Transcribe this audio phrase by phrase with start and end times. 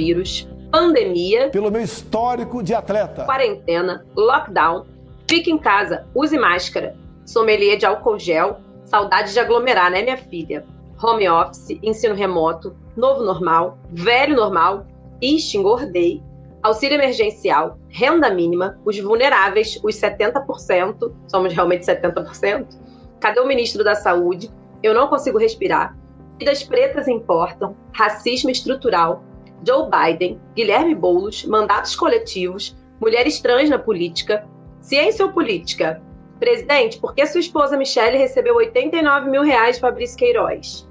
[0.00, 4.86] coronavírus, pandemia, pelo meu histórico de atleta, quarentena, lockdown,
[5.28, 10.64] fique em casa, use máscara, sommelier de álcool gel, saudade de aglomerar, né, minha filha?
[11.02, 14.86] Home office, ensino remoto, novo normal, velho normal,
[15.22, 16.22] engordei,
[16.62, 22.66] auxílio emergencial, renda mínima, os vulneráveis, os 70%, somos realmente 70%.
[23.18, 24.50] Cadê o ministro da Saúde?
[24.82, 25.96] Eu não consigo respirar.
[26.38, 29.22] Vidas pretas importam, racismo estrutural,
[29.66, 34.46] Joe Biden, Guilherme Boulos, mandatos coletivos, mulheres trans na política,
[34.80, 36.02] ciência ou política?
[36.38, 40.88] Presidente, por que sua esposa Michelle recebeu 89 mil reais de Fabrício Queiroz?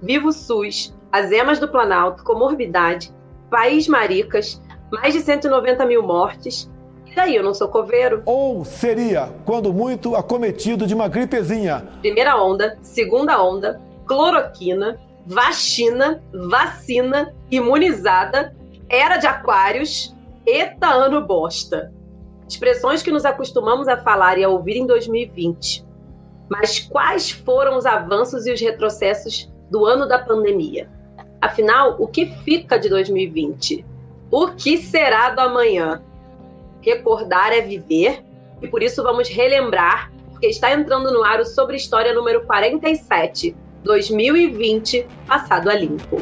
[0.00, 3.12] Vivo SUS, as emas do Planalto, comorbidade,
[3.50, 6.70] país maricas, mais de 190 mil mortes.
[7.06, 8.22] E daí, eu não sou coveiro?
[8.24, 11.86] Ou seria, quando muito, acometido de uma gripezinha.
[12.00, 14.98] Primeira onda, segunda onda, cloroquina,
[15.28, 18.56] vacina, vacina, imunizada,
[18.88, 21.92] era de aquários, eta ano bosta.
[22.48, 25.86] Expressões que nos acostumamos a falar e a ouvir em 2020.
[26.48, 30.90] Mas quais foram os avanços e os retrocessos do ano da pandemia?
[31.42, 33.84] Afinal, o que fica de 2020?
[34.30, 36.02] O que será do amanhã?
[36.80, 38.24] Recordar é viver,
[38.62, 43.54] e por isso vamos relembrar, porque está entrando no ar o Sobre História número 47,
[43.84, 46.16] 2020, passado a limpo.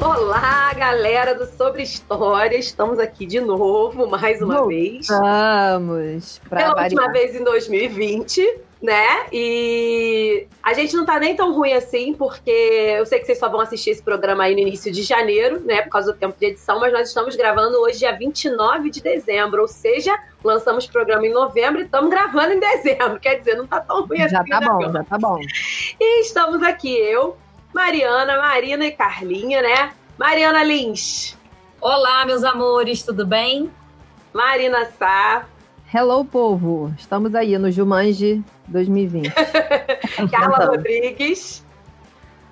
[0.00, 2.56] Olá, galera do Sobre História.
[2.56, 5.06] Estamos aqui de novo, mais uma Voltamos vez.
[5.08, 6.40] Vamos.
[6.48, 9.26] Pela última vez em 2020, né?
[9.32, 13.48] E a gente não tá nem tão ruim assim, porque eu sei que vocês só
[13.48, 15.82] vão assistir esse programa aí no início de janeiro, né?
[15.82, 19.62] Por causa do tempo de edição, mas nós estamos gravando hoje, dia 29 de dezembro,
[19.62, 23.20] ou seja, lançamos o programa em novembro e estamos gravando em dezembro.
[23.20, 24.50] Quer dizer, não tá tão ruim Já assim.
[24.50, 24.92] tá né, bom, meu?
[24.92, 25.38] já tá bom.
[26.00, 27.36] E estamos aqui, eu,
[27.74, 29.92] Mariana, Marina e Carlinha, né?
[30.18, 31.36] Mariana Lins,
[31.82, 33.70] Olá, meus amores, tudo bem?
[34.34, 35.46] Marina Sá,
[35.92, 36.92] Hello, povo.
[36.96, 39.32] Estamos aí no Jumanji 2020.
[40.30, 40.66] Carla Então.
[40.68, 41.64] Rodrigues.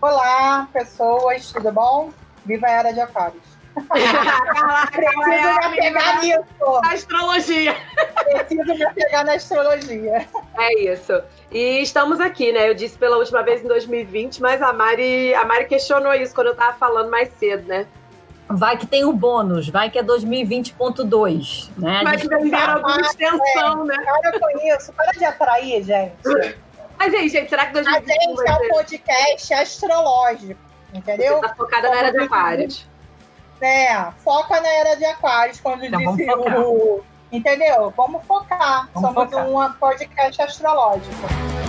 [0.01, 2.11] Olá, pessoas, tudo bom?
[2.45, 3.43] Viva a Era de Aquários.
[4.91, 6.81] Preciso me apegar nisso.
[6.83, 7.77] da astrologia.
[8.25, 10.27] Preciso me apegar na astrologia.
[10.59, 11.13] É isso.
[11.53, 12.69] E estamos aqui, né?
[12.69, 16.49] Eu disse pela última vez em 2020, mas a Mari, a Mari questionou isso quando
[16.49, 17.87] eu tava falando mais cedo, né?
[18.51, 21.99] Vai que tem um bônus, vai que é 2020.2, né?
[22.01, 23.97] A Mas gente- venderam alguma extensão, né?
[24.23, 26.57] Para com isso, para de atrair, gente.
[26.99, 28.69] Mas aí, gente, será que A 2021 gente é vai um ser?
[28.69, 30.61] podcast astrológico,
[30.95, 31.41] entendeu?
[31.41, 32.87] Tá focada na era de aquários.
[33.61, 36.61] É, foca na Era de Aquários, quando Então, vamos disse focar.
[36.61, 37.05] o...
[37.33, 37.93] Entendeu?
[37.97, 38.89] Vamos focar.
[38.95, 39.49] Vamos Somos focar.
[39.49, 41.68] um podcast astrológico.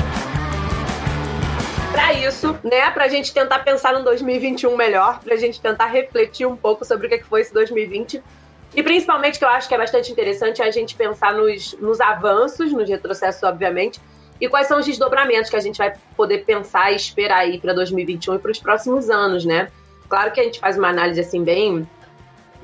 [1.92, 2.90] Pra isso, né?
[2.92, 7.10] Pra gente tentar pensar no 2021 melhor, pra gente tentar refletir um pouco sobre o
[7.10, 8.22] que que foi esse 2020.
[8.76, 12.00] E principalmente, que eu acho que é bastante interessante, é a gente pensar nos, nos
[12.00, 14.00] avanços, nos retrocessos, obviamente,
[14.40, 17.74] e quais são os desdobramentos que a gente vai poder pensar e esperar aí para
[17.74, 19.70] 2021 e para os próximos anos, né?
[20.08, 21.88] Claro que a gente faz uma análise assim bem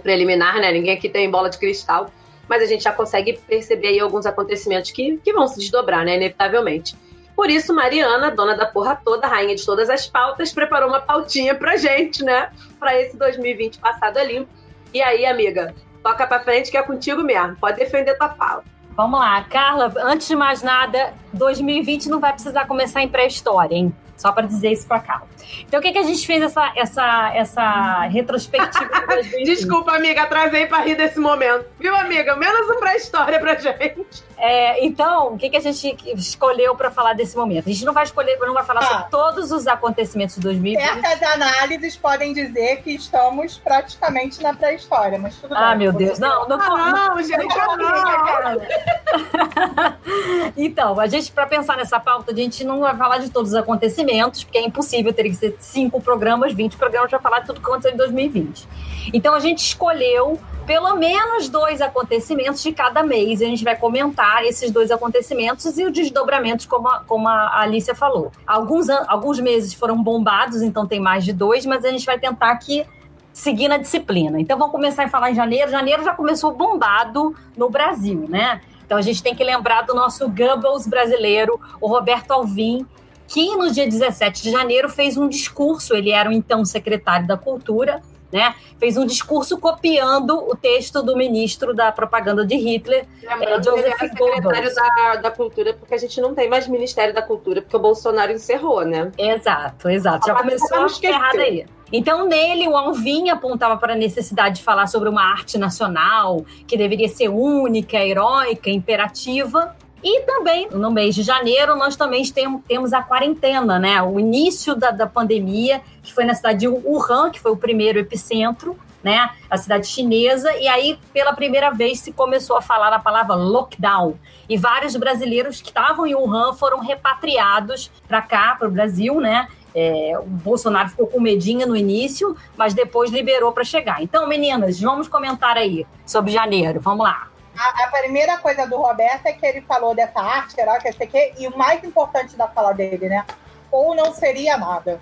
[0.02, 0.72] preliminar, né?
[0.72, 2.12] Ninguém aqui tem bola de cristal,
[2.48, 6.16] mas a gente já consegue perceber aí alguns acontecimentos que, que vão se desdobrar, né?
[6.16, 6.96] Inevitavelmente.
[7.36, 11.54] Por isso, Mariana, dona da porra toda, rainha de todas as pautas, preparou uma pautinha
[11.54, 12.50] pra gente, né?
[12.80, 14.48] Pra esse 2020 passado ali.
[14.94, 17.58] E aí, amiga, toca pra frente que é contigo mesmo.
[17.58, 18.64] Pode defender tua pauta.
[18.96, 23.94] Vamos lá, Carla, antes de mais nada, 2020 não vai precisar começar em pré-história, hein?
[24.16, 25.28] Só para dizer isso pra Carla.
[25.68, 29.44] Então, o que, que a gente fez essa, essa, essa retrospectiva de 2020?
[29.46, 31.66] Desculpa, amiga, atrasei pra rir desse momento.
[31.78, 32.38] Viu, amiga?
[32.38, 34.24] Menos um pra história pra gente.
[34.38, 37.70] É, então, o que, que a gente escolheu para falar desse momento?
[37.70, 38.86] A gente não vai escolher, não vai falar Ah.
[38.86, 40.84] sobre todos os acontecimentos de 2020.
[41.02, 45.64] Certas análises podem dizer que estamos praticamente na pré-história, mas tudo bem.
[45.64, 48.62] Ah, meu Deus, não, não, Ah, não, gente, não.
[50.58, 53.56] Então, a gente, para pensar nessa pauta, a gente não vai falar de todos os
[53.58, 57.60] acontecimentos, porque é impossível, teria que ser cinco programas, 20 programas para falar de tudo
[57.62, 58.68] que aconteceu em 2020.
[59.14, 64.44] Então, a gente escolheu pelo menos dois acontecimentos de cada mês, a gente vai comentar
[64.44, 68.32] esses dois acontecimentos e os desdobramentos, como a, como a Alicia falou.
[68.46, 72.52] Alguns, alguns meses foram bombados, então tem mais de dois, mas a gente vai tentar
[72.52, 72.86] aqui
[73.32, 74.40] seguir na disciplina.
[74.40, 75.70] Então, vamos começar a falar em janeiro.
[75.70, 78.62] Janeiro já começou bombado no Brasil, né?
[78.86, 82.86] Então a gente tem que lembrar do nosso Goebbels brasileiro, o Roberto Alvim,
[83.28, 87.36] que no dia 17 de janeiro fez um discurso, ele era o então secretário da
[87.36, 88.02] Cultura,
[88.36, 88.54] né?
[88.78, 94.10] Fez um discurso copiando o texto do ministro da propaganda de Hitler, é, Joseph ele
[94.10, 97.80] secretário da, da Cultura, porque a gente não tem mais Ministério da Cultura, porque o
[97.80, 99.10] Bolsonaro encerrou, né?
[99.18, 100.28] Exato, exato.
[100.28, 101.66] Já começou a ferrada aí.
[101.94, 106.76] Então, nele, o Alvin apontava para a necessidade de falar sobre uma arte nacional que
[106.76, 109.74] deveria ser única, heróica, imperativa.
[110.06, 112.22] E também, no mês de janeiro, nós também
[112.68, 114.04] temos a quarentena, né?
[114.04, 117.98] O início da, da pandemia, que foi na cidade de Wuhan, que foi o primeiro
[117.98, 119.32] epicentro, né?
[119.50, 120.56] A cidade chinesa.
[120.58, 124.14] E aí, pela primeira vez, se começou a falar a palavra lockdown.
[124.48, 129.48] E vários brasileiros que estavam em Wuhan foram repatriados para cá, para o Brasil, né?
[129.74, 134.04] É, o Bolsonaro ficou com medinha no início, mas depois liberou para chegar.
[134.04, 136.80] Então, meninas, vamos comentar aí sobre janeiro.
[136.80, 137.35] Vamos lá.
[137.58, 141.48] A, primeira coisa do Roberto é que ele falou dessa arte heróica, sei que, e
[141.48, 143.26] o mais importante da fala dele, né?
[143.72, 145.00] Ou não seria nada,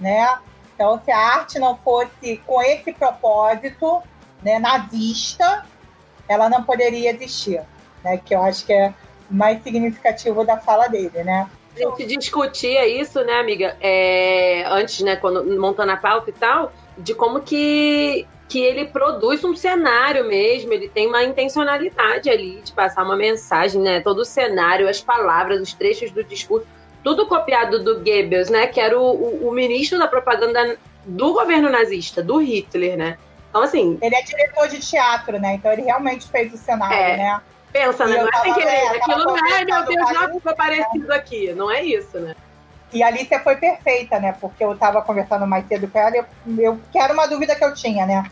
[0.00, 0.38] né?
[0.74, 4.02] Então, se a arte não fosse com esse propósito
[4.42, 5.64] né, nazista,
[6.28, 7.62] ela não poderia existir,
[8.04, 8.18] né?
[8.18, 8.92] Que eu acho que é
[9.30, 11.48] o mais significativo da fala dele, né?
[11.76, 13.76] A gente discutia isso, né, amiga?
[13.80, 19.42] É, antes, né, quando montando a pauta e tal, de como que, que ele produz
[19.44, 24.00] um cenário mesmo, ele tem uma intencionalidade ali de passar uma mensagem, né?
[24.00, 26.66] Todo o cenário, as palavras, os trechos do discurso,
[27.02, 28.66] tudo copiado do Goebbels, né?
[28.66, 33.18] Que era o, o, o ministro da propaganda do governo nazista, do Hitler, né?
[33.50, 33.98] Então, assim.
[34.00, 35.54] Ele é diretor de teatro, né?
[35.54, 37.40] Então ele realmente fez o cenário, é, né?
[37.72, 38.18] Pensa, né?
[38.22, 38.88] Não é sem querer.
[38.96, 41.52] Aquilo não é, meu Deus, já ficou parecido aqui.
[41.52, 42.34] Não é isso, né?
[42.92, 44.32] E a Alicia foi perfeita, né?
[44.40, 46.24] Porque eu estava conversando mais cedo com ela, eu,
[46.58, 48.24] eu que era uma dúvida que eu tinha, né?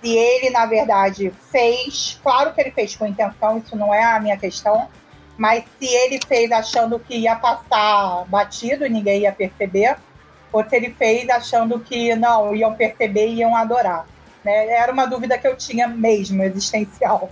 [0.00, 4.20] Se ele, na verdade, fez, claro que ele fez com intenção, isso não é a
[4.20, 4.88] minha questão,
[5.36, 9.96] mas se ele fez achando que ia passar batido e ninguém ia perceber,
[10.52, 14.06] ou se ele fez achando que não, iam perceber e iam adorar.
[14.44, 14.68] Né?
[14.68, 17.30] Era uma dúvida que eu tinha mesmo, existencial.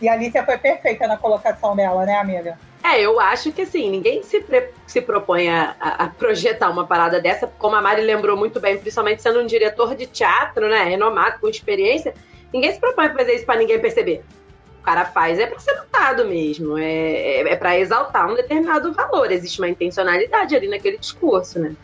[0.00, 2.58] E a Alicia foi perfeita na colocação dela, né, amiga?
[2.82, 4.44] É, eu acho que assim, ninguém se,
[4.86, 9.22] se propõe a, a, projetar uma parada dessa, como a Mari lembrou muito bem, principalmente
[9.22, 12.14] sendo um diretor de teatro, né, renomado, com experiência,
[12.52, 14.22] ninguém se propõe a fazer isso para ninguém perceber.
[14.80, 18.92] O cara faz é para ser notado mesmo, é, é, é para exaltar um determinado
[18.94, 21.74] valor, existe uma intencionalidade ali naquele discurso, né?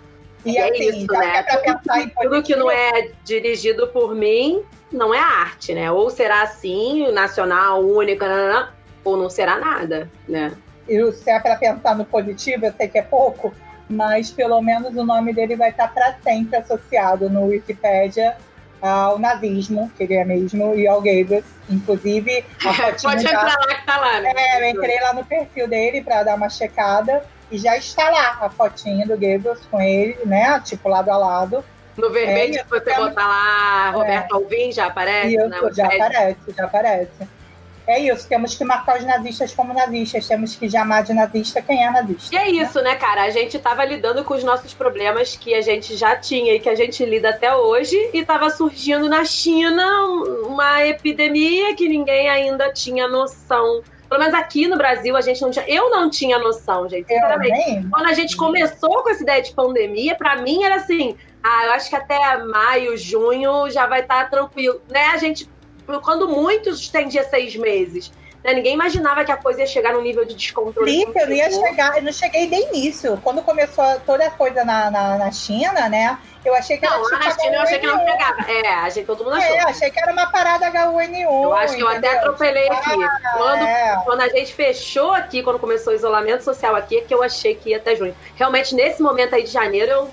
[0.46, 1.42] E, é assim, isso, né?
[1.42, 5.90] Tudo, tudo que não é dirigido por mim não é arte, né?
[5.90, 8.72] Ou será assim, nacional, única,
[9.04, 10.52] ou não será nada, né?
[10.88, 13.54] E se é para pensar no positivo, eu sei que é pouco,
[13.88, 18.36] mas pelo menos o nome dele vai estar para sempre associado no Wikipedia
[18.80, 21.44] ao nazismo, que ele é mesmo, e ao Goebbels.
[21.68, 22.44] Inclusive,
[23.02, 24.32] Pode entrar lá que tá lá, né?
[24.36, 28.38] É, eu entrei lá no perfil dele para dar uma checada e já está lá
[28.40, 30.60] a fotinha do Goebbels com ele, né?
[30.64, 31.64] Tipo, lado a lado.
[31.96, 34.34] No vermelho, é, se você botar lá Roberto é.
[34.34, 35.34] Alvim, já aparece?
[35.34, 35.58] Isso, né?
[35.72, 37.28] já aparece, já aparece.
[37.86, 41.84] É isso, temos que marcar os nazistas como nazistas, temos que chamar de nazista quem
[41.84, 42.34] é nazista.
[42.34, 43.22] E é isso, né, cara?
[43.22, 46.68] A gente tava lidando com os nossos problemas que a gente já tinha e que
[46.68, 49.86] a gente lida até hoje, e tava surgindo na China
[50.46, 53.82] uma epidemia que ninguém ainda tinha noção.
[54.08, 55.68] Pelo menos aqui no Brasil, a gente não tinha.
[55.68, 57.08] Eu não tinha noção, gente.
[57.08, 57.88] Sinceramente.
[57.90, 61.72] Quando a gente começou com essa ideia de pandemia, para mim era assim: ah, eu
[61.72, 64.80] acho que até maio, junho já vai estar tá tranquilo.
[64.88, 65.06] Né?
[65.06, 65.48] A gente
[66.02, 68.10] quando muitos estendia seis meses.
[68.46, 68.54] Né?
[68.54, 70.88] Ninguém imaginava que a coisa ia chegar no nível de descontrole.
[70.88, 73.18] Felipe, eu não ia chegar, eu não cheguei nem nisso.
[73.24, 76.16] Quando começou toda a coisa na, na, na China, né?
[76.44, 78.50] Eu achei que não, era tipo na China eu achei que não pegava.
[78.52, 79.56] É, achei todo mundo achou.
[79.56, 81.42] É, achei que era uma parada H1N1.
[81.42, 83.02] Eu acho que eu até atropelei aqui.
[83.02, 84.02] Ah, quando, é.
[84.04, 87.56] quando a gente fechou aqui, quando começou o isolamento social aqui, é que eu achei
[87.56, 88.14] que ia até junho.
[88.36, 90.10] Realmente, nesse momento aí de janeiro, eu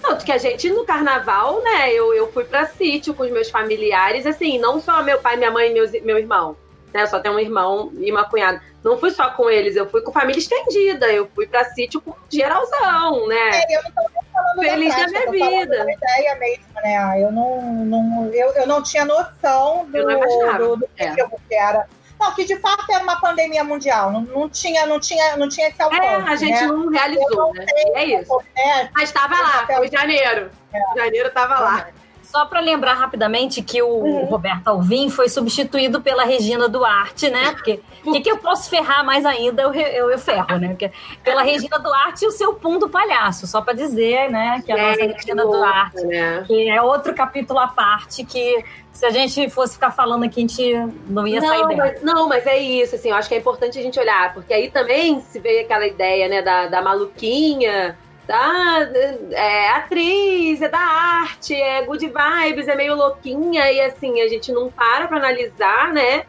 [0.00, 3.50] tanto que a gente, no carnaval, né, eu, eu fui pra sítio com os meus
[3.50, 6.56] familiares, assim, não só meu pai, minha mãe e meus, meu irmão,
[6.92, 8.62] né, eu só tenho um irmão e uma cunhada.
[8.82, 12.14] Não fui só com eles, eu fui com família estendida, eu fui pra sítio com
[12.30, 13.50] geralzão, né.
[13.52, 15.84] É, eu não tô falando Feliz da, prática, minha vida.
[15.84, 20.88] Da ideia mesmo, né, eu não, não, eu, eu não tinha noção do, do, do
[20.96, 21.14] que, é.
[21.14, 21.86] que era
[22.20, 24.12] não, que de fato era uma pandemia mundial.
[24.12, 26.04] Não, não, tinha, não, tinha, não tinha esse alcance.
[26.04, 26.66] É, a gente né?
[26.66, 27.64] não realizou, não né?
[27.94, 28.42] É isso.
[28.54, 28.90] Né?
[28.94, 30.50] Mas estava lá, foi em janeiro.
[30.72, 30.98] É.
[30.98, 31.88] Janeiro estava lá.
[32.30, 34.24] Só para lembrar rapidamente que o uhum.
[34.26, 37.50] Roberto Alvim foi substituído pela Regina Duarte, né?
[37.50, 40.68] Porque o que, que, eu posso ferrar mais ainda, eu, eu, eu ferro, né?
[40.68, 40.92] Porque,
[41.24, 44.62] pela Regina Duarte e o seu pum do palhaço, só para dizer, né?
[44.64, 46.44] Que a nossa Regina Duarte, né?
[46.46, 50.46] que é outro capítulo à parte que se a gente fosse ficar falando aqui, a
[50.46, 50.74] gente
[51.08, 51.76] não ia não, sair dela.
[51.76, 54.54] Mas, não, mas é isso, assim, eu acho que é importante a gente olhar, porque
[54.54, 57.98] aí também se vê aquela ideia, né, da, da maluquinha,
[58.30, 58.88] tá,
[59.32, 64.52] é atriz, é da arte, é good vibes, é meio louquinha, e assim, a gente
[64.52, 66.24] não para pra analisar, né?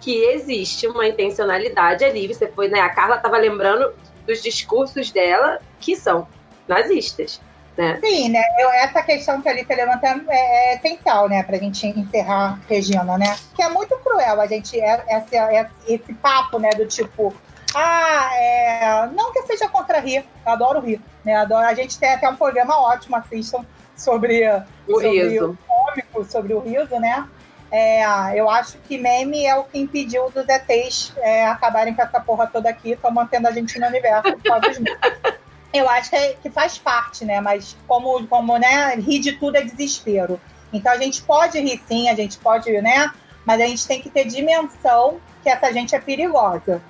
[0.00, 2.26] Que existe uma intencionalidade ali.
[2.26, 2.80] Você foi, né?
[2.80, 3.92] A Carla tava lembrando
[4.26, 6.26] dos discursos dela que são
[6.66, 7.40] nazistas.
[7.76, 7.98] Né?
[8.02, 8.40] Sim, né?
[8.58, 11.42] Eu, essa questão que a Alice levanta é, é essencial, né?
[11.42, 13.36] Pra gente encerrar Regina, né?
[13.54, 16.70] Que é muito cruel a gente, é, esse, é, esse papo, né?
[16.70, 17.34] Do tipo,
[17.76, 19.06] ah, é...
[19.14, 21.36] não que eu seja contra rir, eu adoro rir, né?
[21.36, 21.66] Adoro...
[21.66, 23.64] A gente tem até um programa ótimo, assistam,
[23.96, 24.46] sobre
[24.86, 25.50] o sobre riso.
[25.50, 27.26] O cômico, sobre o riso, né?
[27.70, 28.04] É,
[28.34, 32.46] eu acho que meme é o que impediu dos ETs é, acabarem com essa porra
[32.46, 34.78] toda aqui, estão mantendo a gente no universo por causa dos
[35.74, 37.40] eu acho que, é, que faz parte, né?
[37.40, 40.40] Mas como, como né, rir de tudo é desespero.
[40.72, 43.10] Então a gente pode rir sim, a gente pode, né?
[43.44, 46.82] Mas a gente tem que ter dimensão que essa gente é perigosa.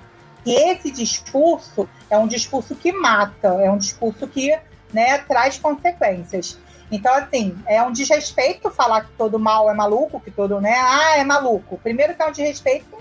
[0.47, 4.57] E esse discurso é um discurso que mata, é um discurso que
[4.93, 6.57] né, traz consequências.
[6.89, 10.75] Então, assim, é um desrespeito falar que todo mal é maluco, que todo, né?
[10.77, 11.77] Ah, é maluco.
[11.83, 12.97] Primeiro que é um desrespeito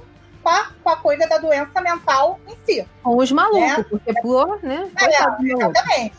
[0.47, 2.87] preocupar com a coisa da doença mental em si.
[3.03, 3.85] Com os malucos, né?
[3.91, 4.89] porque por, né?
[5.01, 5.07] É,
[5.45, 6.17] exatamente.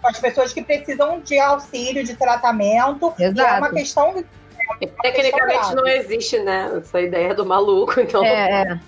[0.00, 3.14] Com as pessoas que precisam de auxílio, de tratamento.
[3.18, 3.38] Exato.
[3.38, 4.24] E é uma questão
[5.02, 6.70] Tecnicamente não existe, né?
[6.78, 8.78] Essa ideia do maluco, então é, é.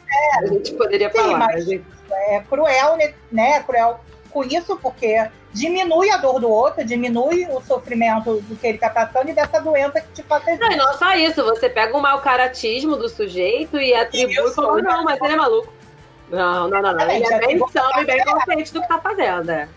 [0.43, 1.39] a gente poderia Sim, falar.
[1.39, 1.85] Mas gente...
[2.29, 2.97] É cruel,
[3.31, 3.51] né?
[3.51, 8.67] É cruel com isso, porque diminui a dor do outro, diminui o sofrimento do que
[8.67, 11.69] ele está passando e dessa doença que te faz Não, e não só isso, você
[11.69, 15.73] pega o mau caratismo do sujeito e atribui como, não, mas ele é maluco.
[16.29, 17.11] Não, não, não, não.
[17.11, 19.69] Ele é bem são e bem consciente do que está fazendo, é.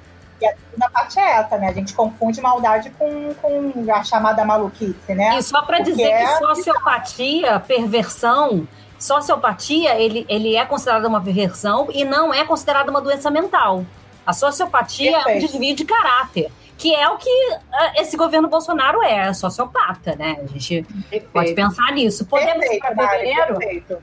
[0.41, 1.67] E a segunda parte é essa, né?
[1.67, 5.38] A gente confunde maldade com, com a chamada maluquice, né?
[5.38, 6.25] E só para dizer é...
[6.25, 8.67] que sociopatia, perversão,
[8.98, 13.86] sociopatia, ele, ele é considerada uma perversão e não é considerada uma doença mental.
[14.25, 15.29] A sociopatia Perfeito.
[15.29, 16.51] é um desvio de caráter.
[16.77, 17.60] Que é o que uh,
[17.98, 20.38] esse governo Bolsonaro é, é, sociopata, né?
[20.41, 21.29] A gente Perfeito.
[21.34, 22.25] pode pensar nisso.
[22.25, 23.58] Podemos ir para fevereiro?
[23.58, 23.98] Perfeito.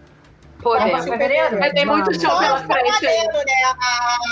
[0.66, 1.04] Podemos.
[1.04, 1.58] fevereiro?
[1.58, 3.02] Vai ter muito show pela frente.
[3.02, 3.54] Né?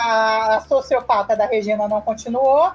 [0.02, 2.72] A, a sociopata da Regina não continuou.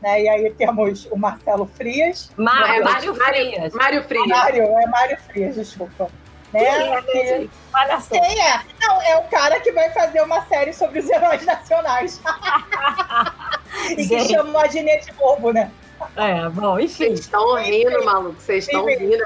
[0.00, 0.22] Né?
[0.22, 2.30] E aí temos o Marcelo Frias.
[2.38, 3.74] Mário, é, Mário Frias.
[3.74, 4.26] Mário Frias.
[4.26, 6.08] Mário, é Mário Frias, desculpa.
[6.54, 6.64] Né?
[6.64, 8.18] É, Olha só.
[8.18, 8.60] Quem é?
[8.80, 12.20] Não, é o cara que vai fazer uma série sobre os heróis nacionais.
[13.96, 15.70] e que chama o Ginete Bobo, né?
[16.16, 17.04] É, bom, enfim.
[17.04, 18.40] Vocês estão rindo, maluco.
[18.40, 19.22] Vocês estão rindo.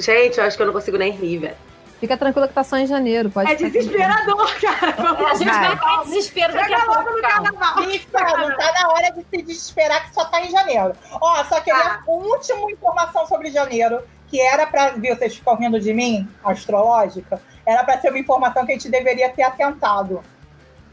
[0.00, 1.56] Gente, eu acho que eu não consigo nem rir, velho.
[2.04, 3.30] Fica tranquila que tá só em janeiro.
[3.30, 4.94] Pode é desesperador, cara.
[4.94, 7.10] É, a gente vai ficar em desespero daqui a pouco.
[7.10, 7.90] No carnaval.
[7.90, 10.92] Isso, não tá na hora de se desesperar que só tá em janeiro.
[11.12, 12.02] Ó, só queria ah.
[12.06, 17.82] última informação sobre janeiro que era para, viu, vocês ficam rindo de mim, astrológica, era
[17.84, 20.22] para ser uma informação que a gente deveria ter atentado.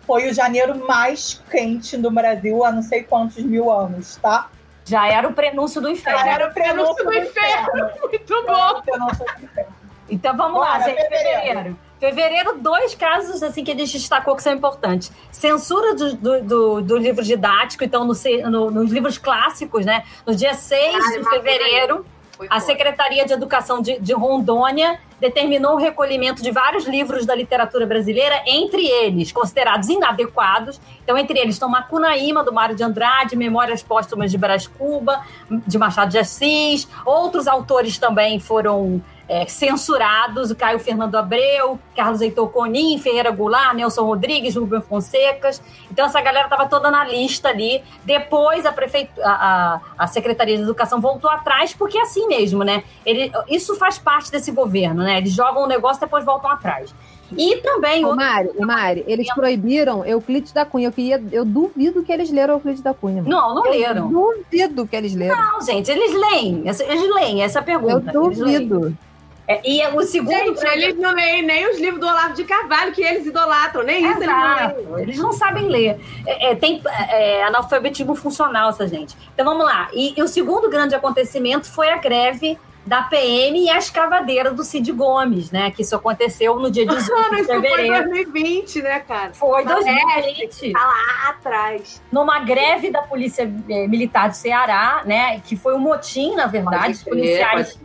[0.07, 4.49] Foi o janeiro mais quente do Brasil há não sei quantos mil anos, tá?
[4.85, 6.19] Já era o prenúncio do inferno.
[6.19, 7.69] Já era o prenúncio, do, do, inferno.
[7.69, 7.91] inferno.
[8.07, 9.71] Muito bom.
[10.11, 11.01] Então vamos Bora, lá, gente.
[11.01, 11.41] Fevereiro.
[11.41, 11.79] fevereiro.
[11.99, 15.11] Fevereiro, dois casos assim que a gente destacou que são importantes.
[15.31, 18.13] Censura do, do, do, do livro didático, então no,
[18.49, 20.03] no, nos livros clássicos, né?
[20.25, 22.05] No dia 6 ah, de fevereiro
[22.49, 27.85] a Secretaria de Educação de, de, Rondônia determinou o recolhimento de vários livros da literatura
[27.85, 30.81] brasileira, entre eles considerados inadequados.
[31.03, 35.77] Então, entre eles estão Macunaíma, do Mário de Andrade, Memórias Póstumas de Brás Cuba, de
[35.77, 36.87] Machado de Assis.
[37.05, 39.01] Outros autores também foram
[39.31, 45.61] é, censurados, o Caio Fernando Abreu, Carlos Heitor Conin, Ferreira Goulart, Nelson Rodrigues, Rubem Fonsecas.
[45.89, 47.81] Então essa galera estava toda na lista ali.
[48.03, 52.83] Depois a, prefeitura, a, a, Secretaria de Educação voltou atrás, porque é assim mesmo, né?
[53.05, 55.19] Ele, isso faz parte desse governo, né?
[55.19, 56.93] Eles jogam o negócio e depois voltam atrás.
[57.37, 58.03] E também.
[58.03, 60.89] Ô, Mari, Mari, eles proibiram Euclides da Cunha.
[60.89, 63.21] Eu, queria, eu duvido que eles leram Euclides da Cunha.
[63.21, 64.09] Não, não eu leram.
[64.09, 65.37] Duvido que eles leram.
[65.37, 66.63] Não, gente, eles leem.
[66.65, 68.11] Eles leem essa pergunta.
[68.13, 68.93] Eu duvido.
[69.47, 70.31] É, e o segundo.
[70.31, 74.05] Gente, eles não leem nem os livros do Olavo de Carvalho, que eles idolatram, nem
[74.05, 74.21] Exato.
[74.21, 75.03] isso eles não leem.
[75.03, 75.99] Eles não sabem ler.
[76.25, 79.15] É, é, tem é, analfabetismo funcional, essa gente.
[79.33, 79.89] Então vamos lá.
[79.93, 84.63] E, e, o segundo grande acontecimento foi a greve da PM e a escavadeira do
[84.63, 85.69] Cid Gomes, né?
[85.69, 87.95] Que isso aconteceu no dia 18 ah, de fevereiro.
[87.95, 89.33] Foi 2020, né, cara?
[89.33, 90.71] Foi 2020.
[90.71, 92.01] Tá lá atrás.
[92.11, 95.39] Numa greve da Polícia é, Militar do Ceará, né?
[95.41, 96.93] Que foi um motim, na verdade.
[96.93, 97.77] Os policiais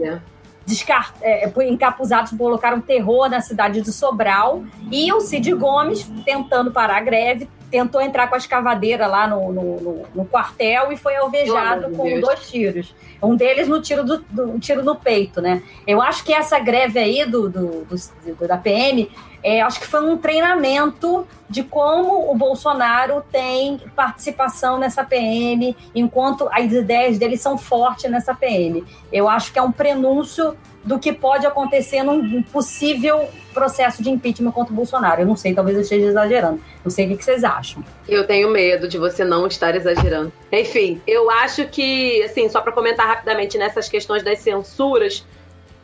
[0.67, 1.15] descart...
[1.23, 7.01] é, encapuzados colocaram terror na cidade de Sobral e o Cid Gomes, tentando parar a
[7.01, 11.89] greve, tentou entrar com a escavadeira lá no, no, no, no quartel e foi alvejado
[11.93, 12.21] Oh, com Deus.
[12.21, 12.95] dois tiros.
[13.23, 15.63] Um deles no tiro do, do um tiro no peito, né?
[15.87, 19.11] Eu acho que essa greve aí do, do- do- da PM,
[19.47, 26.49] é, acho que foi um treinamento de como o Bolsonaro tem participação nessa PM, enquanto
[26.51, 28.85] as ideias dele são fortes nessa PM.
[29.13, 34.51] Eu acho que é um prenúncio do que pode acontecer num possível processo de impeachment
[34.51, 35.23] contra o Bolsonaro.
[35.23, 36.61] Eu não sei, talvez eu esteja exagerando.
[36.85, 37.85] Não sei o que vocês acham.
[38.09, 40.33] Eu tenho medo de você não estar exagerando.
[40.51, 45.25] Enfim, eu acho que, assim, só para comentar rapidamente nessas questões das censuras,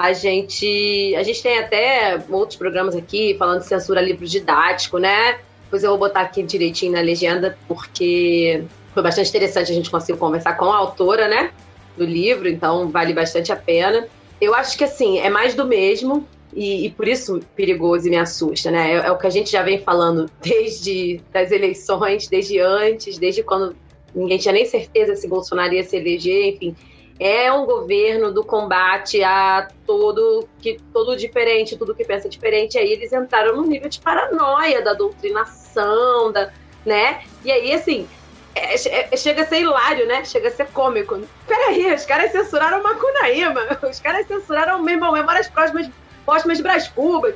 [0.03, 5.39] a gente, a gente tem até outros programas aqui falando de censura livro didático, né?
[5.63, 10.19] Depois eu vou botar aqui direitinho na legenda, porque foi bastante interessante a gente conseguir
[10.19, 11.53] conversar com a autora, né?
[11.97, 14.09] Do livro, então vale bastante a pena.
[14.41, 16.27] Eu acho que, assim, é mais do mesmo.
[16.53, 18.95] E, e por isso perigoso e me assusta, né?
[18.95, 23.45] É, é o que a gente já vem falando desde as eleições, desde antes, desde
[23.45, 23.77] quando
[24.13, 26.75] ninguém tinha nem certeza se Bolsonaro ia se eleger, enfim.
[27.23, 32.77] É um governo do combate a todo que todo diferente, tudo que pensa diferente.
[32.77, 36.51] Aí eles entraram num nível de paranoia da doutrinação, da,
[36.85, 37.23] né?
[37.45, 38.09] E aí, assim,
[38.55, 40.25] é- é- chega a ser hilário, né?
[40.25, 41.21] Chega a ser cômico.
[41.47, 45.89] Peraí, os caras censuraram Macunaíma, os caras censuraram meu irmão, Memórias Próximas,
[46.25, 47.35] Próximas de Brás Cubas,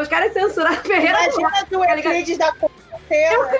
[0.00, 1.50] os caras censuraram Ferreira do Imagina
[1.86, 2.14] tá ligado?
[2.14, 2.52] Euclides da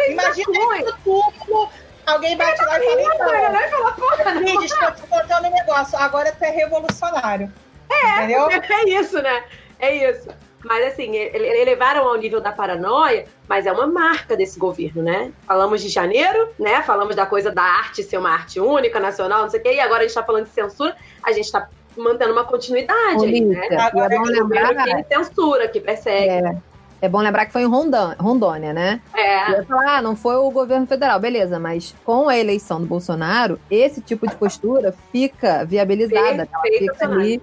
[0.08, 0.80] Imagina Cunha.
[0.80, 1.68] isso tudo.
[2.06, 4.42] Alguém bate lá e fala, então, Vai falar, porra, não.
[4.42, 5.98] Euclides, tô te contando um negócio.
[5.98, 7.52] Agora tu é revolucionário.
[7.90, 8.16] É.
[8.24, 8.48] Entendeu?
[8.70, 9.44] É isso, né?
[9.78, 10.28] É isso.
[10.64, 15.02] Mas assim, ele- ele- elevaram ao nível da paranoia, mas é uma marca desse governo,
[15.02, 15.30] né?
[15.46, 16.82] Falamos de janeiro, né?
[16.82, 19.80] Falamos da coisa da arte ser uma arte única, nacional, não sei o quê, e
[19.80, 23.68] agora a gente tá falando de censura, a gente tá mantendo uma continuidade aí, né?
[23.70, 26.28] É Agora que lembrar, que censura, que persegue.
[26.46, 26.56] é,
[27.00, 29.00] é bom lembrar que foi em Rondônia, Rondônia né?
[29.14, 29.50] É.
[29.50, 32.86] Eu ia falar, ah, não foi o governo federal, beleza, mas com a eleição do
[32.86, 36.48] Bolsonaro, esse tipo de postura fica viabilizada.
[36.50, 37.42] Ela Perfeito, fica ali.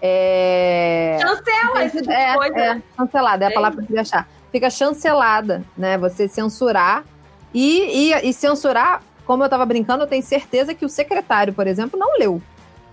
[0.00, 1.18] É...
[1.20, 2.58] Cancela esse tipo de é, coisa.
[2.58, 4.28] é, chancelada, é a É palavra que eu queria achar.
[4.50, 5.96] Fica chancelada, né?
[5.98, 7.04] Você censurar
[7.54, 11.66] e, e, e censurar, como eu tava brincando, eu tenho certeza que o secretário, por
[11.66, 12.42] exemplo, não leu.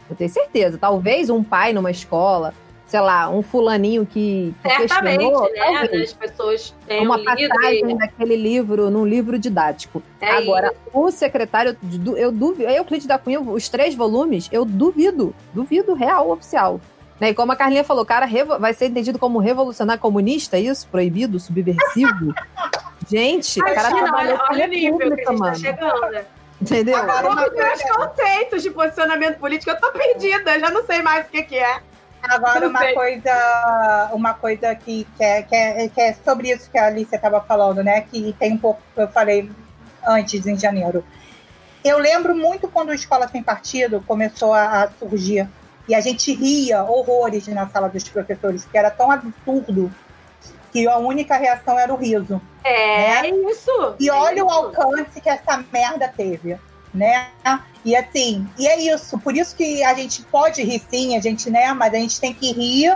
[0.09, 0.77] Eu tenho certeza.
[0.77, 2.53] Talvez um pai numa escola,
[2.89, 5.59] sei lá, um fulaninho que, que Certamente, questionou, né?
[5.63, 6.01] talvez.
[6.09, 10.01] As pessoas têm uma um passagem e- daquele livro, num livro didático.
[10.19, 11.77] é Agora, o secretário,
[12.17, 16.81] eu duvido, Euclides da Cunha, os três volumes, eu duvido, duvido, real, oficial.
[17.19, 17.29] Né?
[17.29, 18.27] E como a Carlinha falou, cara
[18.59, 20.87] vai ser entendido como revolucionário comunista, é isso?
[20.87, 22.33] Proibido, subversivo?
[23.07, 25.55] Gente, o cara trabalhou olha, olha o nível que a gente tá mano.
[25.55, 26.25] chegando, né?
[26.61, 26.97] Entendeu?
[26.97, 31.29] Agora, os meus conceitos de posicionamento político, eu tô perdida, já não sei mais o
[31.29, 31.81] que, que é.
[32.23, 36.77] Agora uma coisa, uma coisa que, que, é, que, é, que é sobre isso que
[36.77, 38.01] a Alicia estava falando, né?
[38.01, 39.49] Que tem um pouco que eu falei
[40.05, 41.03] antes, em janeiro.
[41.83, 45.47] Eu lembro muito quando o Escola Sem Partido começou a, a surgir.
[45.87, 49.91] E a gente ria horrores na sala dos professores, que era tão absurdo
[50.71, 52.39] que a única reação era o riso.
[52.63, 53.95] É isso.
[53.99, 54.55] E é olha o isso.
[54.55, 56.57] alcance que essa merda teve,
[56.93, 57.29] né?
[57.85, 59.17] E assim, e é isso.
[59.19, 61.73] Por isso que a gente pode rir sim, a gente, né?
[61.73, 62.95] Mas a gente tem que rir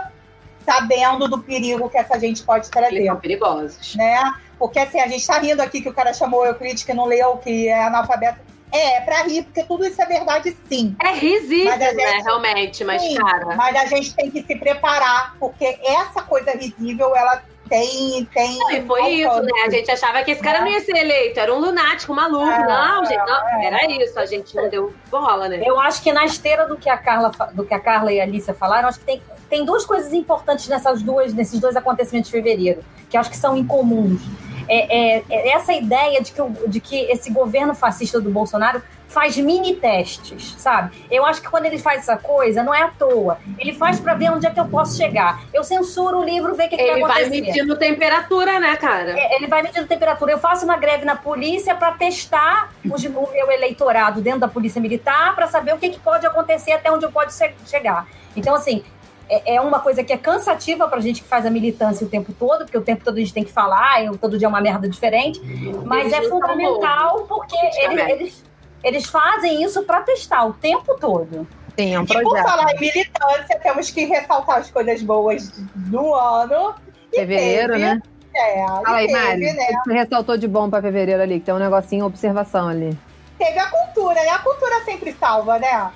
[0.64, 3.94] sabendo do perigo que essa gente pode Eles trazer, são perigosos.
[3.96, 4.32] né?
[4.58, 7.36] Porque assim, a gente tá rindo aqui que o cara chamou Euclides que não leu,
[7.38, 8.38] que é analfabeto.
[8.72, 10.96] É, é pra rir, porque tudo isso é verdade sim.
[11.02, 13.54] É risível, Mas né, gente- realmente, mas, Sim, cara.
[13.56, 18.24] Mas a gente tem que se preparar, porque essa coisa risível, ela tem.
[18.26, 19.50] tem Não, e foi isso, né?
[19.66, 22.46] A gente achava que esse cara não ia ser eleito, era um lunático, maluco.
[22.50, 23.66] É, não, gente, não, é.
[23.66, 25.62] era isso, a gente não deu bola, né?
[25.64, 28.24] Eu acho que na esteira do que a Carla, do que a Carla e a
[28.24, 32.36] Alicia falaram, acho que tem, tem duas coisas importantes nessas duas, nesses dois acontecimentos de
[32.36, 34.20] fevereiro, que eu acho que são incomuns.
[34.68, 38.82] É, é- é essa ideia de que, o- de que esse governo fascista do Bolsonaro
[39.14, 41.06] faz mini testes, sabe?
[41.10, 43.38] Eu acho que quando ele faz essa coisa, não é à toa.
[43.58, 45.40] Ele faz para ver onde é que eu posso chegar.
[45.54, 47.40] Eu censuro o livro, ver o que, que Ele vai vai acontecer.
[47.42, 49.18] medindo temperatura, né, cara?
[49.18, 50.32] É, Ele vai medindo temperatura.
[50.32, 54.80] Eu faço uma greve na polícia para testar os- o meu eleitorado dentro da polícia
[54.82, 58.06] militar para saber o que, que pode acontecer até onde eu posso che- chegar.
[58.36, 58.82] Então, assim,
[59.30, 62.32] é, é uma coisa que é cansativa pra gente que faz a militância o tempo
[62.32, 64.60] todo, porque o tempo todo a gente tem que falar, e todo dia é uma
[64.60, 65.40] merda diferente.
[65.84, 68.43] Mas Eles é fundamental porque eles, eles,
[68.84, 71.46] eles fazem isso para testar o tempo todo.
[71.76, 76.14] Sim, é um E por falar em militância, temos que ressaltar as coisas boas do
[76.14, 76.74] ano.
[77.12, 78.02] E Fevereiro, teve, né?
[78.36, 79.52] É, Fala aí, e teve, Mari.
[79.52, 79.66] né?
[79.84, 81.40] Você ressaltou de bom pra fevereiro ali?
[81.40, 82.96] Que tem um negocinho, observação ali.
[83.38, 84.28] Teve a cultura, né?
[84.28, 85.90] A cultura sempre salva, né?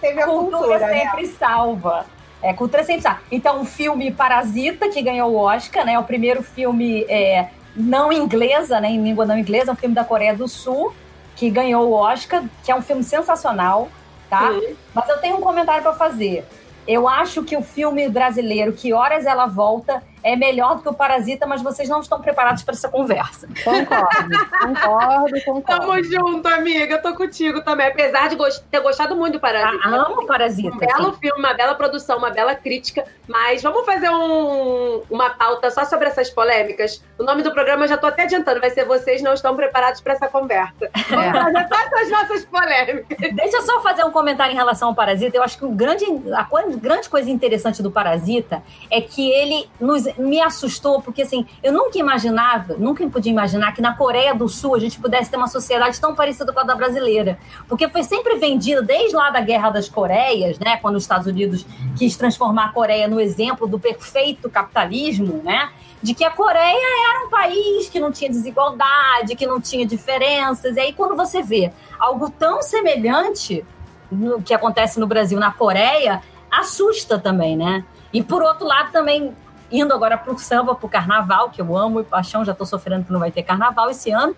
[0.00, 1.00] Teve a cultura, cultura, né?
[1.00, 2.06] sempre salva.
[2.42, 3.20] É, cultura sempre salva.
[3.30, 5.98] Então, o filme Parasita, que ganhou o Oscar, né?
[5.98, 10.04] O primeiro filme é, não inglesa, né, em língua não inglesa, é um filme da
[10.04, 10.92] Coreia do Sul,
[11.38, 13.88] que ganhou o Oscar, que é um filme sensacional,
[14.28, 14.50] tá?
[14.50, 14.74] Uhum.
[14.92, 16.44] Mas eu tenho um comentário para fazer.
[16.86, 20.94] Eu acho que o filme brasileiro, Que Horas Ela Volta, é melhor do que o
[20.94, 23.48] Parasita, mas vocês não estão preparados para essa conversa.
[23.64, 25.62] Concordo, concordo, concordo.
[25.62, 26.94] Tamo junto, amiga.
[26.94, 27.86] Eu tô contigo também.
[27.88, 28.36] Apesar de
[28.70, 29.82] ter gostado muito do Parasita.
[29.84, 30.74] Ah, amo Parasita.
[30.74, 31.18] Um belo assim.
[31.20, 33.04] filme, uma bela produção, uma bela crítica.
[33.26, 37.02] Mas vamos fazer um- uma pauta só sobre essas polêmicas.
[37.18, 38.60] O nome do programa eu já tô até adiantando.
[38.60, 40.90] Vai ser Vocês Não Estão Preparados para essa conversa.
[41.10, 41.32] Vamos É.
[41.32, 43.18] fazer só essas nossas polêmicas.
[43.34, 45.36] Deixa eu só fazer um comentário em relação ao Parasita.
[45.36, 46.04] Eu acho que o grande,
[46.34, 51.72] a grande coisa interessante do Parasita é que ele nos, me assustou, porque assim, eu
[51.72, 55.48] nunca imaginava, nunca podia imaginar que na Coreia do Sul a gente pudesse ter uma
[55.48, 57.38] sociedade tão parecida com a da brasileira.
[57.68, 60.76] Porque foi sempre vendido, desde lá da Guerra das Coreias, né?
[60.76, 61.66] Quando os Estados Unidos
[61.96, 65.70] quis transformar a Coreia no exemplo do perfeito capitalismo, né?
[66.02, 70.76] De que a Coreia era um país que não tinha desigualdade, que não tinha diferenças.
[70.76, 73.64] E aí, quando você vê algo tão semelhante
[74.10, 77.84] no que acontece no Brasil na Coreia, assusta também, né?
[78.12, 79.36] E por outro lado, também
[79.70, 82.66] indo agora para o samba, para o carnaval, que eu amo e paixão, já estou
[82.66, 84.34] sofrendo que não vai ter carnaval esse ano,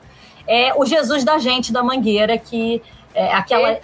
[0.47, 2.83] é o Jesus da Gente da Mangueira, que
[3.15, 3.79] é aquela,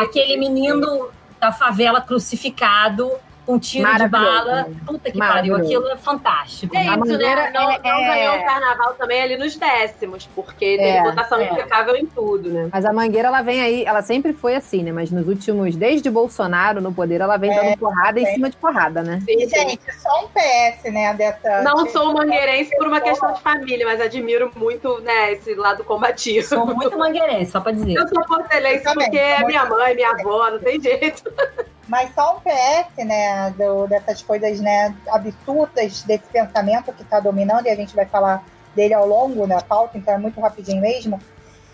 [0.00, 1.08] aquele menino
[1.38, 3.10] da favela crucificado
[3.50, 4.68] com tiro de bala.
[4.86, 6.76] Puta que pariu, aquilo é fantástico.
[6.76, 7.50] É A isso, né?
[7.52, 11.40] Não, é- não é- ganhou o carnaval também ali nos décimos, porque teve É, votação
[11.40, 11.50] é.
[11.50, 12.68] impecável em tudo, né?
[12.72, 14.92] Mas a Mangueira, ela vem aí, ela sempre foi assim, né?
[14.92, 18.34] Mas nos últimos, desde Bolsonaro no poder, ela vem dando porrada em é.
[18.34, 19.20] cima de porrada, né?
[19.28, 21.62] Sim, gente, só um PS, né, dessa...
[21.62, 26.46] Não sou mangueirense por uma questão de família, mas admiro muito, né, esse lado combativo.
[26.46, 27.94] Sou muito mangueirense, só para dizer.
[27.94, 31.24] Eu sou portelense porque é minha mãe, minha avó, não tem jeito.
[31.90, 37.66] Mas só um PS, né, do- dessas coisas, né, absurdas desse pensamento que está dominando,
[37.66, 38.44] e a gente vai falar
[38.76, 41.20] dele ao longo da pauta, então é muito rapidinho mesmo.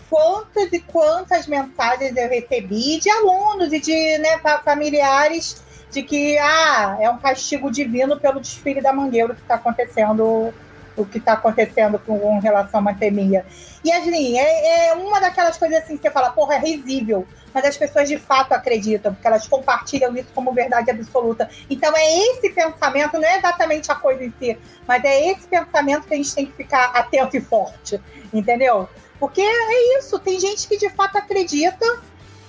[0.09, 6.35] Quantas e quantas mensagens eu recebi de alunos e de né, fa- familiares de que
[6.39, 10.51] ah, é um castigo divino pelo desfile da Mangueira que está acontecendo,
[10.97, 13.45] o que está acontecendo com relação à pandemia.
[13.83, 17.27] E assim, é, é uma daquelas coisas assim que você fala, porra, é risível
[17.57, 21.49] mas as pessoas de fato acreditam, porque elas compartilham isso como verdade absoluta.
[21.67, 24.55] Então é esse pensamento, não é exatamente a coisa em si,
[24.87, 27.99] mas é esse pensamento que a gente tem que ficar atento e forte,
[28.31, 28.87] entendeu?
[29.19, 31.83] Porque é isso, tem gente que de fato acredita.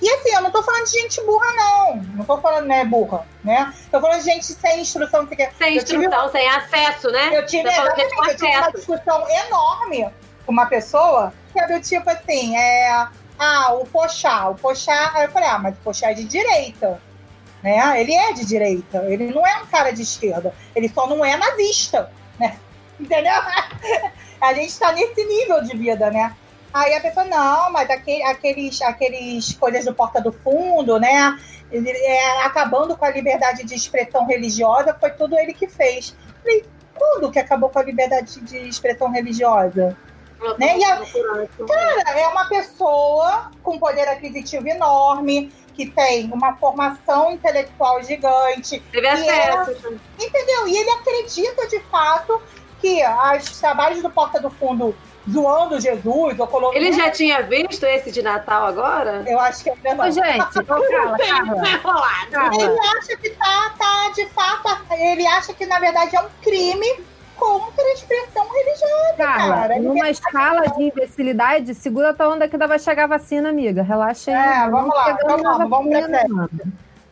[0.02, 1.96] E assim, eu não tô falando de gente burra, não.
[2.16, 3.72] Não tô falando, né, burra, né?
[3.90, 5.26] Tô falando de gente sem instrução.
[5.26, 7.30] Sem Eu tive- instrução, sem acesso, né?
[7.32, 10.10] eu tive, exatamente, eu tive uma discussão enorme
[10.44, 13.08] com uma pessoa que é do tipo assim, é.
[13.38, 15.12] Ah, o Pochá, o Pochá.
[15.22, 17.00] Eu falei, ah, mas o Pochá é de direita.
[17.62, 18.00] Né?
[18.00, 21.36] Ele é de direita, ele não é um cara de esquerda, ele só não é
[21.36, 22.56] nazista, né?
[22.98, 23.32] Entendeu?
[24.40, 26.34] A gente tá nesse nível de vida, né?
[26.72, 31.36] Aí a pessoa, não, mas aquele, aqueles, aqueles coisas do Porta do Fundo, né?
[31.72, 36.14] Ele, é, acabando com a liberdade de expressão religiosa, foi tudo ele que fez.
[36.42, 39.96] Falei, quando que acabou com a liberdade de expressão religiosa?
[40.58, 40.78] Né?
[40.78, 41.02] E a-.
[41.66, 49.06] Cara, é uma pessoa com poder aquisitivo enorme, que tem uma formação intelectual gigante, Teve
[49.06, 50.00] acesso.
[50.18, 50.68] entendeu?
[50.68, 52.40] E ele acredita de fato
[52.80, 53.00] que
[53.36, 54.94] os trabalhos do Porta do Fundo
[55.30, 56.76] zoando Jesus ou colocando.
[56.76, 59.22] Ele já tinha visto esse de Natal agora?
[59.26, 60.06] Eu acho que ainda não.
[60.06, 62.30] Ô, gente, Enrolado.
[62.30, 62.64] Carla.
[62.64, 67.04] Ele acha que tá, tá, de fato, ele acha que na verdade é um crime
[67.38, 69.80] contra a expressão religiosa, Carla, cara.
[69.80, 73.82] Numa escala de imbecilidade, segura tua onda que ainda vai chegar a vacina, amiga.
[73.82, 74.66] Relaxa aí.
[74.66, 76.48] É, vamos lá, vamos lá, na vamos pra.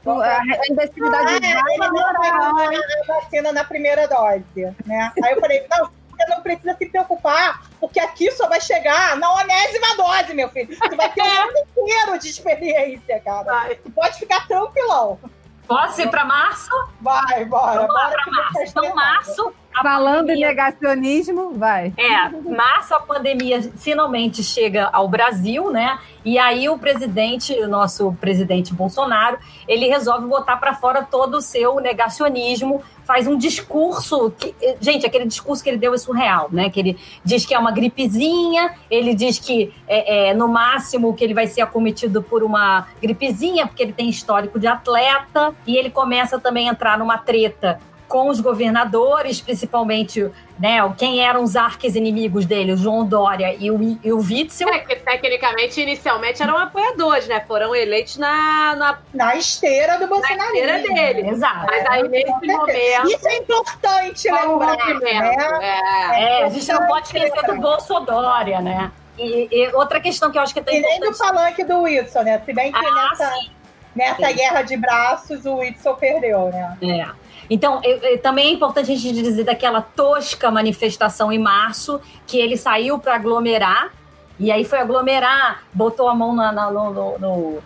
[0.05, 5.13] Vamos A, imbecilidade Ah, ele não tomar a vacina na primeira dose, né?
[5.23, 9.33] Aí eu falei, não, você não precisa se preocupar, porque aqui só vai chegar na
[9.35, 10.77] onésima dose, meu filho.
[10.79, 13.45] Tu vai ter um ano inteiro de experiência, cara.
[13.45, 13.75] Vai.
[13.77, 15.19] Tu pode ficar tranquilão.
[15.67, 16.71] Posso ir para março?
[17.01, 17.81] Vai, bora.
[17.81, 18.63] Vamos lá bora para março.
[18.63, 19.55] Então, março.
[19.83, 21.93] Falando em pandemia- negacionismo, vai.
[21.97, 25.99] É, março a pandemia finalmente chega ao Brasil, né?
[26.25, 31.41] E aí o presidente, o nosso presidente Bolsonaro, ele resolve botar para fora todo o
[31.41, 36.69] seu negacionismo, faz um discurso que, gente, aquele discurso que ele deu é surreal, né?
[36.69, 41.23] Que ele diz que é uma gripezinha, ele diz que é, é, no máximo que
[41.23, 45.91] ele vai ser acometido por uma gripezinha, porque ele tem histórico de atleta, e ele
[45.91, 47.79] começa também a entrar numa treta
[48.17, 53.71] com os governadores, principalmente, né, quem eram os arques inimigos dele, o João Dória e
[53.71, 54.71] o, e o Witzel.
[54.71, 57.45] É, que tecnicamente, inicialmente eram apoiadores, né?
[57.47, 61.29] Foram eleitos na, na, Na esteira do na esteira dele.
[61.29, 61.67] Exato.
[61.67, 65.03] Mas aí, nesse momento, Isso é importante um lembrar, movimento.
[65.03, 65.59] né?
[65.61, 66.41] É.
[66.41, 68.91] É, a gente não pode esquecer do Bolsodória, né?
[69.19, 72.23] E, e outra questão que eu acho que é E nem do palanque do Whitson,
[72.23, 72.41] né?
[72.47, 73.51] Se bem que Ah, nessa, sim.
[73.95, 74.35] nessa Sim.
[74.37, 76.79] guerra de braços o Whitson perdeu, né?
[76.83, 77.26] É.
[77.49, 82.39] Então, eu- eu- também é importante a gente dizer daquela tosca manifestação em março, que
[82.39, 83.91] ele saiu para aglomerar,
[84.39, 87.59] e aí foi aglomerar, botou a mão na, na- no, no, no-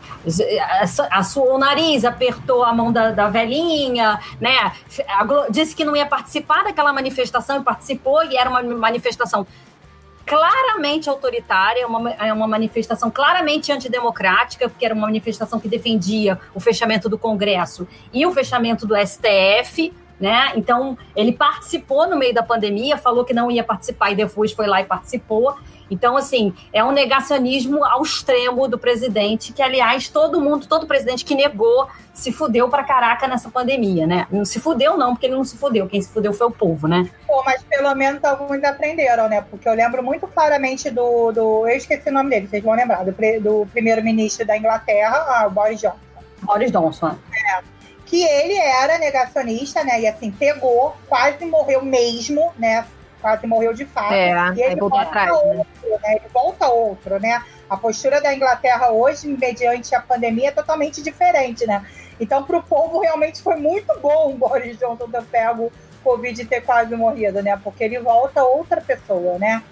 [1.10, 4.72] assoou o nariz, apertou a mão da, da velhinha, né?
[5.50, 9.46] Disse que não ia participar daquela manifestação e participou, e era uma manifestação
[10.26, 16.60] claramente autoritária, uma, é uma manifestação claramente antidemocrática, porque era uma manifestação que defendia o
[16.60, 20.52] fechamento do Congresso e o fechamento do STF, né?
[20.54, 24.66] Então, ele participou no meio da pandemia, falou que não ia participar e depois foi
[24.66, 25.56] lá e participou.
[25.90, 31.24] Então, assim, é um negacionismo ao extremo do presidente, que, aliás, todo mundo, todo presidente
[31.24, 34.26] que negou se fudeu pra caraca nessa pandemia, né?
[34.30, 35.88] Não se fudeu, não, porque ele não se fudeu.
[35.88, 37.08] Quem se fudeu foi o povo, né?
[37.26, 39.40] Pô, mas pelo menos alguns aprenderam, né?
[39.40, 41.32] Porque eu lembro muito claramente do.
[41.32, 45.46] do eu esqueci o nome dele, vocês vão lembrar, do, do primeiro-ministro da Inglaterra, ah,
[45.46, 45.98] o Boris Johnson.
[46.42, 47.16] Boris Johnson.
[48.06, 50.00] que ele era negacionista, né?
[50.00, 52.84] E assim, pegou, quase morreu mesmo, né?
[53.20, 54.12] Quase morreu de fato.
[54.12, 55.34] É, e ele volta atrás, né?
[55.58, 56.14] outro, né?
[56.16, 57.42] Ele volta outro, né?
[57.68, 61.84] A postura da Inglaterra hoje, mediante a pandemia, é totalmente diferente, né?
[62.18, 66.44] Então, para o povo, realmente foi muito bom o Boris Johnson ter pego Covid e
[66.44, 67.58] ter quase morrido, né?
[67.62, 69.62] Porque ele volta outra pessoa, né?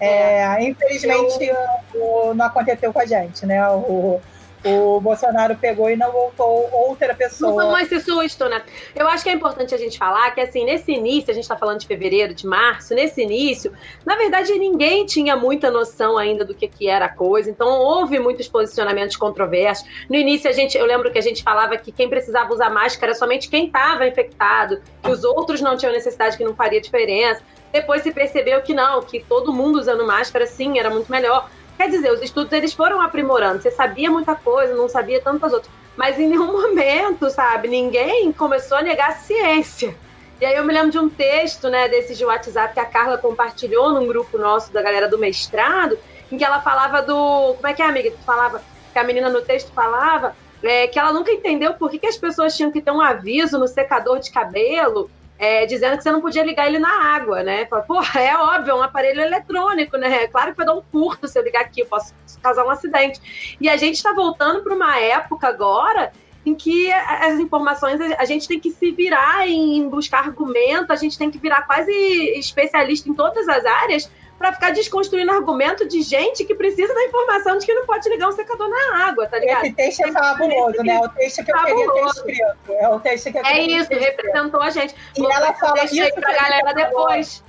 [0.00, 1.50] É, infelizmente,
[1.94, 3.68] o- não aconteceu com a gente, né?
[3.70, 4.20] O,
[4.64, 7.62] o Bolsonaro pegou e não voltou outra Não pessoa.
[7.62, 8.62] tomou esse susto, né?
[8.94, 11.56] Eu acho que é importante a gente falar que, assim, nesse início, a gente tá
[11.56, 13.72] falando de fevereiro, de março, nesse início,
[14.04, 18.18] na verdade, ninguém tinha muita noção ainda do que, que era a coisa, então houve
[18.18, 19.86] muitos posicionamentos controversos.
[20.08, 23.12] No início, a gente, eu lembro que a gente falava que quem precisava usar máscara
[23.12, 27.42] era somente quem estava infectado, que os outros não tinham necessidade, que não faria diferença.
[27.72, 31.48] Depois se percebeu que não, que todo mundo usando máscara, sim, era muito melhor.
[31.82, 33.60] Quer dizer, os estudos eles foram aprimorando.
[33.60, 35.74] Você sabia muita coisa, não sabia tantas outras.
[35.96, 39.92] Mas em nenhum momento, sabe, ninguém começou a negar a ciência.
[40.40, 43.18] E aí eu me lembro de um texto, né, desses de WhatsApp que a Carla
[43.18, 45.98] compartilhou num grupo nosso da galera do mestrado,
[46.30, 47.54] em que ela falava do.
[47.54, 48.12] Como é que é, amiga?
[48.12, 51.98] Tu falava que a menina no texto falava é, que ela nunca entendeu por que,
[51.98, 55.10] que as pessoas tinham que ter um aviso no secador de cabelo
[55.42, 57.66] é, dizendo que você não podia ligar ele na água, né?
[57.66, 60.28] Fala, Porra, é óbvio, é um aparelho eletrônico, né?
[60.28, 63.56] Claro que vai dar um curto se eu ligar aqui, eu posso causar um acidente.
[63.60, 66.12] E a gente está voltando para uma época agora
[66.46, 71.18] em que as informações a gente tem que se virar em buscar argumento, a gente
[71.18, 71.92] tem que virar quase
[72.38, 74.08] especialista em todas as áreas
[74.42, 78.28] para ficar desconstruindo argumento de gente que precisa da informação de que não pode ligar
[78.28, 79.64] um secador na água, tá ligado?
[79.66, 80.98] Esse texto é fabuloso, né?
[80.98, 82.72] O texto que eu queria ter escrito.
[82.72, 84.16] É o texto que eu É queria isso, ter escrito.
[84.24, 84.96] representou a gente.
[85.16, 87.44] E Vou ela fala isso pra galera depois.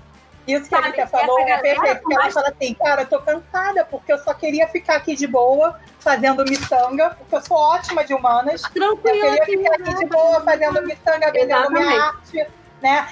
[0.45, 3.19] Isso que a Rita falou é perfeito, por porque ela fala assim, cara, eu tô
[3.21, 8.03] cansada porque eu só queria ficar aqui de boa, fazendo miçanga, porque eu sou ótima
[8.03, 8.61] de humanas.
[8.75, 9.21] Eu Tranquilo.
[9.37, 12.45] queria ficar aqui de boa, fazendo miçanga, vendendo minha arte,
[12.83, 13.07] né?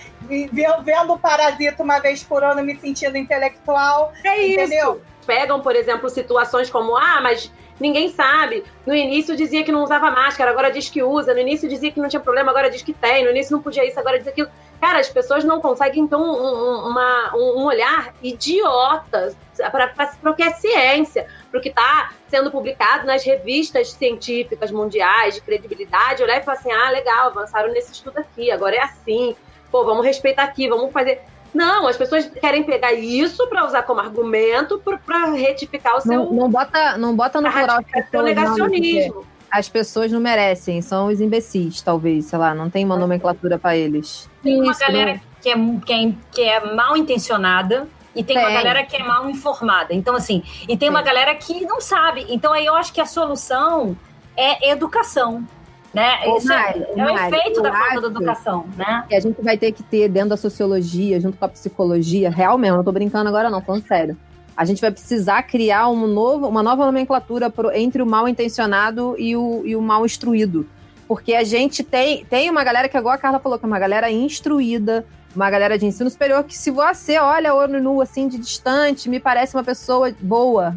[0.83, 4.59] Vendo o Parasita uma vez por ano, me sentindo intelectual, É isso.
[4.59, 5.01] entendeu?
[5.25, 8.63] Pegam, por exemplo, situações como, ah, mas ninguém sabe.
[8.85, 11.33] No início dizia que não usava máscara, agora diz que usa.
[11.33, 13.23] No início dizia que não tinha problema, agora diz que tem.
[13.23, 14.49] No início não podia isso, agora diz aquilo.
[14.79, 19.35] Cara, as pessoas não conseguem ter um, um- uma- um- um olhar idiota
[19.71, 25.35] para o que é ciência, para o que está sendo publicado nas revistas científicas mundiais
[25.35, 26.23] de credibilidade.
[26.23, 29.35] Olhar e falar assim: ah, legal, avançaram nesse estudo aqui, agora é assim.
[29.71, 31.21] Pô, vamos respeitar aqui, vamos fazer.
[31.53, 36.11] Não, as pessoas querem pegar isso para usar como argumento para retificar o seu.
[36.11, 39.25] Não, não bota, não bota no plural seu pessoas, não, negacionismo.
[39.49, 43.75] as pessoas não merecem, são os imbecis, talvez, sei lá, não tem uma nomenclatura pra
[43.75, 44.29] eles.
[44.41, 45.55] Tem uma Isso, galera que é,
[45.85, 48.55] que, é, que é mal intencionada e tem, uma Tem.
[48.55, 49.93] galera que é mal informada.
[49.93, 51.05] Então, assim, e tem uma Sim.
[51.05, 52.25] galera que não sabe.
[52.29, 53.95] Então, aí eu acho que a solução
[54.35, 55.45] é educação.
[55.93, 56.37] Né?
[56.37, 59.03] Isso é- Mari, é, o Mari, efeito eu da falta da educação, né?
[59.09, 62.57] que a gente vai ter que ter dentro da sociologia, junto com a psicologia, real
[62.57, 64.15] mesmo, não tô brincando agora não, falando sério.
[64.55, 69.15] A gente vai precisar criar um novo, uma nova nomenclatura pro- entre o mal intencionado
[69.17, 70.65] e o, e o mal instruído.
[71.07, 73.79] Porque a gente tem, tem uma galera que, igual a Carla falou, que é uma
[73.79, 78.37] galera instruída, uma galera de ensino superior, que se você olha olho nu, assim, de
[78.37, 80.75] distante, me parece uma pessoa boa,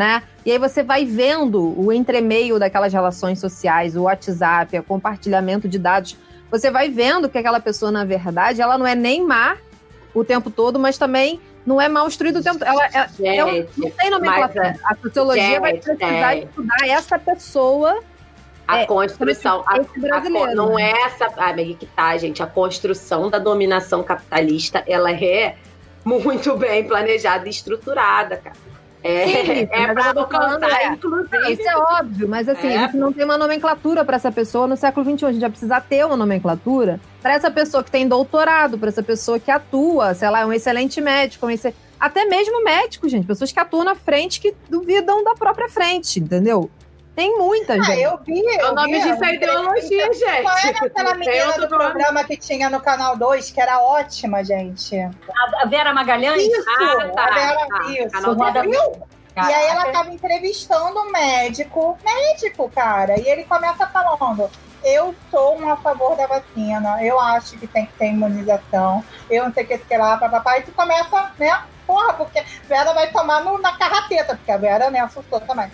[0.00, 0.22] né?
[0.46, 5.78] E aí você vai vendo o entremeio daquelas relações sociais, o WhatsApp, o compartilhamento de
[5.78, 6.16] dados
[6.50, 9.56] você vai vendo que aquela pessoa, na verdade, ela não é nem má
[10.12, 12.66] o tempo todo, mas também não é mal instruída o tempo todo.
[12.66, 14.76] Ela, ela, Gente, ela não tem nomenclatura.
[14.84, 16.38] A sociologia gente, vai precisar é.
[16.40, 18.02] estudar essa pessoa.
[18.66, 19.62] A É, construção.
[19.66, 20.90] A, a não né?
[20.90, 21.26] é essa.
[21.26, 22.42] Ah, mas aí que tá, gente.
[22.42, 25.56] A construção da dominação capitalista, ela é
[26.04, 28.69] muito bem planejada e estruturada, cara.
[29.02, 31.52] É, Sim, é mas pra é, inclusive.
[31.52, 32.76] Isso é óbvio, mas assim, É.
[32.76, 35.26] a gente não tem uma nomenclatura para essa pessoa no século XXI.
[35.26, 39.02] A gente vai precisar ter uma nomenclatura para essa pessoa que tem doutorado, para essa
[39.02, 43.26] pessoa que atua, sei lá, é um excelente médico, um excel- até mesmo médico, gente.
[43.26, 46.70] Pessoas que atuam na frente que duvidam da própria frente, entendeu?
[47.20, 48.00] Tem muitas, Ah, gente.
[48.00, 48.40] eu vi.
[48.62, 50.42] Eu O nome vi, disso é ideologia, gente.
[50.42, 51.68] Qual era aquela tem menina do nome.
[51.68, 54.98] programa que tinha no Canal 2, que era ótima, gente?
[55.60, 56.42] A, Vera Magalhães?
[56.42, 57.82] Isso, Ah, tá, a Vera, tá.
[57.90, 58.08] isso.
[58.10, 59.02] Canal Roda- Viu?
[59.36, 59.92] E aí ela Caraca.
[59.92, 64.50] tava entrevistando um médico, médico, cara, e ele começa falando:
[64.82, 69.44] eu sou um a favor da vacina, eu acho que tem que ter imunização, eu
[69.44, 71.64] não sei o que, que lá, papapá, e tu começa, né?
[71.86, 75.70] Porra, porque Vera vai tomar no- na carrateta, porque a Vera, né, assustou também.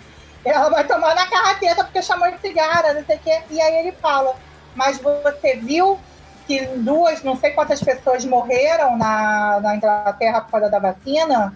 [0.49, 3.41] Ela vai tomar na carrateta porque chamou de cigarra, não sei o quê.
[3.49, 4.35] E aí ele fala,
[4.75, 5.99] mas você viu
[6.45, 11.53] que duas, não sei quantas pessoas morreram na, na Inglaterra por causa da vacina?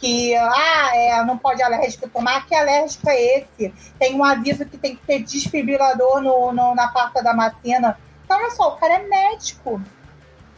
[0.00, 3.74] que ah, é, não pode alérgico tomar, que alérgico é esse?
[3.98, 7.98] Tem um aviso que tem que ter desfibrilador no, no- na porta da vacina.
[8.24, 9.78] Então, olha só, o cara é médico.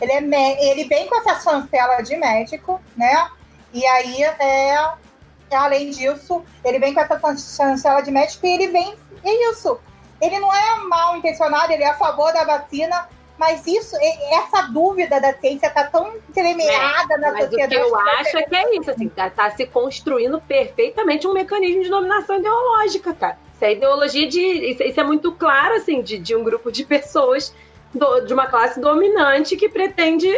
[0.00, 3.28] Ele, é ele vem com essa chancela de médico, né?
[3.72, 4.90] E aí, é,
[5.54, 8.94] além disso, ele vem com essa chancela de médico e ele vem.
[9.24, 9.78] É isso.
[10.20, 13.08] Ele não é mal intencionado, ele é a favor da vacina.
[13.38, 13.96] Mas isso,
[14.30, 17.74] essa dúvida da ciência está tão entremeada na Mas o que sociedade.
[17.74, 21.88] eu acho é que é isso, assim, tá, tá se construindo perfeitamente um mecanismo de
[21.90, 23.38] dominação ideológica, cara.
[23.54, 24.40] Isso é ideologia de.
[24.40, 27.52] Isso, isso é muito claro, assim, de, de um grupo de pessoas
[27.92, 30.28] do- de uma classe dominante que pretende.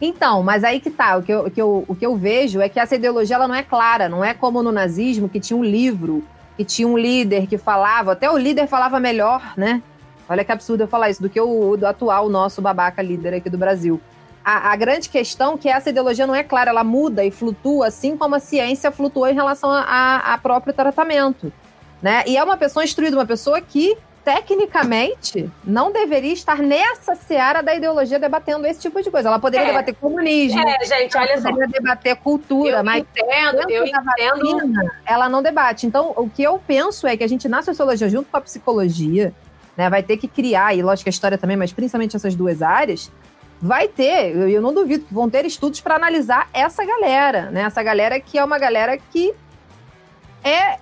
[0.00, 1.16] Então, mas aí que tá.
[1.16, 3.48] O que, eu, o, que eu, o que eu vejo é que essa ideologia ela
[3.48, 4.08] não é clara.
[4.08, 6.24] Não é como no nazismo, que tinha um livro,
[6.56, 8.12] que tinha um líder que falava.
[8.12, 9.82] Até o líder falava melhor, né?
[10.28, 13.48] Olha que absurdo eu falar isso, do que o do atual nosso babaca líder aqui
[13.48, 14.00] do Brasil.
[14.44, 17.88] A, a grande questão é que essa ideologia não é clara, ela muda e flutua,
[17.88, 21.52] assim como a ciência flutuou em relação a, a, a próprio tratamento.
[22.00, 22.22] Né?
[22.26, 27.74] E é uma pessoa instruída, uma pessoa que, tecnicamente, não deveria estar nessa seara da
[27.74, 29.28] ideologia debatendo esse tipo de coisa.
[29.28, 29.68] Ela poderia É.
[29.70, 31.48] debater comunismo, É, gente, olha ela só.
[31.50, 34.04] poderia debater cultura, Eu mas entendo, eu entendo.
[34.04, 35.86] vacina, ela não debate.
[35.86, 39.32] Então, o que eu penso é que a gente, na sociologia, junto com a psicologia,
[39.76, 42.62] né, vai ter que criar, e lógico que a história também, mas principalmente essas duas
[42.62, 43.10] áreas,
[43.60, 47.62] vai ter, eu, eu não duvido que vão ter estudos para analisar essa galera, né?
[47.62, 49.32] Essa galera que é uma galera que
[50.44, 50.78] é,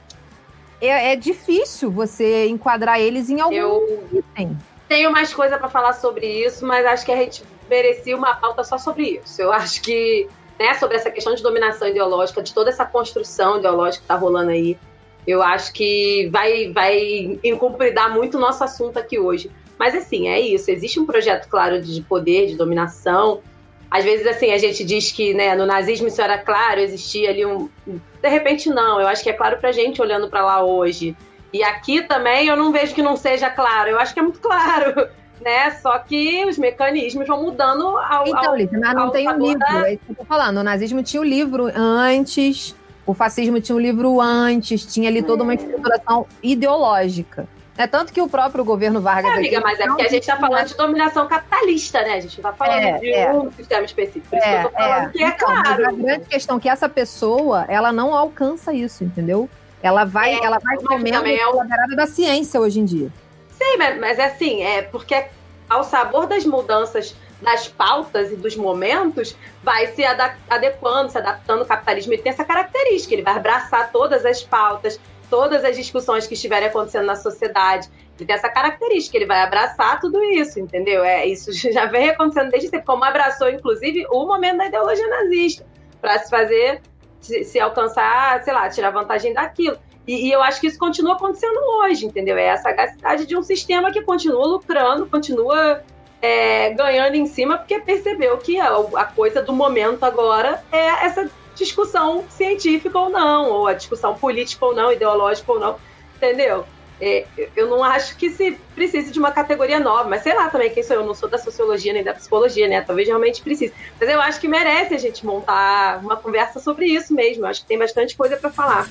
[0.80, 4.56] é, é difícil você enquadrar eles em algum Eu item.
[4.88, 8.62] tenho mais coisa pra falar sobre isso, mas acho que a gente merecia uma pauta
[8.64, 9.40] só sobre isso.
[9.42, 14.02] Eu acho que, né, sobre essa questão de dominação ideológica, de toda essa construção ideológica
[14.02, 14.78] que tá rolando aí,
[15.26, 19.50] eu acho que vai, vai incumpridar muito o nosso assunto aqui hoje.
[19.78, 20.70] Mas assim, é isso.
[20.70, 23.40] Existe um projeto, claro, de poder, de dominação.
[23.90, 27.46] Às vezes, assim, a gente diz que né, no nazismo isso era claro, existia ali
[27.46, 27.68] um.
[27.86, 29.00] De repente, não.
[29.00, 31.16] Eu acho que é claro pra gente olhando pra lá hoje.
[31.52, 33.90] E aqui também eu não vejo que não seja claro.
[33.90, 35.08] Eu acho que é muito claro.
[35.40, 35.70] Né?
[35.82, 38.26] Só que os mecanismos vão mudando ao.
[38.26, 38.56] Então, ao...
[38.56, 39.58] Lídia, mas não tem um livro.
[39.60, 40.58] da- É isso que eu tô falando.
[40.58, 42.74] O nazismo tinha o livro antes,
[43.06, 47.46] o fascismo tinha um livro antes, tinha ali toda uma estruturação ideológica.
[47.78, 49.32] É tanto que o próprio governo Vargas.
[49.32, 52.14] É, amiga, aqui, mas é porque a gente tá falando de dominação capitalista, né?
[52.14, 53.32] A gente não tá falando É, de é.
[53.32, 54.26] um sistema específico.
[54.30, 55.88] Por isso que eu tô falando que é Então, mas claro.
[55.88, 59.48] a grande questão é que essa pessoa, ela não alcança isso, entendeu?
[59.82, 61.64] Ela vai, É, ela vai comendo é o- a
[61.96, 63.10] da ciência hoje em dia.
[63.50, 65.26] Sim, mas, mas é assim, é porque
[65.68, 70.02] ao sabor das mudanças das pautas e dos momentos, vai se
[70.48, 72.12] adequando, se adaptando ao capitalismo.
[72.14, 76.68] Ele tem essa característica, ele vai abraçar todas as pautas, todas as discussões que estiverem
[76.68, 77.88] acontecendo na sociedade.
[78.16, 81.04] Ele tem essa característica, ele vai abraçar tudo isso, entendeu?
[81.04, 85.66] É, isso já vem acontecendo desde sempre, como abraçou, inclusive, o momento da ideologia nazista,
[86.00, 86.80] para se fazer,
[87.20, 89.78] se, se alcançar, sei lá, tirar vantagem daquilo.
[90.06, 92.36] E, e eu acho que isso continua acontecendo hoje, entendeu?
[92.36, 95.82] É a sagacidade de um sistema que continua lucrando, continua
[96.22, 101.28] é, ganhando em cima, porque percebeu que a, a coisa do momento agora é essa
[101.56, 105.76] discussão científica ou não, ou a discussão política ou não, ideológica ou não,
[106.14, 106.64] entendeu?
[106.98, 110.70] É, eu não acho que se precise de uma categoria nova, mas sei lá também
[110.70, 112.80] quem sou eu, não sou da sociologia nem da psicologia, né?
[112.80, 113.74] Talvez realmente precise.
[114.00, 117.44] Mas eu acho que merece a gente montar uma conversa sobre isso mesmo.
[117.44, 118.88] Eu acho que tem bastante coisa para falar.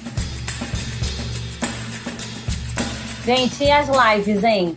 [3.26, 4.76] Gente, e as lives, hein?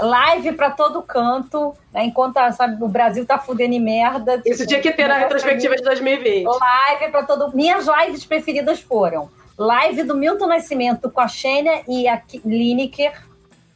[0.00, 2.04] Live para todo canto, né?
[2.04, 4.42] enquanto sabe, o Brasil tá fudendo em merda.
[4.44, 6.44] Isso tipo, tinha que ter na retrospectiva de 2020.
[6.44, 7.54] Live para todo.
[7.54, 9.28] Minhas lives preferidas foram
[9.58, 13.12] live do Milton Nascimento com a Xênia e a Lineker,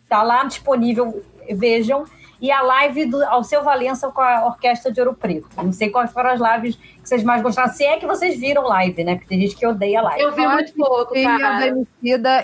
[0.09, 2.05] tá lá disponível, vejam.
[2.43, 5.49] E a live do Alceu Valença com a Orquestra de Ouro Preto.
[5.57, 7.73] Não sei quais foram as lives que vocês mais gostaram.
[7.73, 9.15] Se é que vocês viram live, né?
[9.15, 10.25] Porque tem gente que odeia live.
[10.25, 11.69] Eu vi muito pouco, cara.
[11.69, 11.87] Eu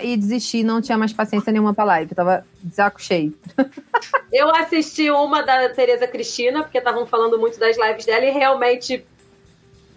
[0.01, 2.15] e desisti, não tinha mais paciência nenhuma pra live.
[2.15, 3.37] tava de saco cheio.
[4.31, 9.05] Eu assisti uma da Tereza Cristina, porque estavam falando muito das lives dela e realmente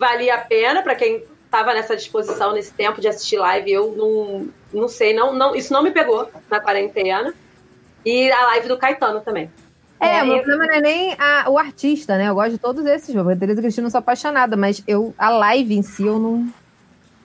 [0.00, 3.70] valia a pena para quem estava nessa disposição nesse tempo de assistir live.
[3.70, 4.48] Eu não,
[4.80, 7.32] não sei, não, não, isso não me pegou na quarentena.
[8.04, 9.48] E a live do Caetano também.
[10.02, 12.28] É, é o meu problema não é nem a, o artista, né?
[12.28, 13.14] Eu gosto de todos esses.
[13.14, 16.48] A Tereza Cristina eu sou apaixonada, mas eu, a live em si eu não.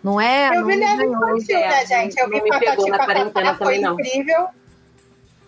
[0.03, 0.55] Não é.
[0.55, 2.19] Eu vi Leve Infantil, né, gente?
[2.19, 4.47] Eu vi Patati Patatá, foi incrível.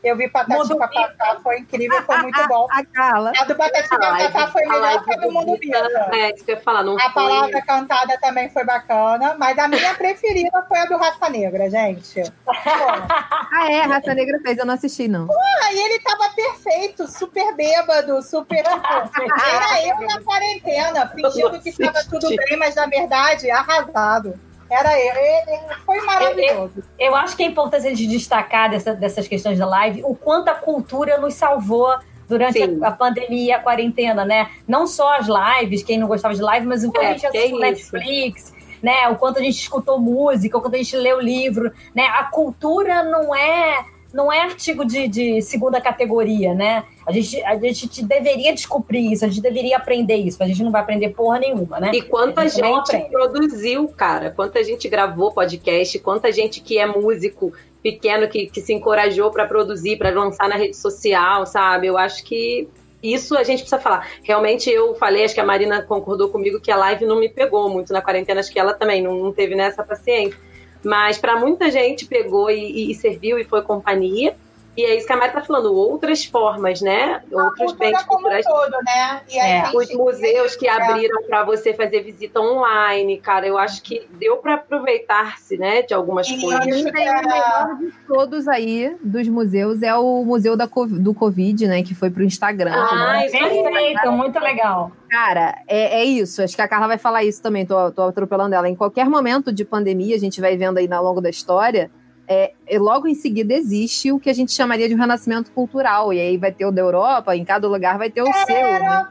[0.04, 2.68] Eu vi Patati Patatá, foi incrível, foi muito bom.
[2.72, 3.34] A Carla.
[3.38, 5.78] A do Patati Patatá foi melhor que a do Mundo Viva.
[6.14, 6.84] É, isso que eu ia falar.
[6.84, 7.12] Não a foi...
[7.12, 12.22] palavra cantada também foi bacana, mas a minha preferida foi a do Raça Negra, gente.
[12.48, 13.82] ah, é?
[13.82, 15.28] Raça Negra fez, eu não assisti, não.
[15.28, 15.34] Pô,
[15.72, 18.64] e ele tava perfeito, super bêbado, super.
[18.66, 24.40] Era eu na quarentena, fingindo que estava tudo bem, mas na verdade, arrasado.
[24.70, 26.84] Era ele, foi maravilhoso.
[27.00, 30.16] Eu, eu, acho que é importante a gente destacar dessa, dessas questões da live o
[30.16, 31.98] quanto a cultura nos salvou
[32.28, 34.52] durante a, a, pandemia, a quarentena, né?
[34.68, 37.26] Não só as lives, quem não gostava de live, mas o quanto é, a gente
[37.26, 38.54] assistiu Netflix,
[38.84, 39.08] né?
[39.10, 42.06] O quanto a gente escutou música, o quanto a gente leu livro, né?
[42.06, 46.84] A cultura não é não é artigo de, de, segunda categoria, né?
[47.06, 50.64] A gente, a gente deveria descobrir isso, a gente deveria aprender isso, mas a gente
[50.64, 51.92] não vai aprender porra nenhuma, né?
[51.94, 57.54] E quanta gente, gente produziu, cara, quanta gente gravou podcast, quanta gente que é músico
[57.84, 61.88] pequeno que, que se encorajou para produzir, para lançar na rede social, sabe?
[61.88, 62.68] Eu acho que
[63.02, 64.08] isso a gente precisa falar.
[64.24, 67.70] Realmente eu falei, acho que a Marina concordou comigo que a live não me pegou
[67.70, 70.49] muito na quarentena, acho que ela também não, não teve nessa paciência
[70.84, 74.36] mas para muita gente pegou e, e, serviu e foi companhia.
[74.80, 77.22] E é isso que a Mari está falando, outras formas, né?
[77.34, 78.46] A Outros bens culturais.
[78.46, 79.22] Todo, né?
[79.30, 79.76] É.
[79.76, 84.54] Os museus que abriram para você fazer visita online, cara, eu acho que deu para
[84.54, 86.64] aproveitar-se, né, de algumas e coisas.
[86.64, 91.84] Tem o melhor de todos aí dos museus é o museu da, do Covid, né,
[91.84, 92.72] que foi pro Instagram.
[92.74, 93.30] Ah, né?
[93.30, 94.94] perfeito, muito legal.
[95.10, 96.42] Cara, é, é, isso.
[96.42, 97.66] Acho que a Carla vai falar isso também.
[97.66, 98.70] Tô, tô atropelando ela.
[98.70, 101.92] Em qualquer momento de pandemia, a gente vai vendo aí ao longo da história,
[102.30, 106.14] é, logo em seguida existe o que a gente chamaria de um renascimento cultural.
[106.14, 108.56] E aí vai ter o da Europa, em cada lugar vai ter o seu.
[108.56, 109.08] Né?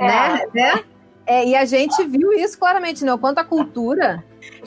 [0.00, 0.46] né?
[0.52, 0.84] né?
[1.24, 3.14] É, e a gente viu isso claramente, né?
[3.14, 4.24] O quanto a cultura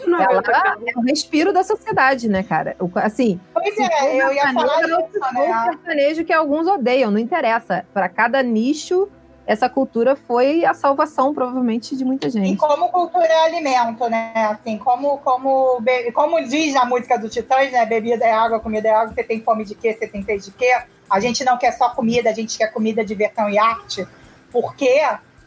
[0.07, 0.41] não, ela
[0.87, 2.77] é o respiro da sociedade, né, cara?
[2.95, 5.49] Assim, pois é, eu ia falar isso, né?
[5.49, 7.85] Um sertanejo que alguns odeiam, não interessa.
[7.93, 9.09] Para cada nicho
[9.47, 12.53] essa cultura foi a salvação, provavelmente, de muita gente.
[12.53, 14.31] E como cultura é alimento, né?
[14.35, 15.79] Assim, como, como,
[16.13, 17.85] como diz a música do Titãs, né?
[17.85, 19.93] Bebida é água, comida é água, você tem fome de quê?
[19.93, 20.75] Você tem sede de quê?
[21.09, 24.07] A gente não quer só comida, a gente quer comida, diversão e arte,
[24.51, 24.99] porque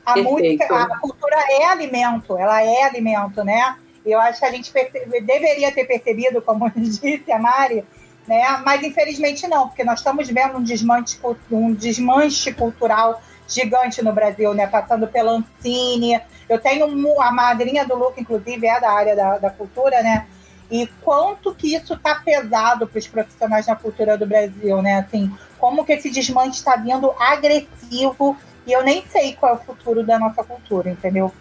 [0.06, 0.30] a Perfeito.
[0.30, 3.76] música, a cultura é alimento, ela é alimento, né?
[4.06, 7.84] Eu acho que a gente deveria ter percebido, como disse a Mari,
[8.28, 8.62] né?
[8.64, 11.18] Mas infelizmente não, porque nós estamos vendo um desmanche,
[11.50, 14.66] um desmanche cultural gigante no Brasil, né?
[14.66, 16.20] Passando pela Ancine.
[16.48, 16.86] Eu tenho
[17.20, 20.26] a madrinha do Luca, inclusive, é da área da, da cultura, né?
[20.70, 24.98] E quanto que isso está pesado para os profissionais na cultura do Brasil, né?
[24.98, 28.36] Assim, como que esse desmanche está vindo agressivo
[28.66, 31.32] e eu nem sei qual é o futuro da nossa cultura, entendeu?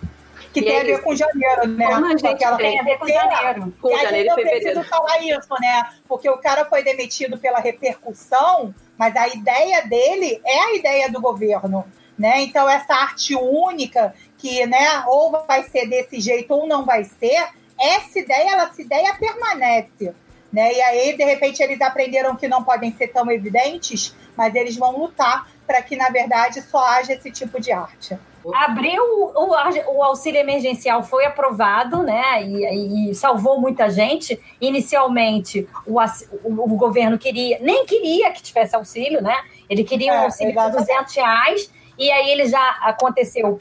[0.54, 1.88] Que e tem é a ver com janeiro, né?
[1.88, 3.74] Como a gente ela tem a ver com janeiro.
[3.82, 4.68] Com e janeiro e fevereiro.
[4.68, 5.90] Eu preciso falar isso, né?
[6.08, 11.22] Porque o cara foi demitido pela repercussão, mas a ideia dele é a ideia do
[11.22, 11.86] governo.
[12.18, 12.42] Né?
[12.42, 17.50] Então, essa arte única, que né, ou vai ser desse jeito ou não vai ser,
[17.80, 20.16] essa ideia, ela, essa ideia permanece.
[20.52, 20.74] Né?
[20.74, 24.98] E aí, de repente, eles aprenderam que não podem ser tão evidentes, mas eles vão
[24.98, 28.18] lutar para que, na verdade, só haja esse tipo de arte.
[28.54, 29.50] Abriu o,
[29.98, 32.42] o, auxílio emergencial foi aprovado, né?
[32.44, 34.40] E, e, salvou muita gente.
[34.62, 39.36] Inicialmente, o, o, o, governo queria, nem queria que tivesse auxílio, né?
[39.70, 43.60] Ele queria um é, auxílio de 200 reais e aí ele já aconteceu,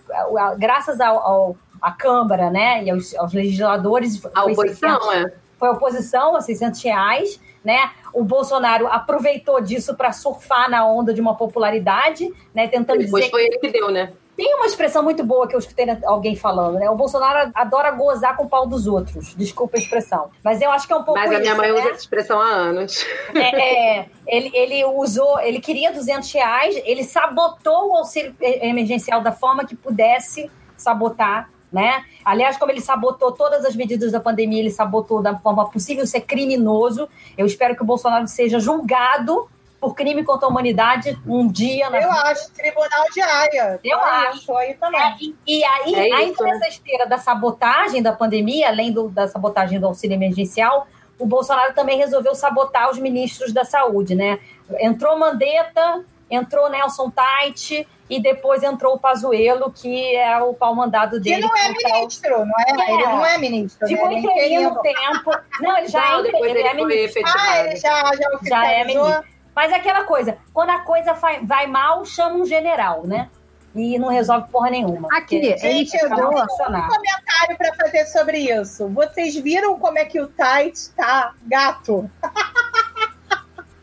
[0.57, 4.21] graças ao, ao à Câmara, né, e aos, aos legisladores.
[4.35, 5.33] A oposição, é.
[5.59, 7.91] Foi a oposição a 600 reais, né?
[8.17, 12.67] O Bolsonaro aproveitou disso para surfar na onda de uma popularidade, né?
[12.67, 14.15] Tentando Depois dizer foi ele que deu, né?
[14.35, 16.89] Tem uma expressão muito boa que eu escutei alguém falando, né?
[16.89, 19.35] O Bolsonaro adora gozar com o pau dos outros.
[19.35, 20.31] Desculpa a expressão.
[20.43, 21.79] Mas eu acho que é um pouco Mas a minha isso, mãe né?
[21.79, 23.05] usa essa expressão há anos.
[23.35, 29.33] É, é, ele, ele usou, ele queria 200 reais, ele sabotou o auxílio emergencial da
[29.33, 32.05] forma que pudesse sabotar, né?
[32.25, 36.23] Aliás, como ele sabotou todas as medidas da pandemia, ele sabotou da forma possível ser
[36.23, 37.07] criminoso.
[37.37, 39.47] Eu espero que o Bolsonaro seja julgado
[39.79, 42.23] por crime contra a humanidade um dia na Eu vida.
[42.23, 43.79] acho, Tribunal de Haia.
[43.85, 44.57] Eu acho.
[44.57, 45.01] Aí também.
[45.01, 46.53] É, e, e aí, É ainda né?
[46.53, 51.75] nessa esteira da sabotagem da pandemia, além do- da sabotagem do auxílio emergencial, o Bolsonaro
[51.75, 54.39] também resolveu sabotar os ministros da saúde, né?
[54.81, 61.17] Entrou Mandetta, entrou Nelson Tait e depois entrou o Pazuello, que é o pau mandado
[61.21, 61.43] Que dele.
[61.43, 62.71] não é ministro, não é?
[62.71, 62.93] É.
[62.95, 63.87] Ele não é ministro.
[63.89, 64.17] Ficou né?
[64.19, 65.31] Ele é interino um tempo.
[65.61, 67.23] Não, ele já Não, é, ele ele é ministro.
[67.27, 69.25] Ah, ele já, já Já é ministro.
[69.55, 73.31] Mas é aquela coisa, quando a coisa vai, mal, chama um general, né?
[73.75, 75.09] E não resolve porra nenhuma.
[75.13, 76.87] Aqui, Gente, eu funcionar.
[76.87, 78.89] um comentário para fazer sobre isso.
[78.89, 82.11] Vocês viram como é que o Tite tá gato?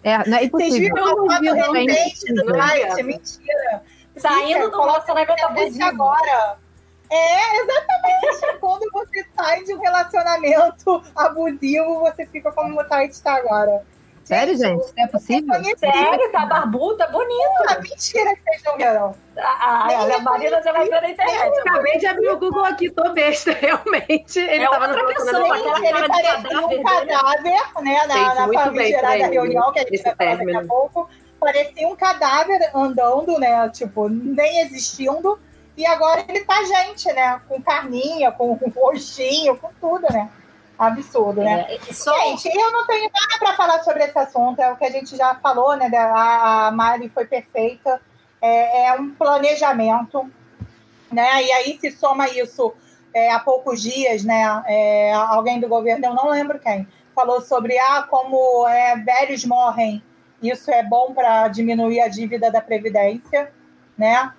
[0.04, 0.96] É, não é Vocês impossível.
[0.96, 2.60] viram a foto recente do vi.
[2.90, 3.04] Tite?
[3.04, 3.84] Mentira.
[4.18, 5.86] Saindo do relacionamento na internet abusivo.
[5.86, 6.58] agora.
[7.10, 8.58] É, exatamente.
[8.60, 13.84] Quando você sai de um relacionamento abusivo, você fica como o Tite está agora.
[14.24, 14.80] Sério, gente?
[14.86, 15.54] Isso é possível?
[15.78, 17.52] Sério, tá barbudo, tá bonito.
[17.68, 19.16] Ah, mentira que vocês não viram.
[19.38, 21.60] A, Nem a, a Marina já vai ver na internet.
[21.60, 24.40] Acabei de abrir o Google aqui, tô besta, realmente.
[24.40, 28.06] Ele É tava no outra pessoa, Ele cara de parecia cadáver um cadáver, né?
[28.08, 31.10] Na, Gente, na famigerada ele, reunião que a gente vai falar daqui a pouco.
[31.44, 33.70] Parecia um cadáver andando, né?
[33.70, 35.40] Tipo, nem existindo.
[35.76, 37.42] E agora ele tá gente, né?
[37.48, 40.30] Com carninha, com, com rostinho, com tudo, né?
[40.78, 41.68] Absurdo, né?
[41.70, 44.86] É, só, Gente, eu não tenho nada para falar sobre esse assunto, é o que
[44.86, 45.90] a gente já falou, né?
[45.96, 48.02] A, a Mari foi perfeita,
[48.42, 50.30] é, é um planejamento,
[51.12, 51.44] né?
[51.44, 52.74] E aí se soma isso
[53.14, 54.64] é, há poucos dias, né?
[54.66, 60.04] é, alguém do governo, eu não lembro quem, falou sobre ah, como é, velhos morrem,
[60.50, 63.52] isso é bom para diminuir a dívida da Previdência,
[63.98, 64.34] né?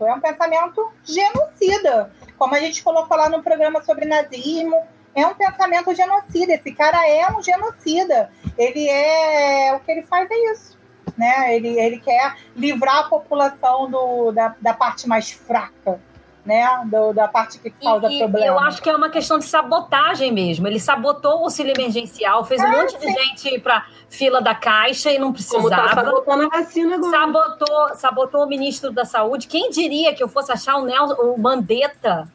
[0.00, 4.82] É um pensamento genocida, como a gente colocou lá no programa sobre nazismo,
[5.14, 6.54] é um pensamento genocida.
[6.54, 8.30] Esse cara é um genocida.
[8.56, 9.74] Ele é.
[9.74, 10.78] O que ele faz é isso.
[11.16, 11.54] Né?
[11.54, 16.00] Ele, ele quer livrar a população do, da, da parte mais fraca,
[16.44, 16.66] né?
[16.86, 18.46] Do, da parte que causa e, e problema.
[18.46, 20.66] eu acho que é uma questão de sabotagem mesmo.
[20.66, 24.54] Ele sabotou o auxílio emergencial, fez um Ah, monte de gente ir pra fila da
[24.54, 26.04] caixa e não Como tá precisava.
[26.04, 27.10] sabotando a vacina agora.
[27.18, 29.46] Sabotou, sabotou o ministro da Saúde.
[29.46, 32.26] Quem diria que eu fosse achar o, Nelson, o Mandetta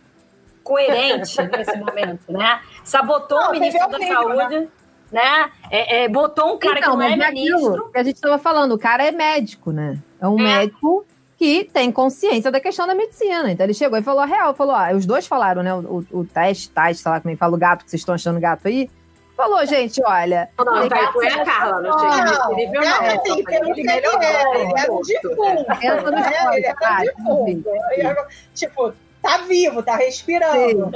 [0.64, 2.62] coerente nesse momento, né?
[2.84, 4.70] Sabotou Não, o ministro da horrível, Saúde,
[5.12, 5.52] né?
[5.70, 7.68] É, é, botou um cara então, que não é é ministro.
[7.70, 10.00] aquilo que a gente estava falando, o cara é médico, né?
[10.20, 10.44] É um É.
[10.44, 11.06] médico
[11.38, 13.52] que tem consciência da questão da medicina.
[13.52, 15.74] Então ele chegou e falou a real, falou, ó, os dois falaram, né?
[15.74, 18.02] O, o, o teste, teste, sei lá como é que fala, o gato, que vocês
[18.02, 18.90] estão achando gato aí.
[19.36, 20.50] Falou, gente, olha.
[20.58, 23.04] Não, não, tá, foi a Carla, não chega Não, nesse nível, não.
[23.04, 26.12] é assim, pelo que ele é, ele é um defunto.
[26.12, 26.32] Né?
[26.54, 27.02] Ele é tá?
[27.02, 28.28] um defunto.
[28.54, 30.90] Tipo, tá vivo, tá respirando.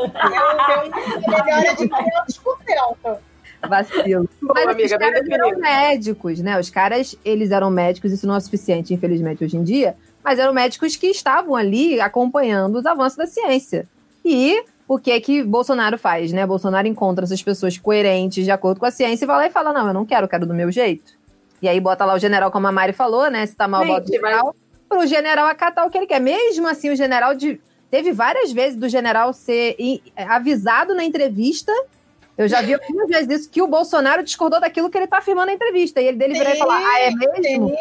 [1.28, 3.18] Melhora de 500%.
[3.68, 4.30] Vacilo.
[4.42, 6.58] Boa, Mas amiga, os caras eram médicos, né?
[6.58, 9.98] Os caras, eles eram médicos, isso não é suficiente, infelizmente, hoje em dia,
[10.30, 13.88] mas eram médicos que estavam ali acompanhando os avanços da ciência.
[14.24, 16.46] E o que é que Bolsonaro faz, né?
[16.46, 19.74] Bolsonaro encontra essas pessoas coerentes, de acordo com a ciência, e vai lá e fala:
[19.74, 21.14] não, eu não quero, eu quero do meu jeito.
[21.60, 23.44] E aí bota lá o general, como a Mari falou, né?
[23.44, 24.56] Se tá mal, Gente, bota o general,
[24.88, 26.22] pro general acatar o que ele quer.
[26.22, 27.60] Mesmo assim, o general de.
[27.90, 29.76] Teve várias vezes do general ser
[30.16, 31.72] avisado na entrevista.
[32.38, 35.48] Eu já vi algumas vezes isso, que o Bolsonaro discordou daquilo que ele tá afirmando
[35.48, 36.00] na entrevista.
[36.00, 37.74] E ele dele virar e falar, ah, é mesmo?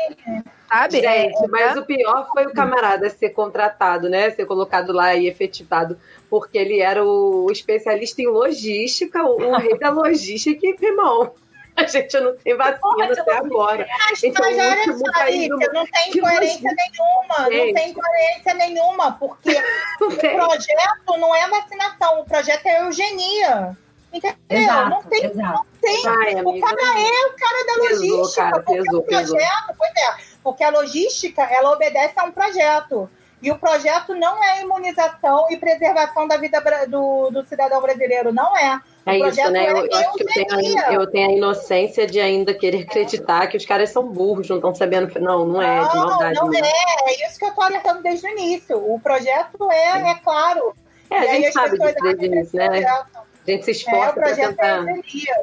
[0.69, 1.05] Sabe?
[1.05, 4.31] É, Gente, mas o pior foi o camarada ser contratado, né?
[4.31, 5.99] Ser colocado lá e efetivado,
[6.29, 11.33] porque ele era o especialista em logística, o, o rei da logística, e, irmão.
[11.79, 13.87] A gente não tem vacina até agora.
[14.11, 17.39] Mas, Então, mas olha só, Lícia, do- não tem que coerência nenhuma.
[17.39, 17.75] Não Gente.
[17.75, 19.53] tem coerência nenhuma, porque
[20.01, 23.77] Não o projeto não é vacinação, o projeto é eugenia.
[24.13, 24.37] Entendeu?
[24.49, 25.53] Exato, não tem, exato.
[25.53, 26.07] não tem.
[26.09, 26.67] Ai, O amiga.
[26.67, 28.43] cara é o cara da Pesou, logística.
[28.43, 33.11] cara, porque pesou, o projeto, pois é, porque a logística, ela obedece a um projeto.
[33.41, 38.57] E o projeto não é imunização e preservação da vida do, do cidadão brasileiro, não
[38.57, 38.81] é.
[39.07, 39.71] O É isso, né?
[39.71, 42.83] Eu, é eu acho que eu tenho, a- eu tenho a inocência de ainda querer
[42.83, 45.21] acreditar que os caras são burros, não estão sabendo.
[45.21, 46.35] Não, não é de maldade.
[46.35, 46.59] Não, não não.
[46.67, 46.73] é.
[47.13, 48.77] É isso que eu tô alertando desde o início.
[48.77, 50.75] O projeto é, é claro.
[51.09, 52.67] É, a gente sabe disso desde o início, né?
[52.69, 53.07] projeto-
[53.47, 54.79] A gente se É, esforça para é tentar.
[54.79, 55.35] eugenia.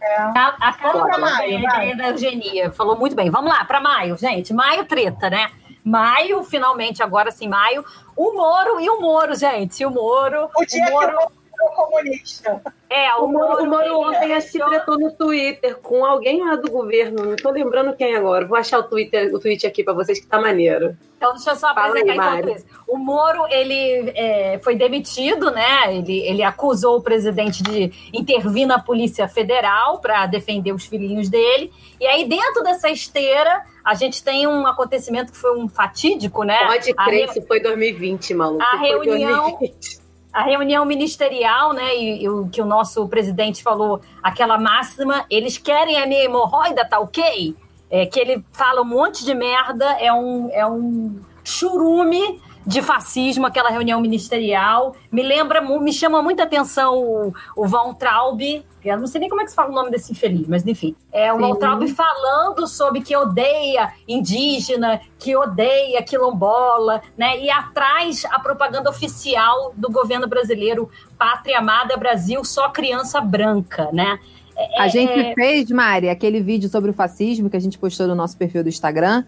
[0.00, 0.16] É.
[0.20, 3.30] A, a da- maio, da Eugenia falou muito bem.
[3.30, 4.52] Vamos lá, para maio, gente.
[4.52, 5.50] Maio treta, né?
[5.84, 7.84] Maio, finalmente, agora sim, maio.
[8.16, 9.84] O Moro e o Moro, gente.
[9.84, 10.50] O Moro.
[10.56, 12.62] O dia o Moro, que sou comunista.
[12.88, 17.24] é, O Moro, o Moro ontem tretou no Twitter com alguém lá do governo.
[17.24, 18.46] Não tô lembrando quem agora.
[18.46, 20.96] Vou achar o Twitter, o tweet aqui pra vocês que tá maneiro.
[21.16, 22.66] Então, deixa eu só Fala apresentar aí, isso.
[22.86, 25.96] O Moro, ele é, foi demitido, né?
[25.96, 31.72] Ele, ele acusou o presidente de intervir na Polícia Federal para defender os filhinhos dele.
[31.98, 36.58] E aí, dentro dessa esteira, a gente tem um acontecimento que foi um fatídico, né?
[36.66, 38.62] Pode A crer, re- isso foi 2020, maluco.
[38.62, 40.05] a reunião- 2020.
[40.36, 45.56] A reunião ministerial, né, e, e o que o nosso presidente falou, aquela máxima, eles
[45.56, 47.56] querem a minha hemorroida, tá ok?
[47.88, 53.46] É, que ele fala um monte de merda, é um, é um churume de fascismo,
[53.46, 54.96] aquela reunião ministerial.
[55.10, 59.30] Me lembra, me chama muita atenção o, o Von Traub, que eu não sei nem
[59.30, 60.94] como é que se fala o nome desse infeliz, mas enfim.
[61.12, 61.42] É o Sim.
[61.42, 67.38] Von Traub falando sobre que odeia indígena, que odeia quilombola, né?
[67.40, 74.18] E atrás a propaganda oficial do governo brasileiro, Pátria Amada Brasil, só criança branca, né?
[74.56, 78.08] É- A é- gente fez, Mari, aquele vídeo sobre o fascismo que a gente postou
[78.08, 79.24] no nosso perfil do Instagram.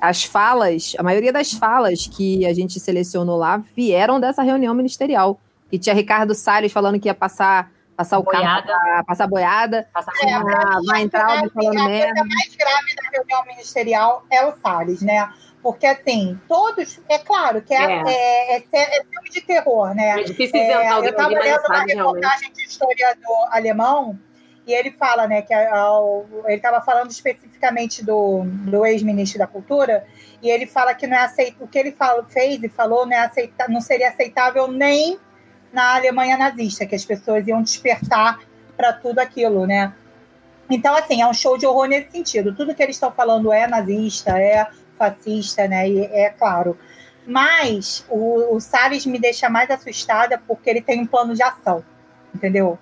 [0.00, 5.38] As falas, a maioria das falas que a gente selecionou lá vieram dessa reunião ministerial.
[5.70, 8.66] E tinha Ricardo Salles falando que ia passar, passar o carro, Boiada.
[8.66, 9.88] pra- passar boiada.
[9.92, 12.14] Passa- É, Ah, mim, vai entrar a, alguém falando a merda.
[12.14, 15.28] coisa mais grave da reunião ministerial é o Salles, né?
[15.62, 16.98] Porque, assim, todos.
[17.08, 18.56] É claro que é, É.
[18.56, 20.18] é, é, é filme de terror, né?
[20.20, 24.18] É difícil É, inventar eu estava lendo uma reportagem de historiador alemão
[24.70, 30.06] e ele fala, né, que ele estava falando especificamente do, do ex-ministro da Cultura
[30.40, 33.12] e ele fala que não é aceito, o que ele fala, fez e falou não,
[33.12, 35.18] é aceita, não seria aceitável nem
[35.72, 38.38] na Alemanha nazista, que as pessoas iam despertar
[38.76, 39.92] para tudo aquilo, né?
[40.70, 42.54] Então, assim, é um show de horror nesse sentido.
[42.54, 45.88] Tudo que eles estão falando é nazista, é fascista, né?
[45.88, 46.78] E é claro.
[47.26, 51.84] Mas o, o Salles me deixa mais assustada porque ele tem um plano de ação,
[52.32, 52.78] entendeu?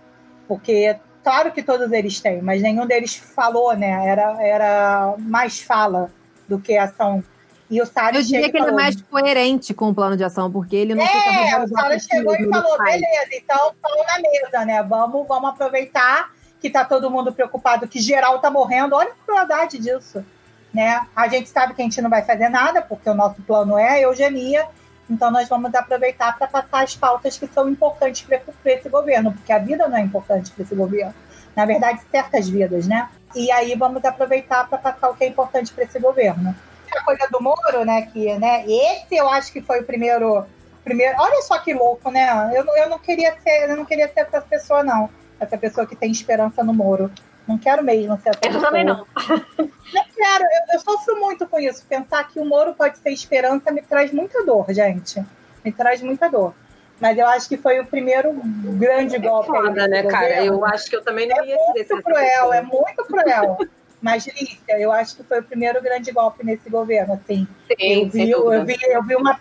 [0.46, 0.96] Porque,
[1.28, 4.08] claro que todos eles têm, mas nenhum deles falou, né?
[4.08, 6.10] Era, era mais fala
[6.48, 7.22] do que ação.
[7.70, 9.94] E o Eu Salles diria chega e que ele é falou, mais coerente com o
[9.94, 13.74] plano de ação, porque ele não fica é, o Salles chegou e falou, beleza, então
[13.82, 14.82] pau na mesa, né?
[14.82, 18.96] Vamos, vamos aproveitar que tá todo mundo preocupado, que geral tá morrendo.
[18.96, 20.24] Olha a crueldade disso,
[20.72, 21.06] né?
[21.14, 23.90] A gente sabe que a gente não vai fazer nada, porque o nosso plano é
[23.90, 24.66] a eugenia,
[25.08, 29.52] então nós vamos aproveitar para passar as pautas que são importantes para esse governo, porque
[29.52, 31.14] a vida não é importante para esse governo.
[31.56, 33.08] Na verdade, certas vidas, né?
[33.34, 36.54] E aí vamos aproveitar para passar o que é importante para esse governo.
[36.94, 38.02] A coisa do Moro, né?
[38.02, 38.64] Que, né?
[38.66, 40.46] Esse eu acho que foi o primeiro
[40.84, 41.14] primeiro.
[41.18, 42.50] Olha só que louco, né?
[42.54, 45.10] Eu, eu não queria ser, eu não queria ser essa pessoa, não.
[45.38, 47.10] Essa pessoa que tem esperança no Moro.
[47.48, 48.64] Não quero mesmo ser essa Eu pessoa.
[48.66, 49.06] também não.
[49.90, 51.82] Não quero, eu, eu sofro muito com isso.
[51.88, 55.24] Pensar que o Moro pode ser esperança me traz muita dor, gente.
[55.64, 56.52] Me traz muita dor.
[57.00, 59.46] Mas eu acho que foi o primeiro grande É golpe.
[59.46, 60.28] foda, né, cara?
[60.28, 60.54] governo.
[60.56, 63.56] Eu acho que eu também não É ia ser muito essa cruel, é muito cruel.
[64.00, 67.48] Mas, Lícia, eu acho que foi o primeiro grande golpe nesse governo, assim.
[67.66, 69.38] Sim, Eu vi, eu, vi, eu vi uma.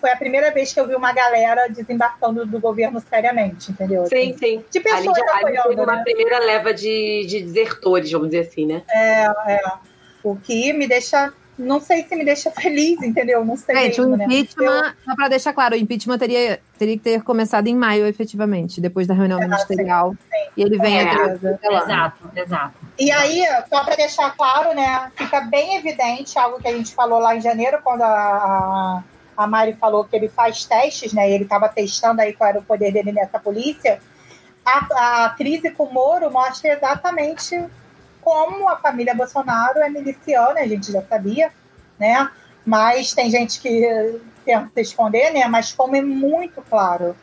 [0.00, 4.06] Foi a primeira vez que eu vi uma galera desembarcando do governo seriamente, entendeu?
[4.06, 4.64] Sim, Assim, sim.
[4.70, 6.02] De Ali, pessoas ali apoiando, uma né?
[6.02, 8.82] primeira leva de, de desertores, vamos dizer assim, né?
[10.22, 11.32] O que me deixa.
[11.62, 13.44] Não sei se me deixa feliz, entendeu?
[13.44, 14.24] Não sei Gente, mesmo, o né?
[14.24, 18.80] impeachment, só para deixar claro, o impeachment teria, teria que ter começado em maio, efetivamente,
[18.80, 20.14] depois da reunião Ah, ministerial.
[20.56, 21.02] E ele vem É.
[21.04, 21.40] atrás.
[21.42, 21.82] lá.
[21.82, 22.74] Exato, exato.
[22.98, 27.18] E aí, só para deixar claro, né, fica bem evidente algo que a gente falou
[27.18, 29.02] lá em janeiro, quando a, a,
[29.36, 32.58] a Mari falou que ele faz testes, né, e ele estava testando aí qual era
[32.58, 33.98] o poder dele nessa polícia.
[34.64, 37.58] A, a crise com o Moro mostra exatamente
[38.22, 41.52] como a família Bolsonaro é miliciana, a gente já sabia,
[41.98, 42.30] né,
[42.64, 47.16] mas tem gente que tenta esconder, né, mas como é muito claro,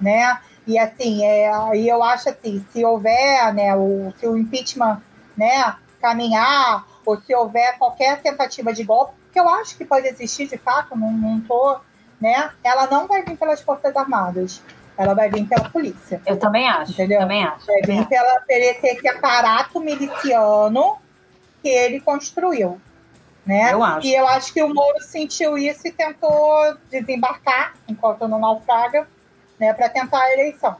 [0.00, 5.02] né, e assim, é, e eu acho assim, se houver, né, o, se o impeachment,
[5.36, 10.46] né, caminhar, ou se houver qualquer tentativa de golpe, que eu acho que pode existir
[10.48, 11.78] de fato, não, não tô,
[12.20, 14.62] né, ela não vai vir pelas Forças Armadas,
[14.96, 16.20] ela vai vir pela polícia.
[16.26, 16.92] Eu também acho.
[16.92, 17.20] Entendeu?
[17.20, 17.66] Também acho.
[17.66, 20.98] Vai vir pela, por esse, aparato miliciano
[21.62, 22.80] que ele construiu.
[23.44, 23.72] Né?
[23.72, 24.06] Eu acho.
[24.06, 29.06] E eu acho que o Moro sentiu isso e tentou desembarcar enquanto não naufraga,
[29.58, 30.76] né, para tentar a eleição.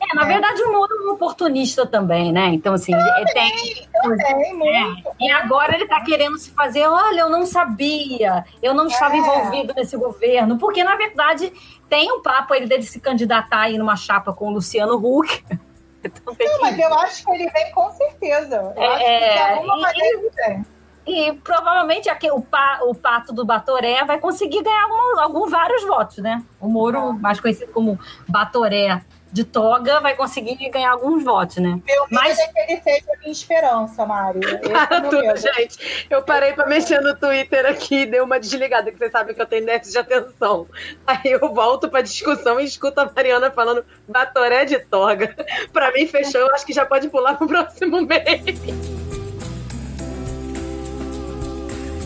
[0.00, 0.26] É, na É.
[0.26, 2.46] verdade, o Moro é um oportunista também, né?
[2.48, 3.86] Então, assim, ele tem.
[4.02, 5.10] Também, muito.
[5.18, 9.18] E agora ele está querendo se fazer, olha, eu não sabia, eu não estava É.
[9.18, 11.52] envolvido nesse governo, porque na verdade
[11.88, 15.44] tem um papo ele dele se candidatar aí numa chapa com o Luciano Huck,
[16.04, 18.72] Então Não, mas eu acho que ele vem com certeza.
[18.76, 20.66] Eu É, acho que de alguma e- maneira ele vem.
[21.08, 25.82] E provavelmente aqui, o, pa- o pato do Batoré vai conseguir ganhar algum, algum- vários
[25.84, 26.44] votos, né?
[26.60, 31.78] O Moro, mais conhecido como Batoré de toga, vai conseguir ganhar alguns votos, né?
[31.86, 34.40] Meu Mas- é que ele seja a minha esperança, Mário.
[34.48, 36.06] É Para tudo, gente.
[36.08, 39.42] Eu parei pra mexer no Twitter aqui e dei uma desligada, que vocês sabem que
[39.42, 40.66] eu tenho déficit de atenção.
[41.06, 45.34] Aí eu volto pra discussão e escuto a Mariana falando Batoré de toga.
[45.72, 46.40] Pra mim, fechou.
[46.40, 48.42] Eu acho que já pode pular pro próximo mês.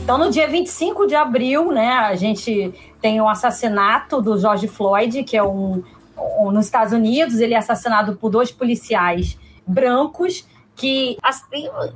[0.03, 5.23] Então, no dia 25 de abril, né, a gente tem o assassinato do George Floyd,
[5.23, 5.83] que é um-
[6.53, 11.17] nos Estados Unidos, ele é assassinado por dois policiais brancos que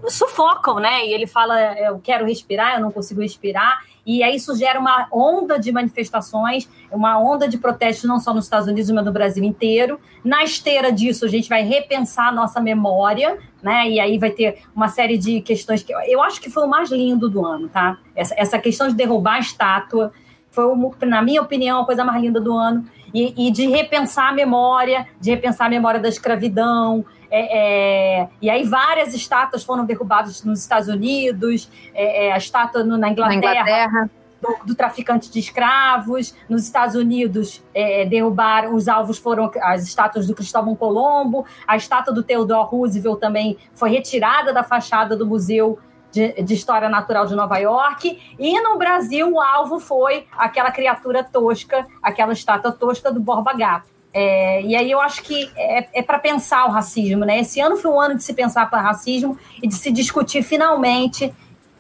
[0.09, 1.07] sufocam, né?
[1.07, 3.81] E ele fala: Eu quero respirar, eu não consigo respirar.
[4.05, 8.45] E aí isso gera uma onda de manifestações, uma onda de protestos, não só nos
[8.45, 9.99] Estados Unidos, mas no Brasil inteiro.
[10.23, 13.91] Na esteira disso, a gente vai repensar a nossa memória, né?
[13.91, 16.91] E aí vai ter uma série de questões que eu acho que foi o mais
[16.91, 17.99] lindo do ano, tá?
[18.15, 20.13] Essa, essa questão de derrubar a estátua
[20.51, 20.65] foi,
[21.03, 22.85] na minha opinião, a coisa mais linda do ano.
[23.15, 27.05] E, e de repensar a memória, de repensar a memória da escravidão.
[27.31, 32.85] é, é, e aí várias estátuas foram derrubadas nos Estados Unidos, é, é, a estátua
[32.85, 34.11] no- na Na Inglaterra, Inglaterra.
[34.41, 36.35] do, do traficante de escravos.
[36.49, 42.15] Nos Estados Unidos, é, derrubaram, os alvos foram as estátuas do Cristóvão Colombo, a estátua
[42.15, 45.79] do Theodore Roosevelt também foi retirada da fachada do Museu
[46.17, 48.19] de, de História Natural de Nova York.
[48.39, 53.95] E no Brasil, o alvo foi aquela criatura tosca, aquela estátua tosca do Borba Gato.
[54.15, 57.41] É, e aí eu acho que é, é para pensar o racismo, né?
[57.41, 61.35] Esse ano foi um ano de se pensar para racismo e de se discutir finalmente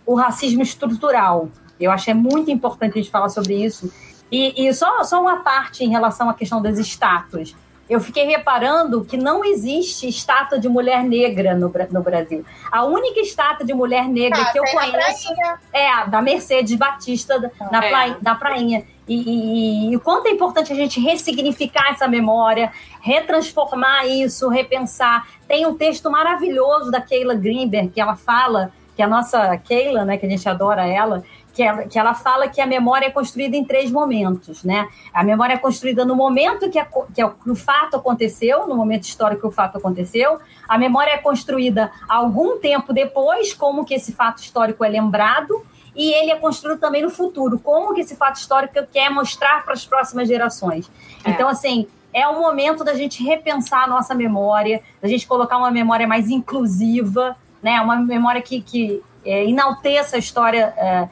[0.04, 1.48] o racismo estrutural.
[1.80, 3.90] Eu acho que é muito importante a gente falar sobre isso.
[4.30, 7.56] E, e só, só uma parte em relação à questão das estátuas.
[7.88, 12.44] Eu fiquei reparando que não existe estátua de mulher negra no, no Brasil.
[12.70, 15.32] A única estátua de mulher negra Ah, que eu conheço
[15.72, 17.88] é a da Mercedes Batista da- na, É.
[17.88, 18.84] praia, da prainha.
[19.08, 25.26] E, e- e o quanto é importante a gente ressignificar essa memória, retransformar isso, repensar.
[25.46, 30.16] Tem um texto maravilhoso da Keila Greenberg que ela fala, que a nossa Keila, né,
[30.16, 31.22] que a gente adora ela,
[31.56, 34.86] que ela, que ela fala que a memória é construída em três momentos, né?
[35.10, 38.76] A memória é construída no momento que, a, que o- que o fato aconteceu, no
[38.76, 40.38] momento histórico que o fato aconteceu.
[40.68, 46.12] A memória é construída algum tempo depois, como que esse fato histórico é lembrado e
[46.12, 49.86] ele é construído também no futuro, como que esse fato histórico quer mostrar para as
[49.86, 50.90] próximas gerações.
[51.24, 51.30] É.
[51.30, 55.70] Então, assim, é o momento da gente repensar a nossa memória, da gente colocar uma
[55.70, 57.80] memória mais inclusiva, né?
[57.80, 61.08] uma memória que, que é, enalteça a história é,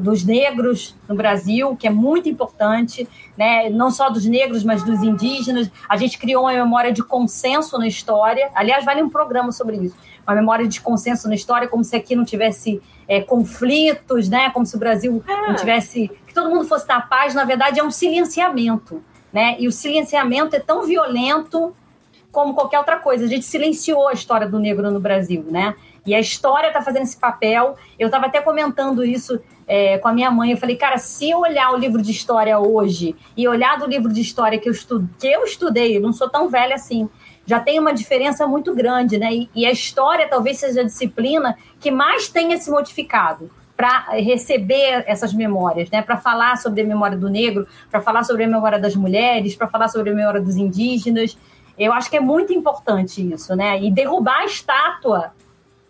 [0.00, 3.68] dos negros no Brasil, que é muito importante, né?
[3.70, 5.70] não só dos negros, mas dos indígenas.
[5.88, 8.50] A gente criou uma memória de consenso na história.
[8.54, 9.96] Aliás, vale um programa sobre isso.
[10.26, 14.50] Uma memória de consenso na história, como se aqui não tivesse é, conflitos, né?
[14.50, 15.48] Como se o Brasil É.
[15.48, 16.10] não tivesse.
[16.26, 19.02] que todo mundo fosse na paz, na verdade, é um silenciamento.
[19.32, 19.56] Né?
[19.58, 21.74] E o silenciamento é tão violento
[22.32, 23.24] como qualquer outra coisa.
[23.24, 25.74] A gente silenciou a história do negro no Brasil, né?
[26.06, 27.76] E a história está fazendo esse papel.
[27.98, 30.52] Eu estava até comentando isso é, com a minha mãe.
[30.52, 34.12] Eu falei, cara, se eu olhar o livro de história hoje e olhar do livro
[34.12, 37.08] de história que eu, estu que eu estudei, eu não sou tão velha assim,
[37.44, 39.32] já tem uma diferença muito grande, né?
[39.32, 45.04] E, e a história talvez seja a disciplina que mais tenha se modificado para receber
[45.06, 46.00] essas memórias, né?
[46.00, 49.68] Para falar sobre a memória do negro, para falar sobre a memória das mulheres, para
[49.68, 51.36] falar sobre a memória dos indígenas.
[51.78, 53.80] Eu acho que é muito importante isso, né?
[53.82, 55.32] E derrubar a estátua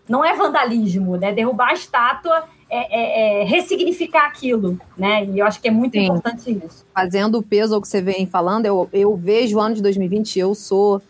[0.08, 1.32] não é vandalismo, né?
[1.32, 5.24] Derrubar a estátua é, é- é ressignificar aquilo, né?
[5.24, 6.04] E eu acho que é muito Sim.
[6.04, 6.84] importante isso.
[6.94, 10.38] fazendo o peso ao que você vem falando, eu, eu vejo o ano de 2020,
[10.38, 11.00] eu sou.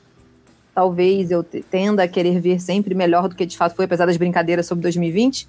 [0.74, 4.04] Talvez eu te- tenda a querer ver sempre melhor do que de fato foi, apesar
[4.06, 5.48] das brincadeiras sobre 2020.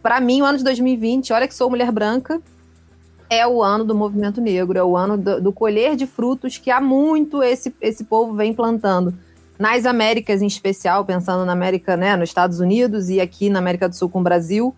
[0.00, 2.40] Para mim, o ano de 2020, olha que sou mulher branca,
[3.28, 6.70] é o ano do movimento negro, é o ano do, do colher de frutos que
[6.70, 9.12] há muito esse, esse povo vem plantando.
[9.60, 13.86] Nas Américas, em especial, pensando na América, né, nos Estados Unidos e aqui na América
[13.86, 14.74] do Sul com o Brasil,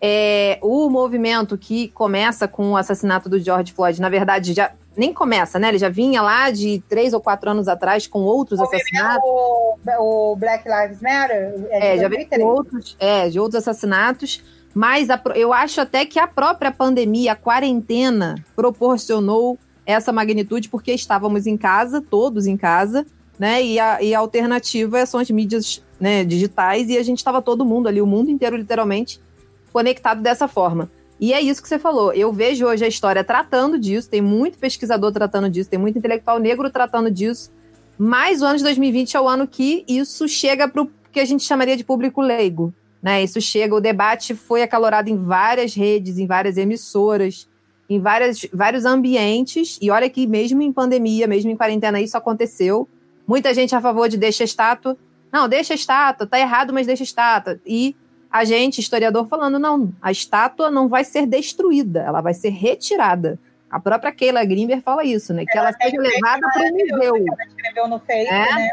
[0.00, 5.12] é, o movimento que começa com o assassinato do George Floyd, na verdade, já nem
[5.12, 5.68] começa, né?
[5.68, 9.22] Ele já vinha lá de três ou quatro anos atrás com outros assassinatos.
[9.28, 12.42] O, o Black Lives Matter É, de já 2003.
[12.42, 14.42] com outros, é, de outros assassinatos.
[14.72, 20.92] Mas a eu acho até que a própria pandemia, a quarentena, proporcionou essa magnitude, porque
[20.92, 23.04] estávamos em casa, todos em casa,
[23.38, 23.62] né?
[23.62, 27.64] E a, e a alternativa são as mídias né, digitais, e a gente estava todo
[27.64, 29.20] mundo ali, o mundo inteiro, literalmente,
[29.72, 30.90] conectado dessa forma.
[31.20, 32.12] E é isso que você falou.
[32.12, 36.38] Eu vejo hoje a história tratando disso, tem muito pesquisador tratando disso, tem muito intelectual
[36.38, 37.50] negro tratando disso.
[37.96, 41.24] Mas o ano de 2020 é o ano que isso chega para o que a
[41.24, 42.74] gente chamaria de público leigo.
[43.02, 43.22] Né?
[43.22, 47.48] Isso chega, o debate foi acalorado em várias redes, em várias emissoras,
[47.88, 49.78] em várias, vários ambientes.
[49.80, 52.88] E olha que mesmo em pandemia, mesmo em quarentena, isso aconteceu.
[53.26, 54.96] Muita gente a favor de deixa estátua.
[55.32, 57.58] Não, deixa estátua, tá errado, mas deixa estátua.
[57.66, 57.96] E
[58.30, 63.38] a gente, historiador, falando, não, a estátua não vai ser destruída, ela vai ser retirada.
[63.70, 65.44] A própria Keila Grimber fala isso, né?
[65.44, 67.16] Que ela, ela seja levada para o museu.
[67.16, 68.54] Ela escreveu no Facebook, é?
[68.54, 68.68] né?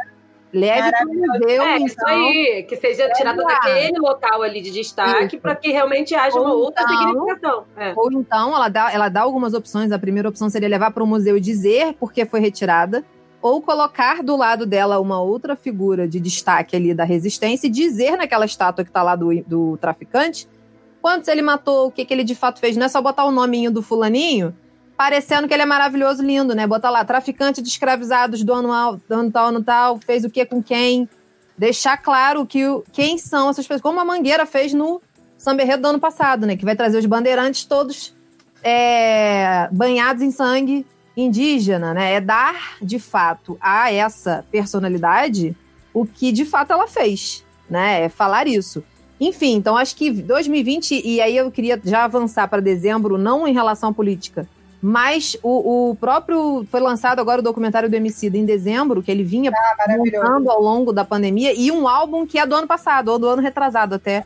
[0.53, 1.85] Leve para o museu, é, então.
[1.87, 6.45] Isso aí, que seja tirada daquele local ali de destaque para que realmente haja ou
[6.45, 7.65] uma outra então, significação.
[7.77, 7.93] É.
[7.95, 9.91] Ou então ela dá, ela dá algumas opções.
[9.91, 13.03] A primeira opção seria levar para o museu e dizer por que foi retirada.
[13.41, 18.17] Ou colocar do lado dela uma outra figura de destaque ali da resistência e dizer
[18.17, 20.47] naquela estátua que está lá do, do traficante
[21.01, 22.77] quantos ele matou, o que, que ele de fato fez.
[22.77, 24.55] Não é só botar o nominho do fulaninho
[24.95, 26.67] parecendo que ele é maravilhoso, lindo, né?
[26.67, 30.45] Bota lá, traficante de escravizados do ano, do ano tal, ano tal, fez o que
[30.45, 31.09] com quem.
[31.57, 35.01] Deixar claro que quem são essas pessoas, como a Mangueira fez no
[35.37, 36.55] Samberredo do ano passado, né?
[36.55, 38.15] Que vai trazer os bandeirantes todos
[38.63, 40.85] é, banhados em sangue
[41.15, 42.13] indígena, né?
[42.13, 45.55] É dar, de fato, a essa personalidade
[45.93, 48.03] o que de fato ela fez, né?
[48.03, 48.83] É falar isso.
[49.19, 53.53] Enfim, então acho que 2020, e aí eu queria já avançar para dezembro, não em
[53.53, 54.47] relação à política,
[54.81, 56.65] mas o, o, próprio.
[56.71, 60.59] Foi lançado agora o documentário do Emicida em dezembro, que ele vinha ah, montando ao
[60.59, 63.93] longo da pandemia, e um álbum que é do ano passado, ou do ano retrasado
[63.93, 64.25] até.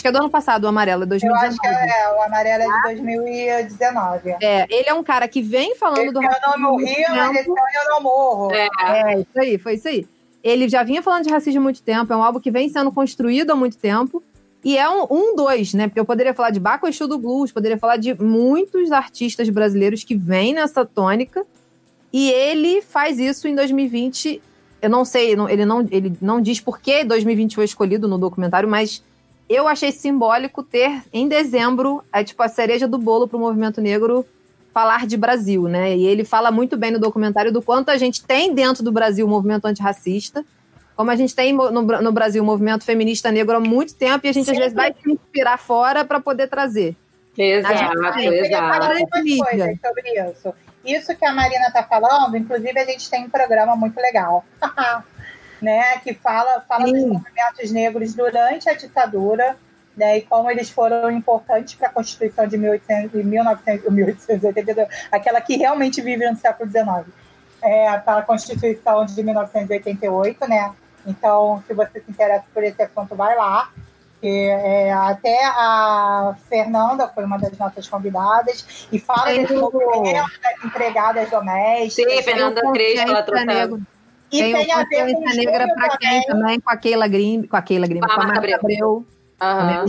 [0.00, 1.44] Acho que é do ano passado, o Amarelo, é 2019.
[1.44, 4.30] Eu acho que é, o Amarelo é de 2019.
[4.40, 6.22] É, ele é um cara que vem falando esse do.
[6.22, 8.50] Eu não morri, mas esse ano eu não morro.
[8.50, 8.68] É.
[8.82, 10.06] é, isso aí, foi isso aí.
[10.42, 12.90] Ele já vinha falando de racismo há muito tempo, é um álbum que vem sendo
[12.90, 14.22] construído há muito tempo.
[14.64, 15.86] E é um, um dois, né?
[15.86, 20.02] Porque eu poderia falar de Baco Exu do Blues, poderia falar de muitos artistas brasileiros
[20.02, 21.44] que vêm nessa tônica.
[22.10, 24.40] E ele faz isso em 2020.
[24.80, 28.66] Eu não sei, ele não, ele não diz por que 2020 foi escolhido no documentário,
[28.66, 29.02] mas
[29.50, 33.80] eu achei simbólico ter em dezembro é tipo a cereja do bolo para o movimento
[33.80, 34.24] negro
[34.72, 35.96] falar de Brasil, né?
[35.96, 39.26] E ele fala muito bem no documentário do quanto a gente tem dentro do Brasil
[39.26, 40.44] o movimento antirracista
[41.00, 44.28] como a gente tem no, no Brasil o movimento feminista negro há muito tempo e
[44.28, 44.52] a gente Sim.
[44.52, 46.94] às vezes vai se inspirar fora para poder trazer.
[47.38, 48.18] Exato, exato.
[49.38, 50.54] Coisas sobre isso.
[50.84, 54.44] Isso que a Marina está falando, inclusive a gente tem um programa muito legal,
[55.60, 59.56] né, que fala, fala dos movimentos negros durante a ditadura,
[59.96, 65.56] né, e como eles foram importantes para a Constituição de 1800, 1900, 1882, aquela que
[65.56, 67.06] realmente vive no século XIX.
[67.62, 70.72] É, para a Constituição de 1988, né,
[71.06, 73.70] então, se você se interessa por esse assunto, vai lá.
[74.22, 81.30] É, até a Fernanda foi uma das nossas convidadas e fala desse movimento das empregadas
[81.30, 82.14] domésticas.
[82.16, 83.46] Sim, Fernanda Crespo, ela trouxe.
[84.32, 87.56] E tem, tem a ver com negra para quem também, com a Keila Grim, com
[87.56, 89.04] a Keila Grim, com a Marta Abreu.
[89.42, 89.86] Uhum.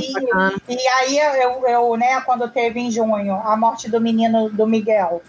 [0.70, 4.66] E, e, aí eu, eu, né, quando teve em junho a morte do menino do
[4.66, 5.22] Miguel,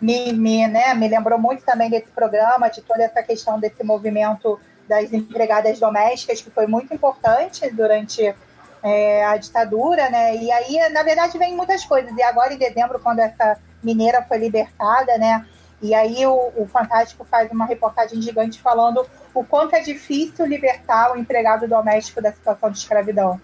[0.00, 4.58] me, me, né, me lembrou muito também desse programa, de toda essa questão desse movimento
[4.88, 8.34] das empregadas domésticas, que foi muito importante durante
[8.82, 10.34] é, a ditadura, né?
[10.36, 12.12] E aí, na verdade, vem muitas coisas.
[12.16, 15.46] E agora, em dezembro, quando essa mineira foi libertada, né?
[15.82, 21.12] E aí o, o Fantástico faz uma reportagem gigante falando o quanto é difícil libertar
[21.12, 23.40] o empregado doméstico da situação de escravidão.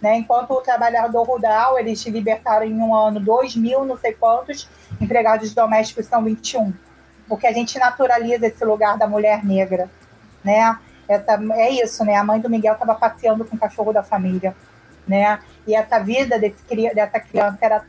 [0.00, 0.16] Né?
[0.16, 4.68] Enquanto o trabalhador rural, eles libertaram em um ano 2 mil, não sei quantos,
[5.00, 6.72] empregados domésticos são 21.
[7.28, 9.90] Porque a gente naturaliza esse lugar da mulher negra,
[10.44, 10.78] né?
[11.08, 12.16] Essa, é isso, né?
[12.16, 14.54] A mãe do Miguel estava passeando com o cachorro da família,
[15.06, 15.40] né?
[15.66, 16.62] E essa vida desse,
[16.94, 17.84] dessa criança era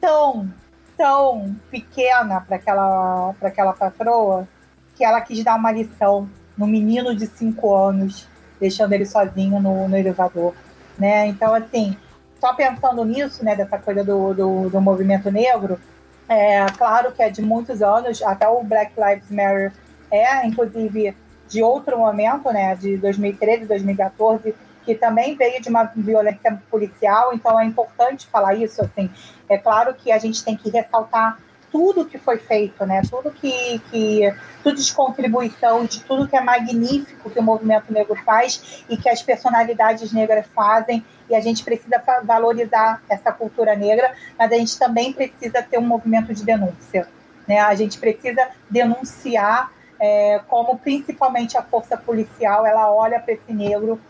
[0.00, 0.52] tão,
[0.96, 4.46] tão pequena para aquela, aquela patroa
[4.94, 8.28] que ela quis dar uma lição no menino de cinco anos,
[8.60, 10.54] deixando ele sozinho no, no elevador,
[10.98, 11.26] né?
[11.26, 11.96] Então, assim,
[12.40, 13.56] só pensando nisso, né?
[13.56, 15.80] Dessa coisa do, do, do movimento negro,
[16.28, 19.72] é claro que é de muitos anos, até o Black Lives Matter
[20.12, 21.16] é, inclusive,
[21.48, 24.54] de outro momento, né, de 2013, 2014,
[24.84, 29.10] que também veio de uma violência policial, então é importante falar isso, assim,
[29.48, 31.38] é claro que a gente tem que ressaltar
[31.70, 36.40] tudo que foi feito, né, tudo que, que tudo de contribuição, de tudo que é
[36.40, 41.64] magnífico que o movimento negro faz e que as personalidades negras fazem, e a gente
[41.64, 47.08] precisa valorizar essa cultura negra, mas a gente também precisa ter um movimento de denúncia,
[47.48, 53.52] né, a gente precisa denunciar é, como principalmente a força policial, ela olha para esse
[53.52, 54.00] negro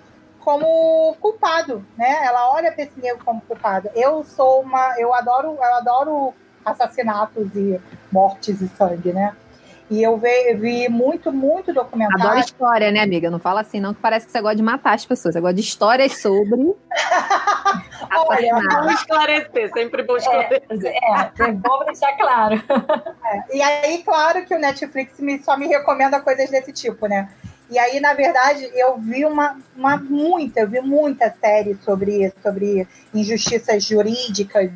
[0.45, 2.25] como culpado, né?
[2.25, 3.89] Ela olha para esse negro como culpado.
[3.95, 6.35] Eu sou uma, eu adoro, eu adoro
[6.65, 7.81] assassinatos e
[8.11, 9.35] mortes e sangue, né?
[9.91, 12.25] E eu vi, vi muito, muito documentário.
[12.25, 13.31] Adoro história, né, amiga?
[13.31, 15.35] Não fala assim, não, que parece que você gosta de matar as pessoas.
[15.35, 16.75] Você gosta de histórias sobre.
[18.29, 20.63] Olha, Vamos esclarecer, sempre bom esclarecer.
[20.71, 22.63] É, é bom deixar claro.
[23.25, 27.31] É, E aí, claro que o Netflix me- só me recomenda coisas desse tipo, né?
[27.73, 32.87] E aí, na verdade, eu vi uma, uma muita, eu vi muita série sobre, sobre
[33.15, 34.71] injustiças jurídicas,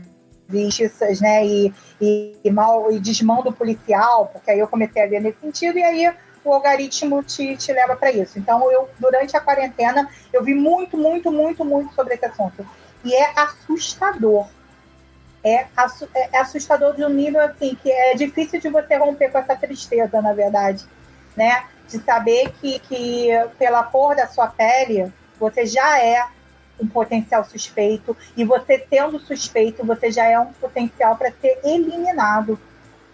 [0.50, 1.44] injustiças, né?
[1.46, 5.78] E, e, e mal e desmando policial, porque aí eu comecei a ver nesse sentido,
[5.78, 6.10] e aí
[6.42, 8.38] o algoritmo te, te leva para isso.
[8.38, 12.66] Então, eu, durante a quarentena, eu vi muito, muito, muito, muito sobre esse assunto.
[13.04, 14.48] E é assustador
[15.44, 19.38] é, assu- é assustador de um nível assim que é difícil de você romper com
[19.38, 20.84] essa tristeza, na verdade,
[21.36, 21.66] né?
[21.88, 23.28] De saber que, que
[23.58, 26.26] pela cor da sua pele você já é
[26.80, 32.58] um potencial suspeito e você tendo suspeito você já é um potencial para ser eliminado,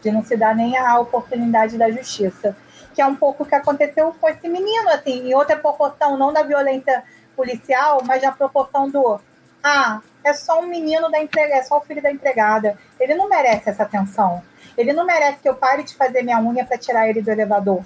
[0.02, 2.56] de não se dar nem a oportunidade da justiça,
[2.94, 6.32] que é um pouco o que aconteceu com esse menino, assim, em outra proporção, não
[6.32, 7.04] da violência
[7.36, 9.20] policial, mas na proporção do
[9.62, 12.76] ah, é só um menino da empregada, é só o filho da empregada.
[12.98, 14.42] Ele não merece essa atenção.
[14.76, 17.84] Ele não merece que eu pare de fazer minha unha para tirar ele do elevador.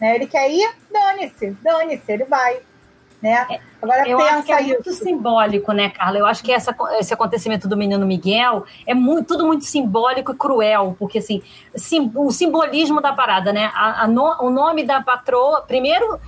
[0.00, 0.14] Né?
[0.16, 2.60] Ele quer ir, dane-se, dane-se, ele vai.
[3.20, 3.60] Né?
[3.82, 5.02] Agora Eu acho que pensa é muito isso.
[5.02, 6.18] simbólico, né, Carla?
[6.18, 10.36] Eu acho que essa, esse acontecimento do menino Miguel é muito, tudo muito simbólico e
[10.36, 11.42] cruel, porque assim,
[11.74, 13.72] sim, o simbolismo da parada, né?
[13.74, 16.20] A, a no- o nome da patroa, primeiro,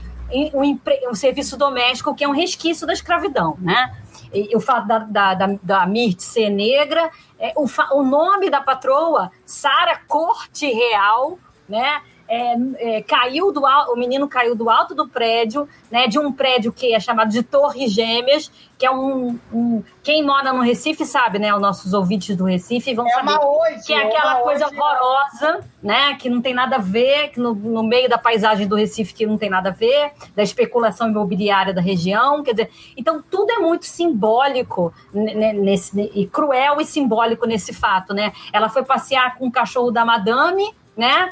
[0.53, 3.95] o, empre- serviço doméstico, que é um resquício da escravidão, né?
[4.35, 7.09] E, o fato da, da, da, da Mirth ser negra,
[7.39, 12.01] é, o, fa- o nome da patroa, Sara Corte Real, né?
[12.33, 12.55] É,
[12.99, 16.95] é, caiu do o menino caiu do alto do prédio, né, de um prédio que
[16.95, 21.53] é chamado de Torres Gêmeas, que é um, um- quem mora no Recife sabe, né,
[21.53, 23.85] os nossos ouvintes do Recife vão É saber hoje.
[23.85, 26.15] que é aquela uma coisa hoje- horrorosa, né?
[26.15, 29.27] Que não tem nada a ver, que no, no meio da paisagem do Recife que
[29.27, 33.59] não tem nada a ver, da especulação imobiliária da região, quer dizer, então tudo é
[33.59, 38.33] muito simbólico nesse e cruel e simbólico nesse fato, né?
[38.53, 41.31] Ela foi passear com o cachorro da madame, né?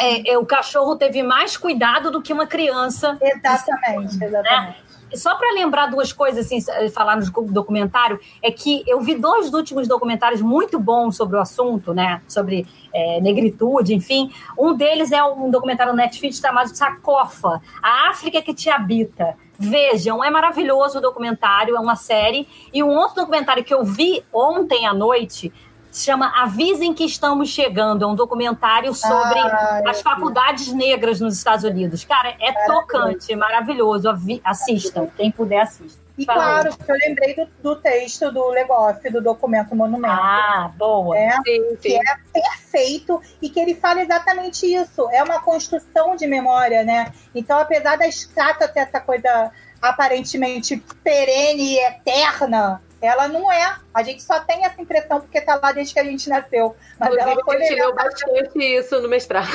[0.00, 4.76] É, é, o cachorro teve mais cuidado do que uma criança Exatamente, exatamente.
[5.14, 9.88] só para lembrar duas coisas, assim, falar no documentário, é que eu vi dois últimos
[9.88, 12.22] documentários muito bons sobre o assunto, né?
[12.28, 14.30] Sobre é, negritude, enfim.
[14.56, 19.34] Um deles é um documentário no Netflix chamado Sacofa, A África que te habita.
[19.60, 22.46] Vejam, é maravilhoso o documentário, é uma série.
[22.72, 25.52] E um outro documentário que eu vi ontem à noite
[25.90, 28.04] se chama Avisem que Estamos Chegando.
[28.04, 32.04] É um documentário sobre Ah, as faculdades negras nos Estados Unidos.
[32.04, 34.08] Cara, é tocante, é maravilhoso.
[34.08, 35.98] Avi- Assistam, quem puder assista.
[36.18, 36.62] E Fala.
[36.62, 40.12] claro, que eu lembrei do, do texto do Legoff, do documento Monumento.
[40.18, 41.16] Ah, boa.
[41.16, 45.08] É, Sim, que é perfeito e que ele fala exatamente isso.
[45.12, 47.12] É uma construção de memória, né?
[47.32, 53.76] Então, apesar da estátua ter essa coisa aparentemente perene e eterna, ela não é.
[53.94, 56.76] A gente só tem essa impressão porque tá lá desde que a gente nasceu.
[56.98, 59.48] Mas ela foi a gente leu bastante isso no mestrado.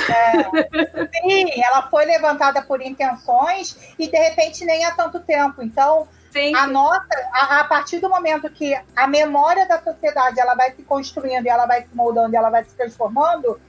[1.22, 5.62] sim, ela foi levantada por intenções e de repente nem há tanto tempo.
[5.62, 10.56] Então, Sim, a nossa, a, a partir do momento que a memória da sociedade ela
[10.56, 13.62] vai se construindo, e ela vai se moldando, e ela vai se transformando,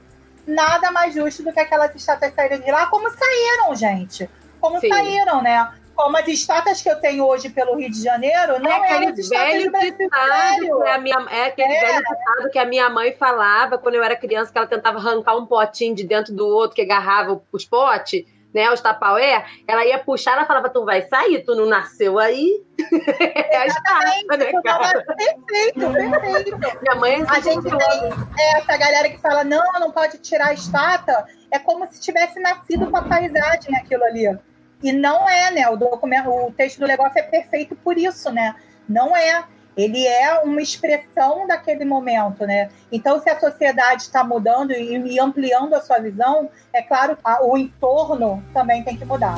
[0.47, 4.27] nada mais justo do que aquelas estátuas saírem de lá, como saíram, gente.
[4.59, 4.89] Como Sim.
[4.89, 5.71] saíram, né?
[5.95, 9.71] Como as estátuas que eu tenho hoje pelo Rio de Janeiro, não é aquele velho
[9.71, 11.81] ditado que a minha, é aquele É.
[11.81, 15.35] velho ditado que a minha mãe falava quando eu era criança, que ela tentava arrancar
[15.37, 19.99] um potinho de dentro do outro que agarrava os potes, né, os tapaué, ela ia
[19.99, 22.63] puxar, ela falava, tu vai sair, tu não nasceu aí?
[23.35, 25.03] É a estátua, né, cara?
[25.03, 26.57] perfeito, perfeito.
[26.81, 30.53] Minha mãe A gente tem é, essa galera que fala, não, não pode tirar a
[30.53, 31.25] estátua.
[31.51, 34.37] É como se tivesse nascido com a paisagem aquilo ali.
[34.83, 35.69] E não é, né?
[35.69, 38.55] O, documento, o texto do negócio é perfeito por isso, né?
[38.87, 39.43] Não é.
[39.75, 42.69] Ele é uma expressão daquele momento, né?
[42.91, 47.57] Então, se a sociedade está mudando e, e ampliando a sua visão, é claro o
[47.57, 49.35] entorno também tem que mudar.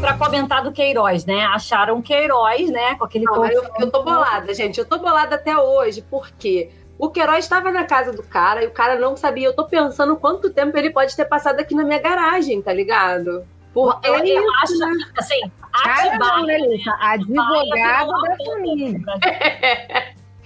[0.00, 1.44] Pra comentar do Queiroz, né?
[1.46, 2.96] Acharam Queiroz, né?
[2.96, 4.78] Com aquele Não, eu, eu tô bolada, gente.
[4.78, 8.70] Eu tô bolada até hoje, porque o Queiroz estava na casa do cara e o
[8.72, 9.48] cara não sabia.
[9.48, 13.44] Eu tô pensando quanto tempo ele pode ter passado aqui na minha garagem, tá ligado?
[13.72, 14.92] Porque Eu, é eu acho, né?
[15.18, 15.40] assim,
[15.82, 16.94] Cara, não, Atibaia, né, Lisa?
[17.00, 19.00] Advogado da família.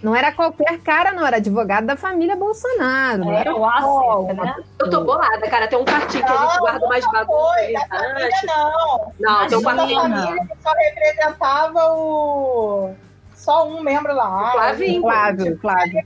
[0.03, 1.27] Não era qualquer cara, não.
[1.27, 3.25] Era advogado da família Bolsonaro.
[3.25, 4.55] Não É, era o Acer, né?
[4.79, 5.67] Eu tô bolada, cara.
[5.67, 7.53] Tem um quartinho que a gente guarda mais bagunça.
[7.55, 8.47] foi, da família embaixo.
[8.47, 9.13] não.
[9.21, 10.01] Não, tem um Imagina.
[10.01, 10.19] quartinho.
[10.29, 12.95] família que só representava o.
[13.39, 14.51] só um membro lá.
[14.51, 15.01] Flavinho.
[15.03, 16.03] Flávio, Flávio.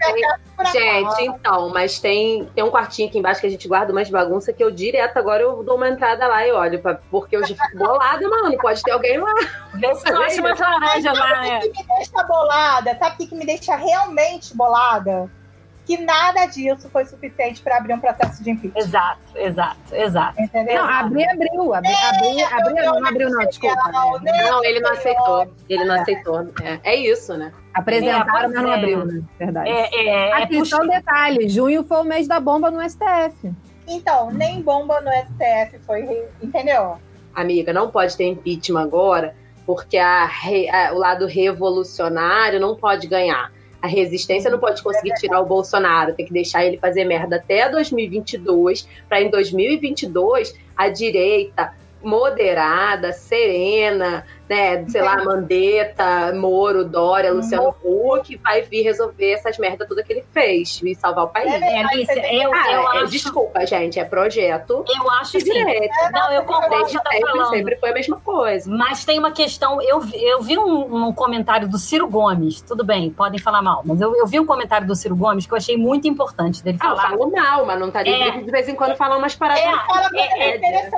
[0.70, 4.54] Gente, então, mas tem, tem um quartinho aqui embaixo que a gente guarda umas bagunças
[4.54, 7.54] que eu direto agora eu dou uma entrada lá e olho, pra, porque eu já
[7.54, 8.56] fico bolada, mano.
[8.58, 9.32] Pode ter alguém lá.
[9.74, 11.58] Vê se acha umas laranjas lá, Sabe né?
[11.58, 12.98] o que me deixa bolada?
[12.98, 15.30] Sabe o que me deixa realmente bolada?
[15.84, 18.80] Que nada disso foi suficiente para abrir um processo de impeachment.
[18.80, 20.40] Exato, exato, exato.
[20.40, 20.76] Entendeu?
[20.76, 21.74] Não, abrir, abriu.
[21.74, 23.90] Abri, abri, abriu, não, não abriu, não, desculpa.
[23.92, 24.42] Não, né?
[24.44, 25.52] Não, ele não aceitou.
[25.68, 26.40] Ele não aceitou.
[26.62, 27.52] É, é isso, né?
[27.74, 28.74] Apresentaram, É, mas não é.
[28.76, 29.22] abriu, né?
[29.38, 29.68] Verdade.
[29.70, 32.80] É, é, é Aqui só um puxa- detalhe: junho foi o mês da bomba no
[32.88, 33.52] STF.
[33.88, 36.24] Então, nem bomba no STF foi.
[36.40, 36.96] Entendeu?
[37.34, 39.34] Amiga, não pode ter impeachment agora,
[39.66, 43.50] porque a a- o lado revolucionário não pode ganhar.
[43.82, 47.68] A resistência não pode conseguir tirar o Bolsonaro, tem que deixar ele fazer merda até
[47.68, 57.74] 2022, para em 2022 a direita moderada, serena, né, sei lá, Mandetta, Moro, Dória, Luciano
[57.82, 61.50] Huck, vai vir resolver essas merdas tudo que ele fez e salvar o país.
[61.52, 65.44] É, É, Alice, eu, Ah, eu é, acho, desculpa, gente, é projeto eu acho de
[65.44, 65.52] sim.
[65.52, 66.10] direita.
[66.12, 67.50] Não, eu concordo Desde que tá sempre, falando.
[67.50, 68.70] sempre foi a mesma coisa.
[68.70, 72.84] Mas tem uma questão, eu, vi- eu vi um, um comentário do Ciro Gomes, tudo
[72.84, 75.56] bem, podem falar mal, mas eu, eu vi um comentário do Ciro Gomes que eu
[75.56, 77.08] achei muito importante dele Ah, eu falar.
[77.10, 78.30] falo mal, mas não tá É.
[78.38, 79.62] de vez em quando falar umas paradas.
[79.62, 80.96] É, coisa é, interessante, só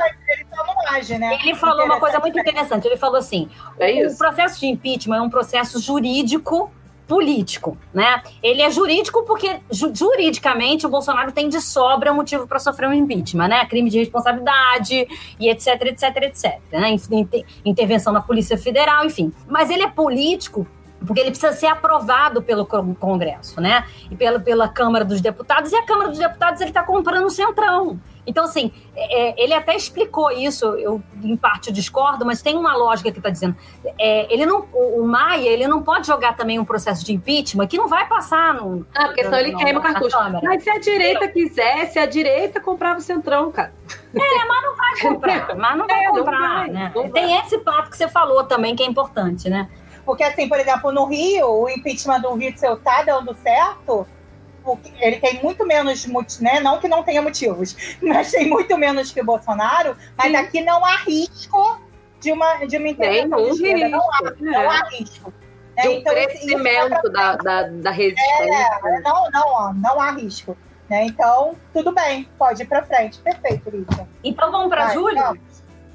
[0.57, 1.39] não age, né?
[1.43, 2.87] Ele falou uma coisa muito interessante.
[2.87, 3.49] Ele falou assim:
[3.79, 6.71] É o processo de impeachment é um processo jurídico
[7.07, 8.23] político, né?
[8.43, 12.95] Ele é jurídico porque ju- juridicamente o Bolsonaro tem de sobra motivo para sofrer um
[12.95, 13.67] impeachment, né?
[13.67, 15.07] Crime de responsabilidade
[15.39, 16.97] e etc, etc, etc, né?
[17.11, 19.33] Inter- Intervenção na Polícia Federal, enfim.
[19.47, 20.67] Mas ele é político
[21.07, 23.85] porque ele precisa ser aprovado pelo Con- Congresso, né?
[24.11, 27.31] E pela, pela Câmara dos Deputados, e a Câmara dos Deputados ele está comprando o
[27.31, 28.01] Centrão.
[28.27, 33.13] Então, assim, é, ele até explicou isso, eu em parte discordo, mas tem uma lógica
[33.13, 33.55] que está dizendo.
[33.99, 37.67] É, ele não, o, o Maia, ele não pode jogar também um processo de impeachment
[37.67, 38.87] que não vai passar no.
[38.95, 40.17] Ah, porque senão ele no- queima o cartucho.
[40.43, 43.73] Mas se a direita quisesse, a direita comprava o centrão, cara.
[44.13, 46.93] vai comprar, mas não vai É, não comprar, vai, né?
[46.95, 47.11] não vai.
[47.13, 49.69] Tem esse papo que você falou também, que é importante, né?
[50.05, 54.07] Porque, assim, por exemplo, no Rio, o impeachment do Witzel tá dando certo,
[55.01, 56.07] ele tem muito menos,
[56.41, 56.61] né?
[56.61, 60.37] Não que não tenha motivos, mas tem muito menos que o Bolsonaro, mas Sim.
[60.37, 61.81] aqui não há risco
[62.21, 63.89] de uma, de uma intervenção Nenhum de esquerda.
[63.91, 64.45] Não há, risco.
[64.45, 64.67] não É.
[64.67, 65.35] há risco.
[65.77, 65.83] né?
[65.83, 68.81] De um Então, isso- isso vai pra crescimento da, da, da resistência.
[68.85, 70.57] É, não, não, há, não há risco.
[70.89, 71.05] Né?
[71.07, 73.19] Então, tudo bem, pode ir pra frente.
[73.19, 74.07] Perfeito, Lícia.
[74.23, 75.17] Então vamos para Júlio?
[75.23, 75.41] vamos,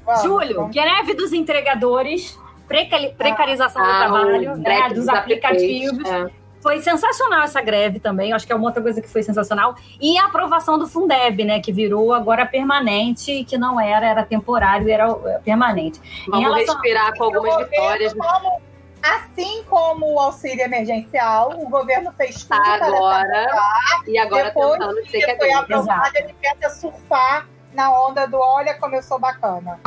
[0.04, 0.74] vamos, Júlio, vamos.
[0.74, 2.36] greve dos entregadores,
[2.68, 6.08] precari- precarização do Ah, trabalho, o né, dos aplicativos.
[6.10, 6.39] É.
[6.60, 9.74] Foi sensacional essa greve também, acho que é uma outra coisa que foi sensacional.
[10.00, 14.88] E a aprovação do Fundeb, né, que virou agora permanente, que não era, era temporário,
[14.90, 16.00] era é, permanente.
[16.28, 18.12] Vamos respirar com algumas vitórias.
[18.12, 18.60] como-
[19.02, 23.46] assim como o auxílio emergencial, o governo fez tudo para Agora,
[24.06, 25.52] e agora Depois tentando ser que que é foi dele.
[25.54, 29.80] aprovado, ele tenta surfar na onda do olha como eu sou bacana.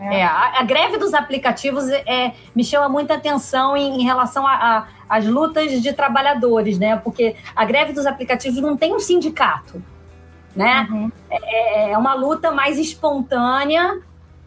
[0.00, 4.44] É, a, a greve dos aplicativos é, me chama muita atenção em, em relação
[5.08, 6.96] às lutas de trabalhadores, né?
[6.96, 9.82] Porque a greve dos aplicativos não tem um sindicato,
[10.56, 10.88] né?
[10.90, 11.12] Uhum.
[11.30, 14.00] É uma luta mais espontânea,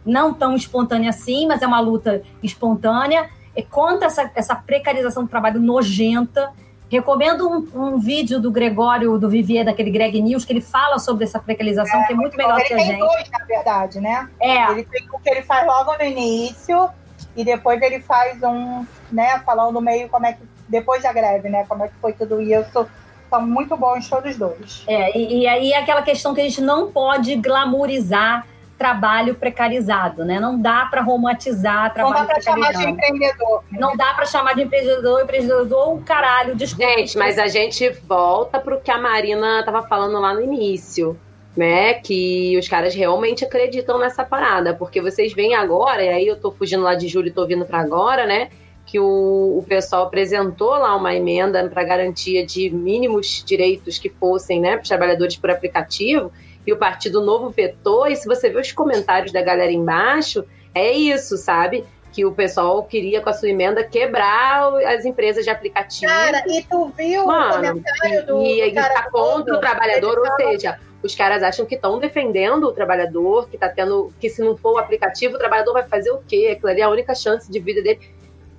[0.03, 3.29] não tão espontânea assim, mas é uma luta espontânea.
[3.55, 6.51] É contra essa, essa precarização do trabalho nojenta.
[6.93, 11.23] Recomendo um, um vídeo do Gregório, do Vivier, daquele Greg News, que ele fala sobre
[11.23, 12.99] essa precarização, que é muito melhor ele que a tem gente.
[12.99, 14.29] dois, na verdade, né?
[14.39, 16.87] É, Ele tem o que ele faz logo no início
[17.35, 21.65] e depois ele faz um, né, falando meio como é que, depois da greve, né,
[21.67, 22.87] como é que foi tudo isso.
[23.27, 24.83] São muito bons todos os dois.
[24.85, 28.45] É, e, e aí é aquela questão que a gente não pode glamourizar
[28.83, 30.41] trabalho precarizado, né?
[30.41, 33.63] Não dá para romantizar Não trabalho dá para chamar de empreendedor.
[33.71, 36.91] Não dá para chamar de empreendedor, empreendedor, caralho, desculpa.
[36.91, 41.17] Gente, mas a gente volta pro que a Marina tava falando lá no início,
[41.55, 41.93] né?
[41.93, 46.51] Que os caras realmente acreditam nessa parada, porque vocês veem agora, e aí eu tô
[46.51, 48.49] fugindo lá de julho e tô vindo pra agora, né?
[48.85, 54.59] Que o, o pessoal apresentou lá uma emenda para garantia de mínimos direitos que fossem,
[54.59, 56.33] né, para os trabalhadores por aplicativo,
[56.65, 60.91] e o Partido Novo vetou, e se você ver os comentários da galera embaixo, é
[60.91, 61.85] isso, sabe?
[62.11, 66.11] Que o pessoal queria, com a sua emenda, quebrar as empresas de aplicativo.
[66.11, 70.19] Cara, e tu viu o Mano, comentário do, e, do cara tá contra o trabalhador,
[70.19, 74.41] ou seja, os caras acham que estão defendendo o trabalhador, que tá tendo, que se
[74.41, 76.51] não for o aplicativo, o trabalhador vai fazer o quê?
[76.53, 77.99] Aquilo ali é a única chance de vida dele.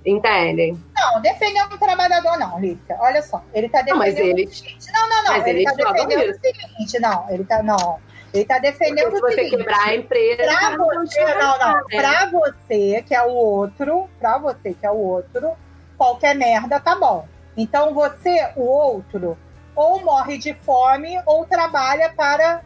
[0.05, 0.77] Entendem?
[0.95, 2.95] Não, defendendo o trabalhador, não, Lícia.
[2.99, 3.43] Olha só.
[3.53, 4.53] Ele tá Não, mas defendendo eles.
[4.53, 4.91] o seguinte.
[4.93, 5.31] Não, não, não.
[5.31, 6.99] Mas ele eles tá defendendo o seguinte.
[6.99, 7.63] Não, ele tá.
[7.63, 7.99] Não.
[8.33, 9.57] Ele tá defendendo Se o você seguinte.
[9.57, 10.43] quebrar a empresa.
[10.43, 11.79] Pra não você, não, não.
[11.89, 11.97] É.
[11.97, 15.51] Pra você, que é o outro, pra você, que é o outro,
[15.97, 17.25] qualquer merda tá bom.
[17.57, 19.37] Então você, o outro,
[19.75, 22.61] ou morre de fome ou trabalha para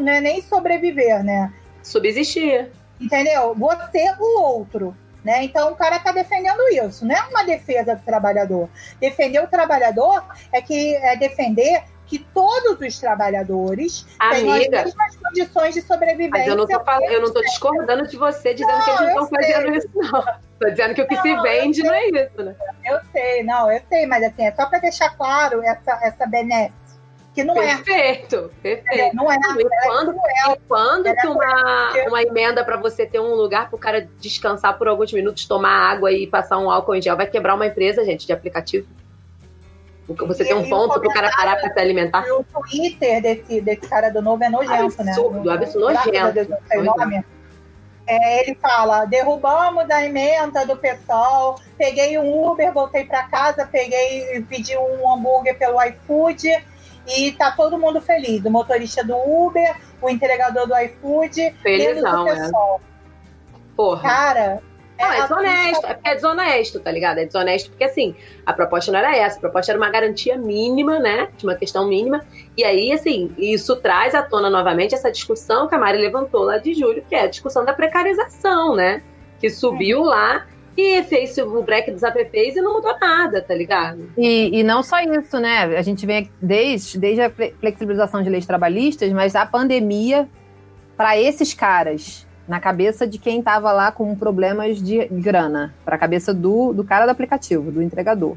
[0.00, 1.52] né, nem sobreviver, né?
[1.82, 2.70] Subsistir.
[3.00, 3.54] Entendeu?
[3.54, 4.96] Você, o outro.
[5.24, 5.44] Né?
[5.44, 8.68] Então o cara está defendendo isso, não é uma defesa do trabalhador.
[9.00, 15.16] Defender o trabalhador é que é defender que todos os trabalhadores Amiga, tenham as mesmas
[15.16, 16.30] condições de sobrevivência.
[16.30, 19.00] Mas eu não tô, falando, eu não tô discordando de você dizendo não, que eles
[19.00, 20.24] não estão fazendo isso, não.
[20.60, 22.54] Tô dizendo que o que não, se vende não é isso, né?
[22.84, 26.81] Eu sei, não, eu sei, mas assim, é só para deixar claro essa, essa benesse.
[27.34, 28.48] Que não perfeito, é.
[28.48, 29.16] Perfeito, perfeito.
[29.16, 29.36] Não é.
[29.36, 33.78] E quando, é, quando que uma, uma emenda para você ter um lugar para o
[33.78, 37.54] cara descansar por alguns minutos, tomar água e passar um álcool em gel vai quebrar
[37.54, 38.86] uma empresa, gente, de aplicativo?
[40.06, 42.24] Você e, tem um ponto para o cara parar para se alimentar.
[42.28, 45.12] O Twitter desse, desse cara do novo é nojento, né?
[45.12, 45.54] absurdo, né?
[45.54, 45.94] Absurdo,
[46.74, 47.24] nojento.
[48.06, 54.44] É, ele fala: derrubamos a emenda do pessoal, peguei um Uber, voltei para casa, peguei,
[54.48, 56.48] pedi um hambúrguer pelo iFood
[57.06, 58.44] e tá todo mundo feliz.
[58.44, 62.50] O motorista do Uber, o entregador do iFood, feliz não, é.
[63.76, 64.02] Porra.
[64.02, 64.62] Cara,
[65.02, 65.86] não, é desonesto.
[65.86, 67.18] É porque é desonesto, tá ligado?
[67.18, 68.14] É desonesto porque, assim,
[68.46, 69.38] a proposta não era essa.
[69.38, 71.28] A proposta era uma garantia mínima, né?
[71.36, 72.24] De uma questão mínima.
[72.56, 76.58] E aí, assim, isso traz à tona novamente essa discussão que a Mari levantou lá
[76.58, 79.02] de julho, que é a discussão da precarização, né?
[79.40, 80.46] Que subiu lá
[80.76, 84.10] e fez o break dos apps e não mudou nada, tá ligado?
[84.16, 85.64] E, e não só isso, né?
[85.76, 90.28] A gente vem desde, desde a flexibilização de leis trabalhistas, mas a pandemia,
[90.96, 95.98] para esses caras na cabeça de quem estava lá com problemas de grana, para a
[95.98, 98.36] cabeça do, do cara do aplicativo, do entregador.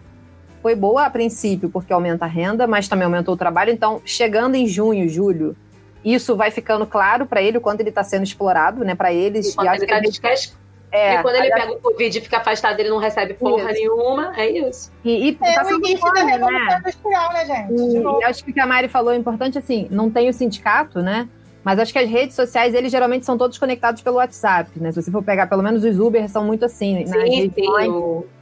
[0.61, 3.71] Foi boa a princípio, porque aumenta a renda, mas também aumentou o trabalho.
[3.71, 5.55] Então, chegando em junho, julho,
[6.03, 8.95] isso vai ficando claro para ele o quanto ele está sendo explorado, né?
[8.95, 9.55] Para eles.
[9.55, 10.55] E, ele tá gente...
[10.95, 13.81] é, e quando ele pega o Covid e fica afastado, ele não recebe porra isso.
[13.81, 14.91] nenhuma, é isso.
[15.03, 16.77] E, e é o início da Revolução né?
[16.79, 17.73] Industrial, né, gente?
[17.73, 20.33] E, e acho que o que a Mari falou é importante, assim, não tem o
[20.33, 21.27] sindicato, né?
[21.63, 24.91] Mas acho que as redes sociais, eles geralmente são todos conectados pelo WhatsApp, né?
[24.91, 27.51] Se você for pegar, pelo menos os Uber são muito assim, sim, nas sim,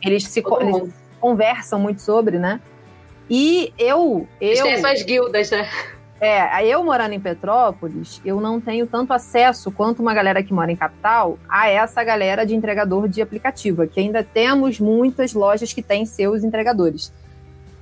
[0.03, 2.59] eles se eles conversam muito sobre, né?
[3.29, 4.27] E eu...
[4.39, 5.67] Eles eu, têm essas guildas, né?
[6.25, 10.71] É, eu morando em Petrópolis, eu não tenho tanto acesso quanto uma galera que mora
[10.71, 15.81] em capital a essa galera de entregador de aplicativo, que ainda temos muitas lojas que
[15.81, 17.11] têm seus entregadores.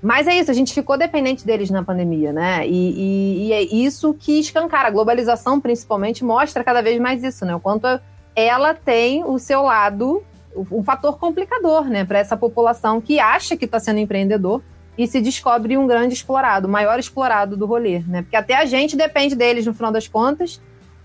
[0.01, 2.68] Mas é isso, a gente ficou dependente deles na pandemia, né?
[2.68, 4.88] E, e, e, é isso que escancara.
[4.88, 7.53] A globalização, principalmente, mostra cada vez mais isso, né?
[7.53, 7.85] O quanto
[8.35, 10.23] ela tem o seu lado,
[10.72, 12.03] um fator complicador, né?
[12.03, 14.63] Para essa população que acha que está sendo empreendedor
[14.97, 18.22] e se descobre um grande explorado, o maior explorado do rolê, né?
[18.22, 20.61] Porque até a gente depende deles no final das contas.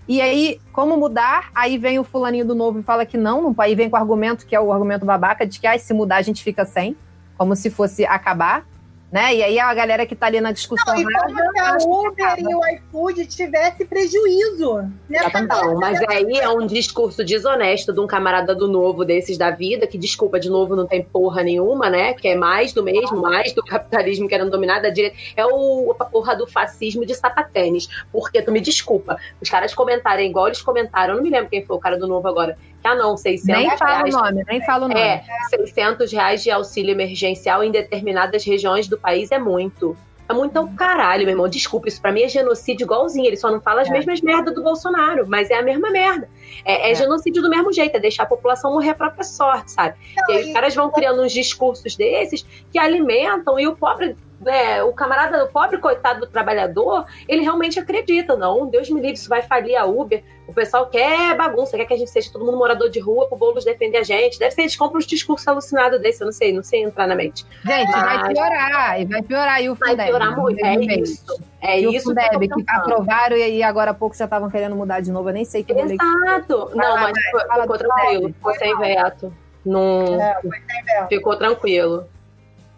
[0.07, 1.49] E aí, como mudar?
[1.53, 4.45] Aí vem o fulaninho do novo e fala que não, aí vem com o argumento
[4.45, 6.95] que é o argumento babaca de que ah, se mudar a gente fica sem,
[7.37, 8.65] como se fosse acabar
[9.11, 9.35] né?
[9.35, 10.93] E aí a galera que tá ali na discussão.
[10.93, 14.83] Não, e como se a Uber e o iFood tivesse prejuízo.
[15.09, 19.49] Nessa não, mas aí é um discurso desonesto de um camarada do novo desses da
[19.49, 22.13] vida, que desculpa, de novo, não tem porra nenhuma, né?
[22.13, 25.17] Que é mais do mesmo, mais do capitalismo querendo dominar da direita.
[25.35, 27.87] É o a porra do fascismo de sapatênis.
[28.11, 31.65] Porque tu me desculpa, os caras comentarem igual eles comentaram, eu não me lembro quem
[31.65, 32.57] foi o cara do novo agora.
[32.83, 33.79] Ah, não, 600 nem reais.
[33.79, 34.99] fala o nome, nem fala o nome.
[34.99, 39.97] É, 600 reais de auxílio emergencial em determinadas regiões do país é muito.
[40.29, 41.47] É muito ao caralho, meu irmão.
[41.47, 43.27] Desculpa, isso pra mim é genocídio igualzinho.
[43.27, 43.91] Ele só não fala as é.
[43.91, 46.29] mesmas merdas do Bolsonaro, mas é a mesma merda.
[46.65, 49.71] É, é, é, genocídio do mesmo jeito, é deixar a população morrer a própria sorte,
[49.71, 49.95] sabe?
[50.17, 54.17] Não, e aí os caras vão criando uns discursos desses que alimentam e o pobre
[54.45, 59.15] é, o camarada, o pobre coitado do trabalhador, ele realmente acredita, não, Deus me livre,
[59.15, 60.23] isso vai falir a Uber.
[60.47, 63.37] O pessoal quer bagunça, quer que a gente seja todo mundo morador de rua pro
[63.37, 64.39] Boulos defender a gente.
[64.39, 67.15] Deve ser, eles compram uns discursos alucinados desse, eu não sei, não sei entrar na
[67.15, 67.45] mente.
[67.65, 68.21] Gente, Mas...
[68.21, 69.61] vai piorar, e vai piorar.
[69.61, 71.43] E o Fundeb, vai piorar muito, é isso.
[71.61, 74.75] É e isso o Fundeb, que, que aprovaram e agora há pouco já estavam querendo
[74.75, 76.71] mudar de novo, eu nem sei que Exato.
[76.73, 77.13] Não, mas
[77.61, 79.33] ficou tranquilo, ficou sem veto.
[79.65, 80.21] Não...
[80.21, 82.07] É, ficou tranquilo.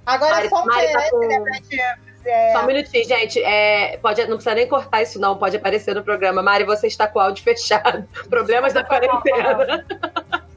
[0.10, 1.23] Agora Mari, só um Mari tá com...
[2.26, 2.53] é...
[2.53, 3.41] Só um minutinho, gente.
[3.44, 5.38] É, pode, não precisa nem cortar isso, não.
[5.38, 6.41] Pode aparecer no programa.
[6.41, 8.07] Mari, você está com o áudio fechado.
[8.30, 9.86] Problemas da quarentena.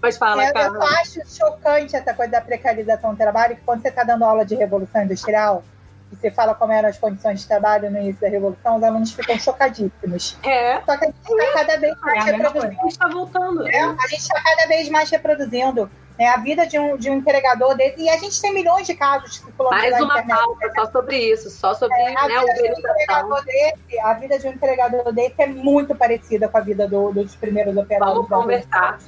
[0.00, 0.72] Mas fala, é, cara.
[0.72, 4.46] Eu acho chocante essa coisa da precarização do trabalho, que quando você está dando aula
[4.46, 5.62] de Revolução Industrial,
[6.10, 9.12] e você fala como eram as condições de trabalho no início da Revolução, os alunos
[9.12, 10.38] ficam chocadíssimos.
[10.42, 10.80] É.
[10.80, 12.66] Só que a gente está cada vez mais é, reproduzindo.
[12.66, 13.68] A gente está voltando.
[13.68, 17.14] É, a gente está cada vez mais reproduzindo né, a vida de um, de um
[17.14, 18.02] empregador desse.
[18.02, 20.72] E a gente tem milhões de casos circulando Mais uma internet, pauta né?
[20.74, 24.38] só sobre isso, só sobre é, a, né, vida de um empregador desse, a vida
[24.38, 28.28] de um empregador desse é muito parecida com a vida do, dos primeiros operadores.
[28.28, 28.98] Vamos conversar.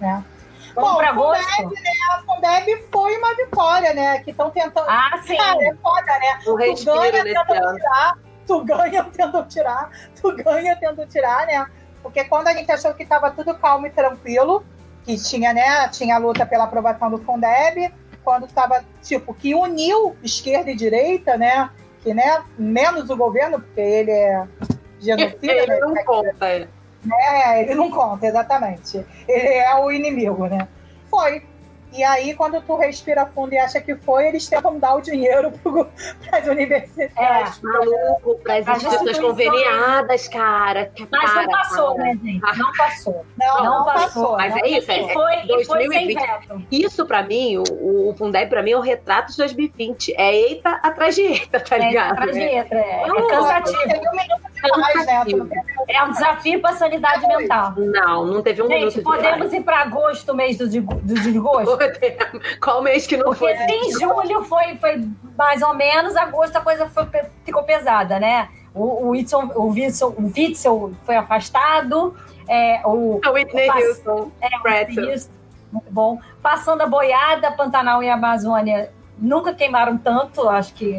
[0.00, 0.24] Né?
[0.74, 1.72] Vamos Bom, Fundeb, agosto?
[2.10, 4.18] A Fundeb foi uma vitória, né?
[4.18, 4.88] Que estão tentando.
[4.88, 5.36] Ah, sim.
[5.36, 6.38] Cara, é foda, né?
[6.42, 7.76] Tu respiro ganha nesse ano.
[7.76, 9.90] tirar, tu ganha tentando tirar,
[10.20, 11.66] tu ganha tentando tirar, né?
[12.02, 14.64] Porque quando a gente achou que tava tudo calmo e tranquilo,
[15.06, 20.16] que tinha, né, tinha a luta pela aprovação do Fundeb, quando tava, tipo, que uniu
[20.20, 21.70] esquerda e direita, né?
[22.02, 24.44] Que, né, menos o governo, porque ele é
[24.98, 25.78] genocida, Ele né?
[25.78, 26.46] não conta.
[26.48, 26.68] é.
[27.20, 29.06] É, ele não conta, exatamente.
[29.28, 30.66] Ele é o inimigo, né?
[31.08, 31.44] Foi.
[31.96, 35.50] E aí, quando tu respira fundo e acha que foi, eles tentam dar o dinheiro
[35.62, 37.60] para as universidades.
[37.62, 40.86] Maluco, para as instituições conveniadas, cara.
[40.86, 42.08] Que Mas não para, passou, cara.
[42.08, 42.58] né, gente?
[42.58, 43.26] Não passou.
[43.38, 44.02] Não, não, Não passou.
[44.02, 44.60] passou, Mas né?
[44.64, 46.18] é isso, E é, foi, e foi sem 2020.
[46.20, 46.66] veto.
[46.70, 50.14] Isso, pra mim, o, o Fundeb, pra mim, é o retrato de 2020.
[50.16, 52.12] É eita atrás de eita, tá É, ligado?
[52.12, 53.78] atrás de letra, é, é Não, cansativo.
[53.82, 55.62] Teve um minuto né?
[55.88, 57.74] É um desafio para a sanidade mental.
[57.76, 61.78] Não, não teve um Gente, de podemos ir para agosto, mês do, do desgosto?
[62.62, 63.56] Qual mês que não Porque foi?
[63.56, 67.06] se em julho foi, foi mais ou menos, agosto a coisa foi-
[67.44, 68.48] ficou pesada, né?
[68.74, 72.14] O, o, Whitson, o, Witzel, o Witzel foi afastado,
[72.48, 74.30] é, o A Whitney Pass- Houston.
[74.62, 75.14] Pretzel.
[75.14, 75.30] Isso,
[75.72, 76.18] muito bom.
[76.42, 80.92] Passando a boiada, Pantanal e Amazônia nunca queimaram tanto, acho que,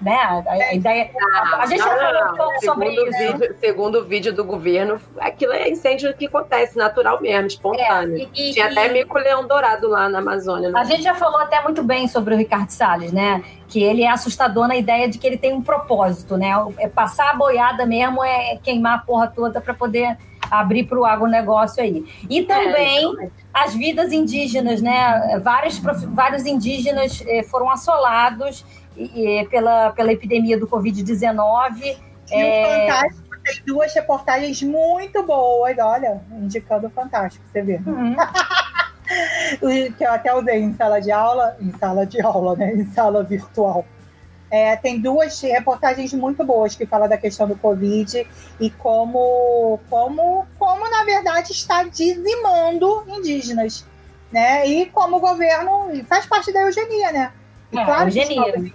[0.00, 0.14] né?
[0.16, 1.10] A, a ideia.
[1.58, 3.18] a gente já Não, falou não, um pouco sobre segundo isso.
[3.18, 8.16] o Vídeo, segundo o vídeo do governo, aquilo é incêndio que acontece, natural mesmo, espontâneo.
[8.16, 10.70] É, e- e- Tinha até e- mico-leão dourado lá na Amazônia.
[10.70, 10.80] né?
[10.80, 13.42] A gente já falou até muito bem sobre o Ricardo Salles, né?
[13.68, 16.52] Que ele é assustador na ideia de que ele tem um propósito, né?
[16.78, 20.16] É passar a boiada mesmo, é queimar a porra toda para poder
[20.50, 22.04] abrir para o agronegócio aí.
[22.28, 25.38] E também É, as vidas indígenas, né?
[25.42, 28.64] Vários, vários indígenas eh, foram assolados
[28.96, 31.96] e- e pela, pela epidemia do Covid-19.
[32.30, 32.62] E É.
[32.62, 37.80] o Fantástico tem duas reportagens muito boas, olha, indicando o Fantástico, você vê.
[37.86, 38.14] Uhum.
[39.96, 42.72] que eu até usei em sala de aula, em sala de aula, né?
[42.74, 43.84] Em sala virtual.
[44.50, 48.26] É, tem duas reportagens muito boas que falam da questão do Covid
[48.58, 53.84] e como, como, como na verdade, está dizimando indígenas.
[54.32, 54.66] Né?
[54.66, 57.32] E como o governo faz parte da eugenia, né?
[57.72, 58.72] E É, claro eugenia.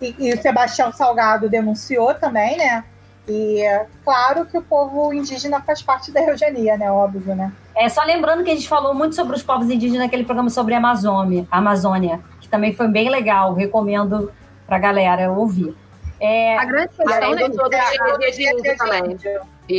[0.00, 2.84] e, e o Sebastião Salgado denunciou também, né?
[3.28, 6.90] E é claro que o povo indígena faz parte da eugenia, né?
[6.92, 7.52] Óbvio, né?
[7.74, 10.74] É, só lembrando que a gente falou muito sobre os povos indígenas naquele programa sobre
[10.74, 14.32] a Amazônia, a Amazônia, que também foi bem legal, recomendo
[14.66, 15.74] pra galera ouvir.
[16.18, 19.16] É, A grande questão, né, todo É, de índio também.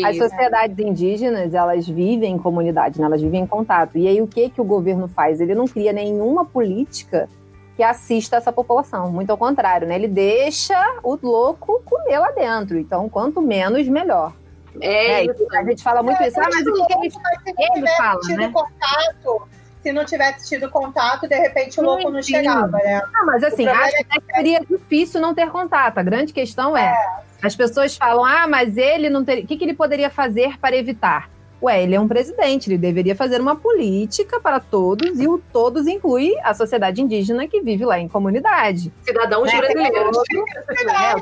[0.06, 3.06] As sociedades indígenas, elas vivem em comunidade, né?
[3.06, 3.98] elas vivem em contato.
[3.98, 5.40] E aí, o que, que o governo faz?
[5.42, 7.28] Ele não cria nenhuma política
[7.76, 9.12] que assista essa população.
[9.12, 9.96] Muito ao contrário, né?
[9.96, 12.78] Ele deixa o louco comer lá dentro.
[12.78, 14.34] Então, quanto menos, melhor.
[14.82, 15.48] É É, isso.
[15.52, 16.40] a gente fala muito isso.
[16.40, 18.52] Ah, mas o que, que é não Ele fala, né?
[18.52, 19.48] contato,
[19.88, 22.34] se não tivesse tido contato, de repente o Sim, louco não sim.
[22.34, 23.02] chegava, né?
[23.14, 25.98] Não, mas assim, acho até que seria difícil não ter contato.
[25.98, 26.94] A grande questão é,
[27.42, 29.46] as pessoas falam, ah, mas ele não teria.
[29.46, 31.30] O que, que ele poderia fazer para evitar?
[31.62, 35.88] Ué, ele é um presidente, ele deveria fazer uma política para todos, e o todos
[35.88, 38.94] inclui a sociedade indígena que vive lá em comunidade.
[39.02, 39.58] Cidadãos Né?
[39.60, 40.18] brasileiros.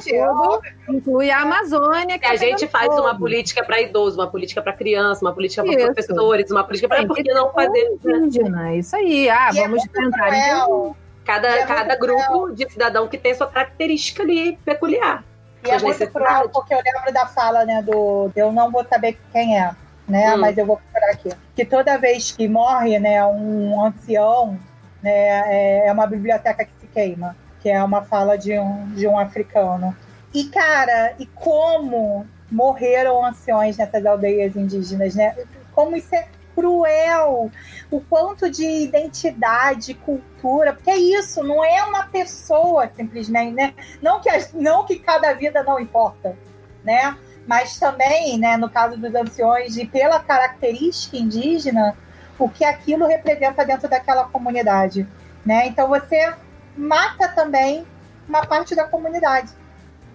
[0.07, 2.19] É, todo inclui a Amazônia.
[2.19, 3.01] que a tá gente faz fogo.
[3.01, 7.05] uma política para idoso, uma política para criança, uma política para professores, uma política para
[7.07, 9.29] por que não fazer um indígena, é isso aí.
[9.29, 10.27] Ah, E é vamos muito tentar.
[10.27, 10.95] cruel.
[11.23, 15.23] cada, é cada grupo de cidadão que tem sua característica ali peculiar.
[15.65, 18.29] E é muito cruel, porque eu lembro da fala, né, do...
[18.35, 19.71] Eu não vou saber quem é,
[20.07, 20.37] né, Hum.
[20.39, 21.29] mas eu vou procurar aqui.
[21.55, 24.59] Que toda vez que morre, né, um ancião,
[25.01, 25.11] né,
[25.83, 27.35] é- é uma biblioteca que se queima.
[27.61, 29.95] Que é uma fala de um, de um africano.
[30.33, 35.35] E, cara, e como morreram anciões nessas aldeias indígenas, né?
[35.73, 37.49] Como isso é cruel!
[37.89, 43.73] O quanto de identidade, cultura, porque é isso, não é uma pessoa simplesmente, né?
[44.01, 46.35] Não que, as- não que cada vida não importa,
[46.83, 47.17] né?
[47.47, 51.95] Mas também, né, no caso dos anciões, e pela característica indígena,
[52.39, 55.07] o que aquilo representa dentro daquela comunidade,
[55.45, 55.67] né?
[55.67, 56.33] Então você
[56.75, 57.85] mata também
[58.27, 59.51] uma parte da comunidade,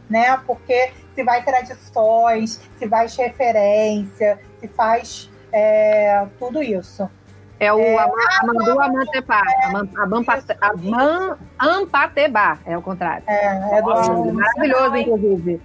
[0.08, 0.38] né?
[0.46, 7.08] Porque se vai tradições, se faz referência, se faz é, tudo isso.
[7.58, 9.42] É o Ama- Amandu Amantepá.
[9.66, 13.22] Aman- Abampate- Aman- Ampatebá, é o contrário.
[13.26, 15.60] É, é do Nossa, maravilhoso, inclusive.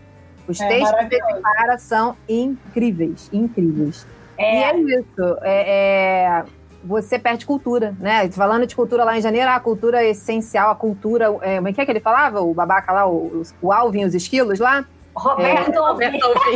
[0.47, 4.05] Os É textos desse cara são incríveis, incríveis.
[4.37, 5.37] E é, é isso.
[5.41, 6.43] é- é,
[6.83, 8.29] você perde cultura, né?
[8.31, 11.35] Falando de cultura lá em janeiro, a cultura é essencial, a cultura.
[11.41, 12.41] É, como é que é que ele falava?
[12.41, 14.85] O babaca lá, o, o Alvin, os esquilos lá?
[15.15, 16.05] Roberto Alvim.
[16.05, 16.55] Roberto Alvim.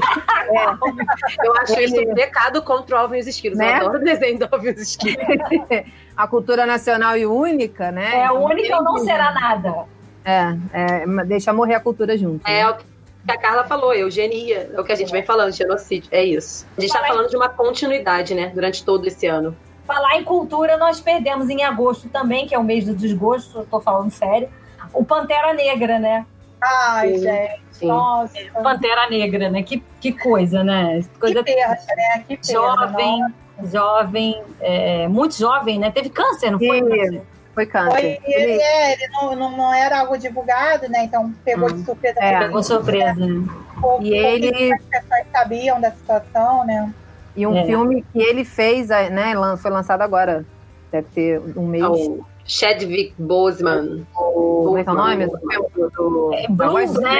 [1.43, 3.57] Eu acho isso um pecado contra o Alvin e os Esquilos.
[3.57, 3.71] Né?
[3.71, 5.25] Eu adoro o desenho do Alvin e os Esquilos.
[6.15, 8.19] a cultura nacional e única, né?
[8.19, 9.85] É, o único ou não será nada.
[10.25, 12.45] É, é, deixa morrer a cultura junto.
[12.45, 12.77] É né?
[13.25, 14.69] Que a Carla falou, eugenia.
[14.73, 16.09] É o que a gente vem falando, genocídio.
[16.11, 16.65] É isso.
[16.77, 17.07] A gente tá aí.
[17.07, 18.51] falando de uma continuidade, né?
[18.53, 19.55] Durante todo esse ano.
[19.85, 23.65] Falar em cultura, nós perdemos em agosto também, que é o mês do desgosto, eu
[23.65, 24.47] tô falando sério,
[24.93, 26.25] o Pantera Negra, né?
[26.61, 27.87] Ai, Sim, gente, sim.
[27.87, 28.33] nossa.
[28.61, 29.63] Pantera Negra, né?
[29.63, 31.03] Que, que coisa, né?
[31.19, 32.25] Coisa Que perda, né?
[32.27, 32.53] Que perda.
[32.53, 33.25] jovem,
[33.63, 35.89] jovem, é, muito jovem, né?
[35.89, 36.79] Teve câncer, não foi?
[36.79, 37.21] E-
[37.59, 37.91] Foi câncer.
[37.91, 41.03] Foi, ele, é, ele não, não, não era algo divulgado, né?
[41.03, 42.17] Então pegou de surpresa.
[42.21, 42.39] É.
[42.39, 43.13] Pegou mundo, surpresa.
[43.25, 43.47] né?
[43.81, 46.93] Pou- E ele- pessoas sabiam da situação, né?
[47.35, 47.65] E um É.
[47.65, 49.33] filme que ele fez, né?
[49.35, 50.45] lan- Foi lançado agora.
[50.91, 51.83] Deve ter um mês.
[51.83, 54.05] O Chadwick Boseman.
[54.13, 55.27] Como é que é o nome?
[55.27, 55.37] Do,
[55.75, 57.19] do, do, É blues, né?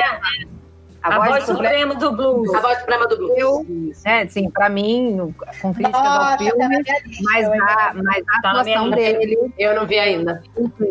[1.02, 1.70] A, A voz Suprema.
[1.70, 2.54] suprema do blues.
[2.54, 4.06] A voz suprema do blues.
[4.06, 6.84] É, sim, pra mim, com críticas ao Nossa, tá na filme,
[7.24, 10.44] mas a, mas a Tá atuação dele, Eu não vi ainda.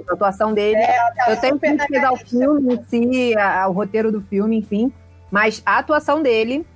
[0.08, 0.76] a atuação dele.
[0.80, 4.90] É, tá eu tenho críticas ao filme em si, ao roteiro do filme, enfim,
[5.30, 6.66] mas a atuação dele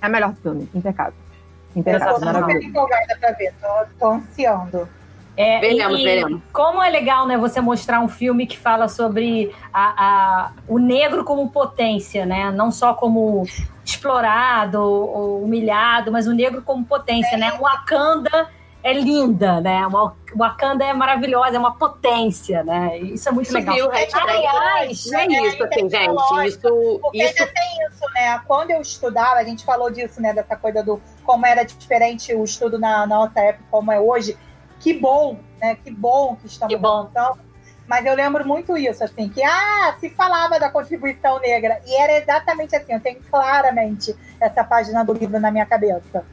[0.00, 1.12] é a melhor do filme, impecável.
[1.12, 2.66] Eu tô Impecável, super maravilhoso.
[2.68, 3.68] empolgada pra ver, tô,
[3.98, 4.88] tô ansiando.
[5.36, 6.40] É, Veremos, e, veremos.
[6.52, 11.24] Como é legal, né, você mostrar um filme que fala sobre a, a- o negro
[11.24, 12.50] como potência, né?
[12.50, 13.44] Não só como
[13.84, 17.52] explorado ou humilhado, mas o negro como potência, né?
[17.58, 18.48] O Wakanda
[18.82, 19.86] é linda, né?
[19.86, 22.98] O Wakanda é maravilhosa, é uma potência, né?
[22.98, 23.74] Isso é muito Isso legal.
[23.74, 24.30] viu, hashtag.
[24.30, 26.46] Aliás, Não é isso, assim, gente.
[26.46, 28.40] Isso, Porque isso ainda tem isso, né?
[28.46, 30.32] Quando eu estudava, a gente falou disso, né?
[30.32, 34.36] Dessa coisa do como era diferente o estudo na nossa época, como é hoje.
[34.80, 35.76] Que bom, né?
[35.76, 37.08] Que bom que estamos Que bom.
[37.08, 37.40] avançando.
[37.86, 41.80] Mas eu lembro muito isso, assim, que ah, se falava da contribuição negra.
[41.86, 46.24] E era exatamente assim, eu tenho claramente essa página do livro na minha cabeça.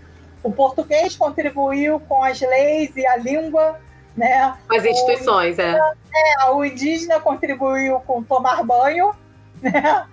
[0.42, 3.80] O português contribuiu com as leis e a língua,
[4.18, 4.58] né?
[4.68, 5.78] com as instituições, é.
[6.14, 9.14] É, o indígena contribuiu com tomar banho,
[9.62, 10.06] né?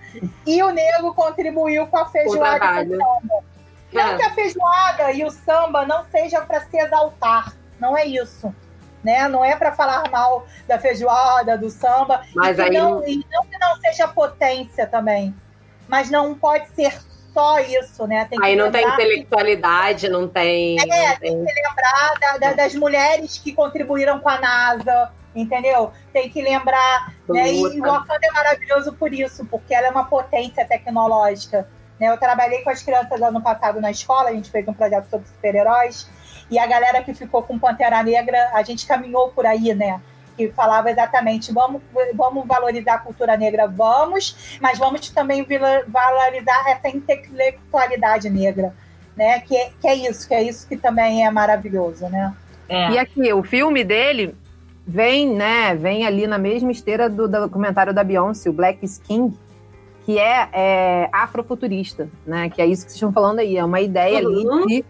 [0.46, 3.44] E o negro contribuiu com a feijoada e o samba.
[3.92, 4.16] Não É.
[4.16, 8.54] que a feijoada e o samba não sejam para se exaltar, não é isso.
[9.02, 9.26] Né?
[9.28, 13.24] Não é para falar mal da feijoada, do samba, Mas e, que aí não, e
[13.32, 15.34] não que não seja potência também.
[15.88, 16.92] Mas não pode ser
[17.32, 18.26] só isso, né?
[18.30, 20.78] Que Aí não tem lembrar que- intelectualidade, não tem.
[20.78, 25.92] É, não tem- lembrar da- da- das mulheres que contribuíram com a NASA, entendeu?
[26.12, 27.50] Tem que lembrar, né?
[27.54, 31.66] E o Wakanda é maravilhoso por isso, porque ela é uma potência tecnológica.
[31.98, 32.08] Né?
[32.10, 35.26] Eu trabalhei com as crianças ano passado na escola, a gente fez um projeto sobre
[35.28, 36.06] super-heróis,
[36.50, 40.00] e a galera que ficou com Pantera Negra, a gente caminhou por aí, né?
[40.36, 41.82] Que falava exatamente, vamos,
[42.14, 45.46] vamos valorizar a cultura negra, vamos, mas vamos também
[45.88, 48.74] valorizar essa intelectualidade negra,
[49.16, 49.40] né?
[49.40, 52.34] Que, é- que é isso, que é isso que também é maravilhoso, né?
[52.68, 52.90] é.
[52.92, 54.34] E aqui, o filme dele
[54.86, 59.36] vem, né, vem ali na mesma esteira do documentário da Beyoncé, o Black Skin,
[60.04, 63.80] que é, é afrofuturista, né, que é isso que vocês estão falando aí, é uma
[63.80, 64.62] ideia Uhum.
[64.64, 64.84] ali de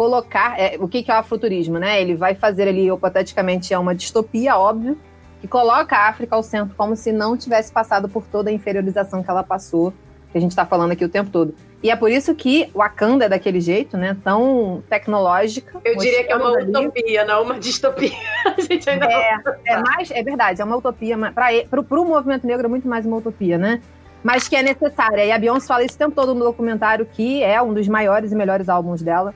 [0.00, 3.78] colocar, é, o que que é o afrofuturismo, né, ele vai fazer ali, hipoteticamente, é
[3.78, 4.96] uma distopia, óbvio,
[5.42, 9.22] que coloca a África ao centro, como se não tivesse passado por toda a inferiorização
[9.22, 9.92] que ela passou,
[10.32, 11.54] que a gente está falando aqui o tempo todo.
[11.82, 15.78] E é por isso que Wakanda é daquele jeito, né, tão tecnológica.
[15.84, 18.10] Eu diria que é uma ali- utopia, não uma distopia.
[18.56, 22.46] A gente ainda não- é, é mais, é verdade, é uma utopia, para o movimento
[22.46, 23.82] negro é muito mais uma utopia, né?
[24.24, 25.26] Mas que é necessária.
[25.26, 28.32] E a Beyoncé fala isso o tempo todo no documentário, que é um dos maiores
[28.32, 29.34] e melhores álbuns dela.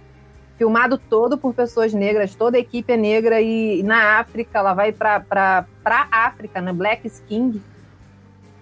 [0.56, 3.40] Filmado todo por pessoas negras, toda a equipe é negra.
[3.40, 5.66] E, na África, ela vai para
[6.10, 6.72] África, né?
[6.72, 7.60] Black Skin.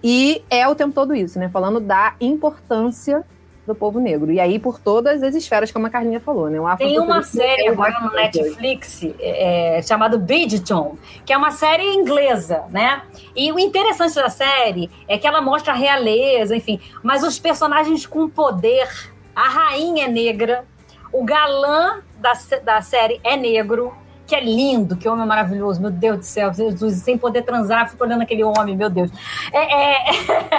[0.02, 1.48] E é o tempo todo isso, né?
[1.48, 3.24] Falando da importância
[3.66, 4.32] do povo negro.
[4.32, 6.58] E aí, por todas as esferas, como a Carlinha falou, né?
[6.76, 8.12] Tem uma série é o agora no.
[8.12, 13.02] Netflix é, chamada Bridgerton, que é uma série inglesa, né?
[13.36, 18.06] E o interessante da série é que ela mostra a realeza, enfim, mas os personagens
[18.06, 18.88] com poder.
[19.34, 20.66] A rainha é negra,
[21.12, 22.32] o galã da,
[22.64, 23.94] da série é negro,
[24.26, 28.02] que é lindo, que homem maravilhoso, meu Deus do céu, Jesus, sem poder transar, fico
[28.04, 29.10] olhando aquele homem, meu Deus.
[29.52, 29.96] É, é...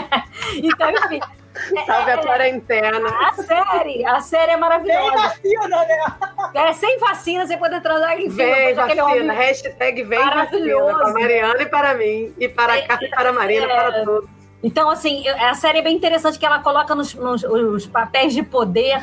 [0.62, 1.20] então, enfim,
[1.86, 3.08] Salve a quarentena.
[3.10, 5.12] a série, a série é maravilhosa.
[5.18, 5.98] vacina, né?
[6.56, 8.28] É, sem vacina, sem poder transar em.
[8.28, 10.86] Vem vacina, hashtag vem Maravilhoso.
[10.86, 13.68] vacina para Mariana e para mim, e para a Carla e para a Marina, É.
[13.92, 14.30] para todos.
[14.64, 18.42] Então, assim, a série é bem interessante que ela coloca nos, nos- os papéis de
[18.44, 19.00] poder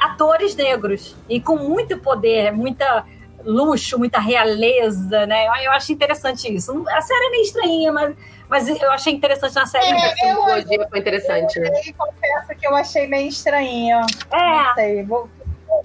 [0.00, 1.14] atores negros.
[1.28, 3.04] E com muito poder, muita
[3.44, 5.46] luxo, muita realeza, né?
[5.46, 6.84] Eu, eu acho interessante isso.
[6.88, 8.16] A série é meio estranha, mas,
[8.48, 9.86] mas eu achei interessante na série.
[9.86, 11.70] É, a simbologia foi interessante, eu, né?
[11.86, 14.06] Eu confesso que eu achei meio estranha.
[14.30, 14.36] É.
[14.36, 15.28] Não sei, vou,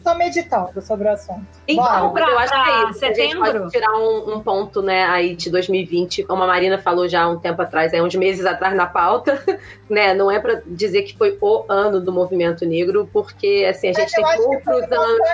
[0.04, 1.46] tô meditando sobre o assunto.
[1.68, 2.26] Então, Bora.
[2.26, 3.06] eu acho que é isso.
[3.06, 3.60] A gente setembro?
[3.60, 7.30] pode tirar um, um ponto, né, aí de 2020, como a Marina falou já há
[7.30, 9.42] um tempo atrás, é uns meses atrás na pauta,
[9.90, 10.14] né?
[10.14, 14.12] Não é para dizer que foi o ano do movimento negro, porque assim, a gente
[14.12, 15.28] tem outros anos.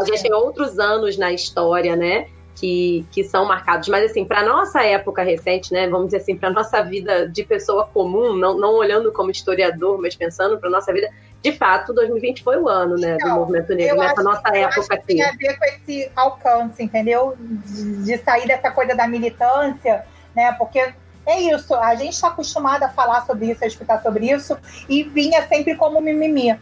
[0.00, 2.28] A gente tem outros anos na história, né?
[2.54, 3.88] Que, que são marcados.
[3.88, 5.88] Mas, assim, para nossa época recente, né?
[5.88, 10.14] Vamos dizer assim, para nossa vida de pessoa comum, não, não olhando como historiador, mas
[10.14, 11.08] pensando para nossa vida,
[11.42, 13.12] de fato, 2020 foi o ano, né?
[13.12, 15.46] do Então, movimento negro, nessa nossa época que tem aqui.
[15.48, 17.34] a ver com esse alcance, entendeu?
[17.38, 20.04] De, de sair dessa coisa da militância,
[20.36, 20.52] né?
[20.52, 20.78] Porque
[21.26, 24.56] é isso, a gente está acostumado a falar sobre isso, a escutar sobre isso,
[24.88, 26.58] e vinha sempre como mimimi.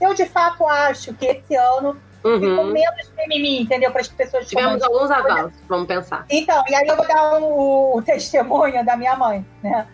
[0.00, 2.32] Eu, de fato, acho que esse ano ficou
[2.64, 2.72] Uhum.
[2.72, 3.90] menos mimimi, entendeu?
[3.92, 6.24] Para as pessoas Tivemos alguns avanços, vamos pensar.
[6.30, 9.86] Então, e aí eu vou dar um- o testemunho da minha mãe, né?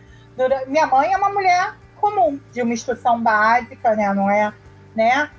[0.68, 4.12] Minha mãe é uma mulher comum, de uma instrução básica, né?
[4.14, 4.52] Não é,
[4.94, 5.30] né?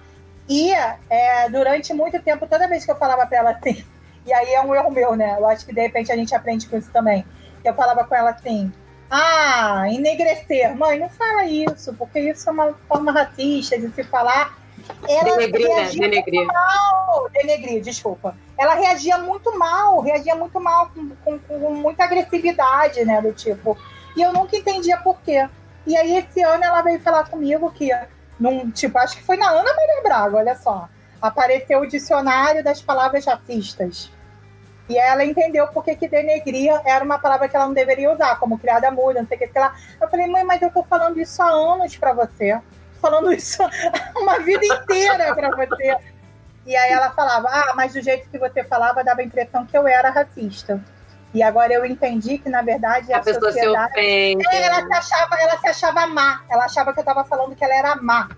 [0.47, 0.71] E
[1.09, 3.83] é, durante muito tempo, toda vez que eu falava para ela assim,
[4.25, 5.35] e aí é um erro meu, né?
[5.37, 7.25] Eu acho que de repente a gente aprende com isso também.
[7.63, 8.71] Eu falava com ela assim,
[9.09, 10.75] ah, enegrecer.
[10.75, 14.57] Mãe, não fala isso, porque isso é uma forma racista de se falar.
[15.07, 15.75] Ela Denegrir, né?
[15.75, 16.47] reagia Denegrir.
[16.47, 18.35] mal, denegrir, desculpa.
[18.57, 23.21] Ela reagia muito mal, reagia muito mal, com, com- com muita agressividade, né?
[23.21, 23.77] Do tipo.
[24.17, 25.47] E eu nunca entendia por quê.
[25.85, 27.89] E aí, esse ano, ela veio falar comigo que,
[28.39, 30.87] num, tipo, acho que foi na Ana Maria Braga, olha só.
[31.21, 34.11] Apareceu o dicionário das palavras racistas.
[34.89, 38.59] E ela entendeu por que denegria era uma palavra que ela não deveria usar, como
[38.59, 39.73] criada muda, não sei o que, sei lá.
[40.01, 42.59] Eu falei, mãe, mas eu tô falando isso há anos pra você.
[42.95, 43.63] Tô falando isso
[44.17, 45.97] uma vida inteira pra você.
[46.65, 49.77] E aí ela falava, ah, mas do jeito que você falava, dava a impressão que
[49.77, 50.83] eu era racista.
[51.33, 53.91] E agora eu entendi que, na verdade, a, A pessoa se sociedade...
[53.91, 54.45] ofende.
[54.51, 56.41] É, ela se achava, ela se achava má.
[56.49, 58.29] Ela achava que eu tava falando que ela era má.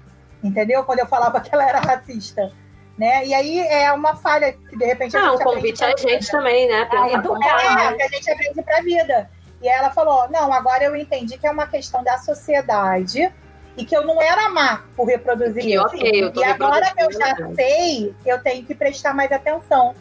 [0.43, 0.83] Entendeu?
[0.83, 2.51] Quando eu falava que ela era racista.
[2.97, 3.25] Né?
[3.25, 6.01] E aí é uma falha que de repente a Não, gente um convite a aprende
[6.03, 6.85] pra gente também, né?
[6.85, 7.95] Pensar educar, como é, faz.
[7.97, 9.29] que a gente aprende pra vida.
[9.63, 13.33] E aí ela falou: não, agora eu entendi que é uma questão da sociedade
[13.75, 15.83] e que eu não era má por reproduzir Que, isso.
[15.83, 17.53] ok, eu tô e agora que eu já né?
[17.55, 19.95] sei, eu tenho que prestar mais atenção.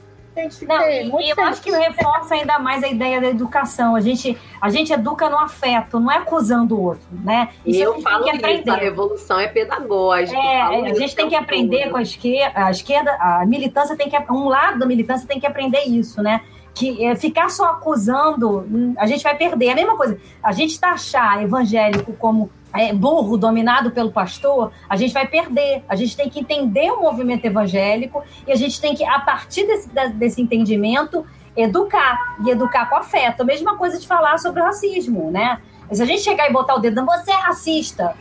[0.67, 3.95] Não, e, muito e eu acho que reforça ainda mais a ideia da educação.
[3.95, 7.51] A gente, a gente educa no afeto, não é acusando o outro, né?
[7.65, 8.85] E Isso a eu gente falo tem que isso, a aprender.
[8.85, 10.39] revolução é pedagógica.
[10.39, 14.09] É, a isso gente tem que aprender com a esquerda, a esquerda, a militância tem
[14.09, 16.41] que um lado da militância tem que aprender isso, né?
[16.75, 19.67] Que é, ficar só acusando, hum, a gente vai perder.
[19.67, 20.19] É a mesma coisa.
[20.43, 22.51] A gente taxar evangélico como
[22.95, 25.85] burro, dominado pelo pastor, a gente vai perder.
[25.89, 29.67] A gente tem que entender o movimento evangélico e a gente tem que, a partir
[29.67, 31.27] desse, desse entendimento,
[31.57, 32.37] educar.
[32.45, 33.43] E educar com afeto.
[33.43, 35.61] A mesma coisa de falar sobre o racismo, né?
[35.91, 38.17] Se a gente chegar e botar o dedo, você é racista,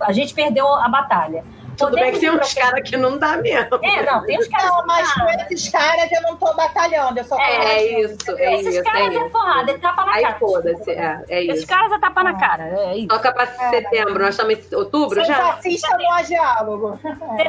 [0.00, 1.44] a gente perdeu a batalha.
[1.78, 3.78] Tudo bem que tem uns caras que não dá mesmo.
[3.82, 4.66] É, não, tem os caras.
[4.70, 8.16] Não, mas com esses caras eu não tô batalhando, eu só tô É, é isso,
[8.36, 8.84] é Esses isso.
[8.84, 9.30] caras é isso.
[9.30, 10.34] porrada, é tapa na Aí cara.
[10.38, 11.66] foda-se, é, é Esses isso.
[11.68, 12.34] caras é tapa na Ah.
[12.34, 13.08] cara, é isso.
[13.08, 15.52] Toca pra setembro, nós estamos em outubro Sem já?
[15.52, 17.00] fascista não há diálogo.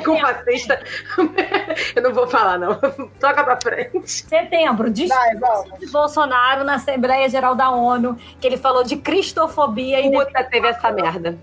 [0.06, 0.80] Com fascista.
[1.96, 2.76] Eu não vou falar, não.
[3.20, 4.08] Toca pra frente.
[4.10, 10.12] Setembro, discurso de Bolsonaro na Assembleia Geral da ONU, que ele falou de cristofobia e
[10.12, 11.38] Puta, teve essa merda.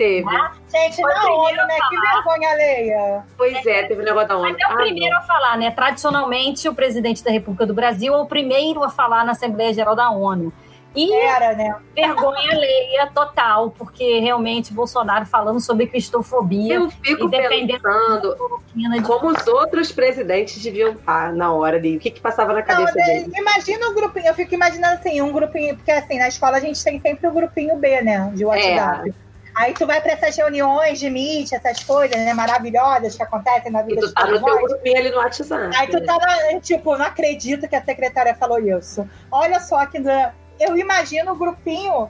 [0.00, 0.24] Teve.
[0.72, 1.76] Gente, Foi na primeiro ONU, né?
[1.90, 3.24] Que vergonha alheia.
[3.36, 4.58] Pois é, teve o negócio da Mas onda.
[4.62, 5.70] é o Ah, primeiro a falar, né?
[5.70, 9.94] Tradicionalmente, o presidente da República do Brasil é o primeiro a falar na Assembleia Geral
[9.94, 10.50] da ONU.
[10.96, 11.76] E Era, né?
[11.94, 18.36] vergonha alheia total, porque realmente Bolsonaro falando sobre cristofobia Eu fico e pensando
[18.74, 21.98] de como os outros presidentes deviam estar na hora ali.
[21.98, 23.32] O que que passava na Não, cabeça né, dele?
[23.36, 26.82] imagina o grupinho, eu fico imaginando assim, um grupinho, porque assim, na escola a gente
[26.82, 28.32] tem sempre o grupinho B, né?
[28.34, 29.10] De WhatsApp.
[29.10, 29.29] É.
[29.60, 33.82] Aí tu vai para essas reuniões de Meet, essas coisas, né, maravilhosas que acontecem na
[33.82, 35.76] E vida tu de tá no teu grupinho ali no WhatsApp.
[35.76, 39.06] Aí tu tá lá, tipo, não acredito que a secretária falou isso.
[39.30, 39.98] Olha só que
[40.58, 42.08] eu imagino o grupinho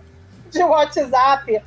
[0.48, 1.60] de WhatsApp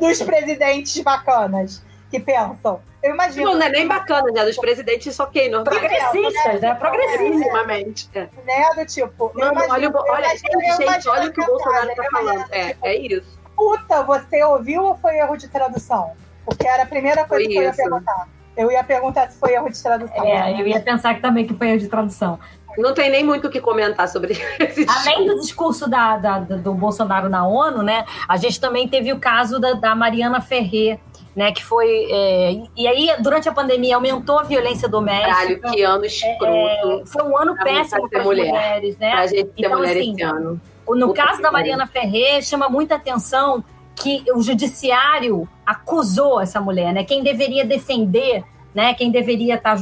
[0.00, 2.80] dos presidentes bacanas que pensam.
[3.00, 4.44] Eu imagino, Não, não é nem bacana, né?
[4.44, 5.72] Dos presidentes, ok, normal.
[5.74, 6.74] progressistas, né?
[6.74, 7.30] Progressistas.
[7.30, 8.08] Minimamente.
[8.14, 8.28] É.
[8.44, 9.32] né, do tipo.
[9.34, 12.44] eu Mano, imagino- olha, o olha, gente, olha o que o Bolsonaro tá falando.
[12.52, 13.41] É, é isso.
[13.62, 16.12] Puta, você ouviu ou foi erro de tradução?
[16.44, 17.76] Porque era a primeira coisa Foi que eu ia isso.
[17.76, 18.28] perguntar.
[18.56, 20.24] Eu ia perguntar se foi erro de tradução.
[20.26, 22.38] É, eu ia pensar que também que foi erro de tradução.
[22.76, 26.74] Não tem nem muito o que comentar sobre esse Além do discurso da, da- do
[26.74, 28.04] Bolsonaro na ONU, né?
[28.28, 30.98] A gente também teve o caso da, da Mariana Ferrer,
[31.36, 31.52] né?
[31.52, 32.06] Que foi.
[32.10, 35.28] É, e aí, durante a pandemia, aumentou a violência doméstica.
[35.34, 36.44] Caralho, que ano escroto.
[36.46, 38.48] É, foi um ano péssimo para as mulher.
[38.48, 39.10] mulheres, né?
[39.12, 40.60] Pra gente ter Então, mulher assim, esse ano.
[40.88, 41.50] No Puta caso da.
[41.52, 43.64] Mariana Ferrer, chama muita atenção
[43.94, 47.04] que o judiciário acusou essa mulher, né?
[47.04, 48.44] Quem deveria defender,
[48.74, 48.94] né?
[48.94, 49.76] Quem deveria estar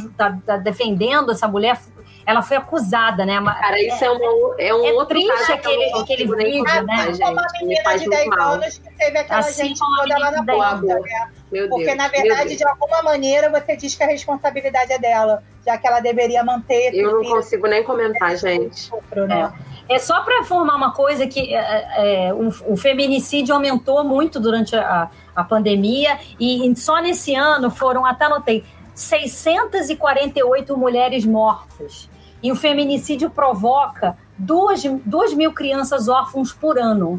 [0.62, 1.80] defendendo essa mulher,
[2.26, 3.42] ela foi acusada, né?
[3.42, 7.06] Cara, isso é, um, é um é outro triste caso aquele- aquele vídeo, né?
[7.06, 7.18] gente.
[7.20, 8.52] Como a Me menina de muito 10 mal.
[8.52, 11.02] anos que teve aquela Assim gente toda lá na de 10 ponta, anos.
[11.04, 11.30] né?
[11.50, 15.42] Meu Porque, Deus, na verdade, de alguma maneira, você diz que a responsabilidade é dela,
[15.66, 18.90] já que ela deveria manter Eu não filho consigo nem comentar, gente.
[19.26, 19.52] né?
[19.88, 24.76] É só para informar uma coisa que é, é, o, o feminicídio aumentou muito durante
[24.76, 28.64] a, a pandemia e só nesse ano foram, até anotei,
[29.00, 32.08] 648 mulheres mortas.
[32.42, 37.18] E o feminicídio provoca 2 mil crianças órfãos por ano.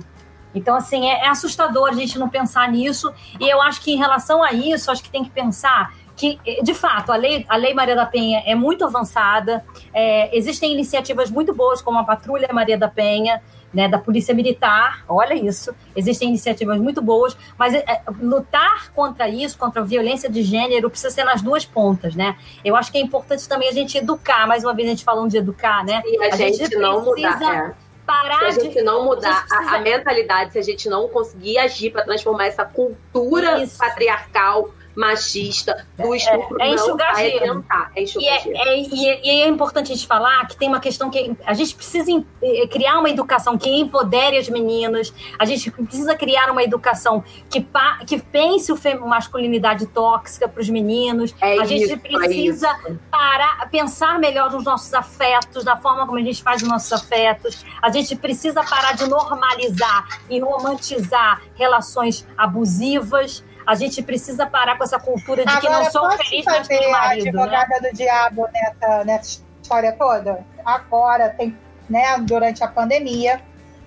[0.53, 3.11] Então, assim, é, é assustador a gente não pensar nisso.
[3.39, 6.73] E eu acho que em relação a isso, acho que tem que pensar que, de
[6.73, 9.65] fato, a lei, a lei Maria da Penha é muito avançada.
[9.91, 13.41] É, existem iniciativas muito boas, como a Patrulha Maria da Penha,
[13.73, 15.03] né, da Polícia Militar.
[15.07, 15.73] Olha isso.
[15.95, 20.89] Existem iniciativas muito boas, mas é, é, lutar contra isso, contra a violência de gênero,
[20.89, 22.35] precisa ser nas duas pontas, né?
[22.65, 24.45] Eu acho que é importante também a gente educar.
[24.47, 26.01] Mais uma vez, a gente falando de educar, né?
[26.05, 27.55] E a, A gente, gente não precisa mudar.
[27.77, 27.91] é.
[28.05, 30.61] Parar Se a de gente não mudar a gente precisa- a, a mentalidade, se a
[30.61, 33.77] gente não conseguir agir para transformar essa cultura Isso.
[33.77, 37.65] patriarcal, machista, do estupro, é não enxugar vai gelo.
[37.95, 38.57] É E enxugar é, gelo.
[38.57, 41.53] é- e é- e é importante a gente falar que tem uma questão que a
[41.53, 42.11] gente precisa
[42.43, 47.61] eh, criar uma educação que empodere as meninas, a gente precisa criar uma educação que,
[47.61, 48.77] pa- que pense o
[49.07, 51.33] masculinidade tóxica para os meninos.
[51.41, 52.99] É a gente isso, é precisa isso.
[53.09, 57.63] parar, pensar melhor nos nossos afetos, na forma como a gente faz os nossos afetos.
[57.81, 63.43] A gente precisa parar de normalizar e romantizar relações abusivas.
[63.65, 66.79] A gente precisa parar com essa cultura de que Agora, não sou feliz, mas fazer
[66.79, 67.23] tenho a marido.
[67.23, 67.29] Né?
[67.29, 70.45] advogada do diabo nessa, nessa história toda?
[70.65, 71.57] Agora, tem,
[71.89, 73.41] né, durante a pandemia,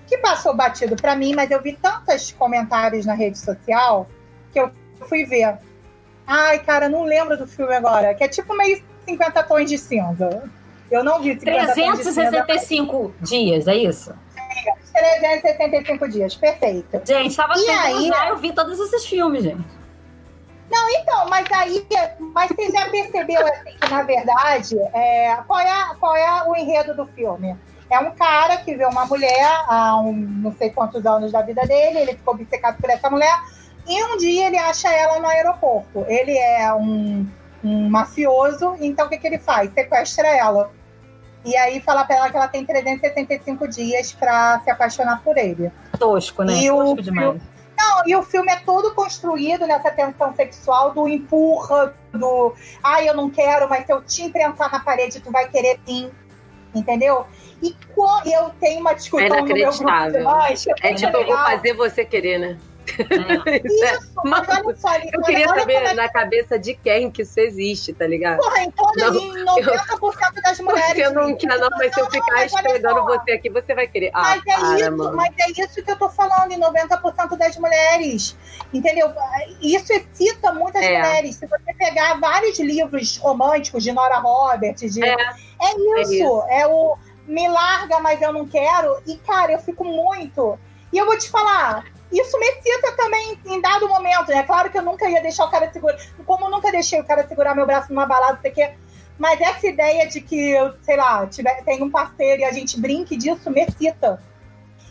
[0.07, 4.07] que passou batido para mim, mas eu vi tantos comentários na rede social
[4.51, 4.71] que eu
[5.07, 5.57] fui ver.
[6.25, 10.49] Ai, cara, não lembro do filme agora, que é tipo meio 50 tons de cinza.
[10.89, 12.31] Eu não vi 50 tons de cinza.
[12.31, 14.13] 365 dias, é isso?
[14.93, 17.01] 365 dias, perfeito.
[17.05, 18.09] Gente, tava E tentando aí?
[18.09, 19.65] usar, eu vi todos esses filmes, gente.
[20.97, 21.85] Então, mas aí,
[22.33, 26.95] mas você já percebeu assim que na verdade, é, qual, é, qual é o enredo
[26.95, 27.55] do filme?
[27.89, 31.61] É um cara que vê uma mulher há um, não sei quantos anos da vida
[31.67, 33.37] dele, ele ficou obcecado por essa mulher,
[33.87, 36.03] e um dia ele acha ela no aeroporto.
[36.07, 37.27] Ele é um,
[37.63, 39.71] um mafioso, então o que, que ele faz?
[39.73, 40.71] Sequestra ela.
[41.45, 45.71] E aí fala pra ela que ela tem 365 dias pra se apaixonar por ele.
[45.99, 46.53] Tosco, né?
[46.55, 47.39] E o Tosco demais.
[47.77, 53.13] Não, e o filme é todo construído nessa tensão sexual do empurra, do ai, eu
[53.13, 56.09] não quero, mas se eu te imprensar na parede, tu vai querer sim.
[56.73, 57.25] Entendeu?
[57.61, 57.75] E
[58.25, 60.23] eu tenho uma discussão no meu grupo de inacreditável.
[60.23, 61.45] nós, É tipo, eu vou legal.
[61.45, 62.57] fazer você querer, né?
[62.87, 63.61] É.
[63.65, 67.93] Isso, mas olha só, Eu queria saber é na cabeça de quem que isso existe,
[67.93, 68.37] tá ligado?
[68.37, 70.85] Porra, em, toda, Não, em 90% das mulheres.
[70.87, 73.05] Porque eu não quero, não, mas se eu Não, ficar esfregando só.
[73.05, 74.11] você aqui, você vai querer.
[74.13, 75.15] Ah, Mas é, para, isso, mano.
[75.17, 78.37] mas é isso que eu tô falando, em 90% das mulheres.
[78.73, 79.11] Entendeu?
[79.61, 80.97] Isso excita muitas É.
[80.97, 81.35] mulheres.
[81.35, 85.03] Se você pegar vários livros românticos de Nora Roberts, de...
[85.03, 85.13] É.
[85.13, 86.43] é, isso, isso.
[86.49, 86.97] é o
[87.27, 88.97] me larga, mas eu não quero.
[89.07, 90.59] E, cara, eu fico muito.
[90.93, 94.43] E eu vou te falar, isso me excita também em dado momento, né?
[94.43, 95.97] Claro que eu nunca ia deixar o cara segurar.
[96.25, 98.73] Como eu nunca deixei o cara segurar meu braço numa balada, sei o quê.
[99.17, 102.79] Mas essa ideia de que eu, sei lá, tiver, tem um parceiro e a gente
[102.79, 104.21] brinque disso, me excita.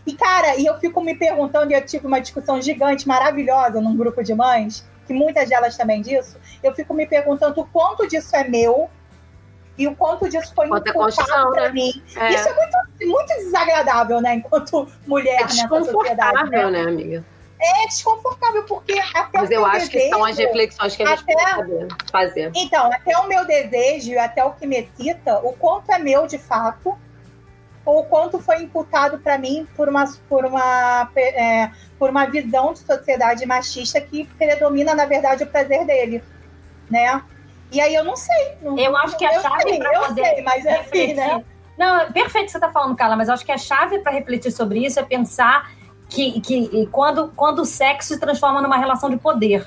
[0.06, 3.96] E, cara, e eu fico me perguntando, e eu tive uma discussão gigante, maravilhosa, num
[3.96, 8.34] grupo de mães, que muitas delas também disso, eu fico me perguntando o quanto disso
[8.36, 8.90] é meu
[9.76, 11.72] e o quanto disso foi Quanto é imputado construção, pra né?
[11.72, 12.02] mim.
[12.16, 12.78] É, Isso é muito,
[13.12, 14.34] muito desagradável, né?
[14.36, 15.84] Enquanto mulher é nessa sociedade.
[15.84, 16.82] desconfortável, Né?
[16.82, 17.24] né, amiga?
[17.60, 21.22] É desconfortável, porque até Mas eu acho que são as desejo- reflexões que a gente
[21.22, 22.52] até- saber fazer.
[22.55, 26.36] Então, até o meu desejo até o que me excita, o quanto é meu de
[26.38, 26.96] fato,
[27.86, 32.72] ou o quanto foi imputado para mim por uma, por, uma, é, por uma visão
[32.72, 36.22] de sociedade machista que predomina, na verdade, o prazer dele,
[36.90, 37.22] né?
[37.74, 38.56] E aí eu não sei.
[38.62, 41.14] Não, Eu acho que a eu chave sei, pra eu poder sei, mas é assim,
[41.14, 41.24] né?
[41.24, 41.46] refletir.
[41.76, 43.98] Não, é perfeito o que você está falando, Carla, mas eu acho que a chave
[43.98, 45.70] para refletir sobre isso é pensar
[46.09, 49.66] que, que quando, quando o sexo se transforma numa relação de poder.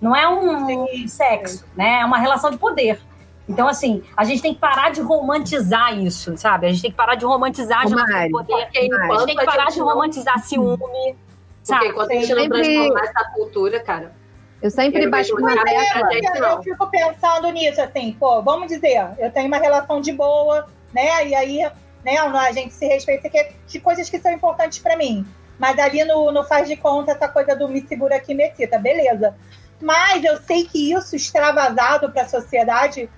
[0.00, 2.00] Não é um sexo, né?
[2.00, 3.00] É uma relação de poder.
[3.48, 6.66] Então, assim, a gente tem que parar de romantizar isso, sabe?
[6.66, 8.52] A gente tem que parar de romantizar de Mari, poder.
[8.52, 11.16] Porque A gente tem que parar de romantizar ciúme, Porque
[11.62, 11.86] sabe?
[11.88, 14.12] enquanto a gente não transformar essa cultura, cara,
[14.60, 16.08] Eu sempre Eu bato na uma tecla.
[16.12, 20.66] eu, eu fico pensando nisso, assim, pô, vamos dizer, eu tenho uma relação de boa,
[20.92, 21.28] né?
[21.28, 21.70] E aí,
[22.04, 25.24] né, a gente se respeita que é de coisas que são importantes pra mim.
[25.58, 28.78] Mas ali no, no faz de conta, essa coisa do me segura aqui, me cita,
[28.78, 29.34] beleza.
[29.80, 33.08] Mas eu sei que isso, extravasado pra sociedade,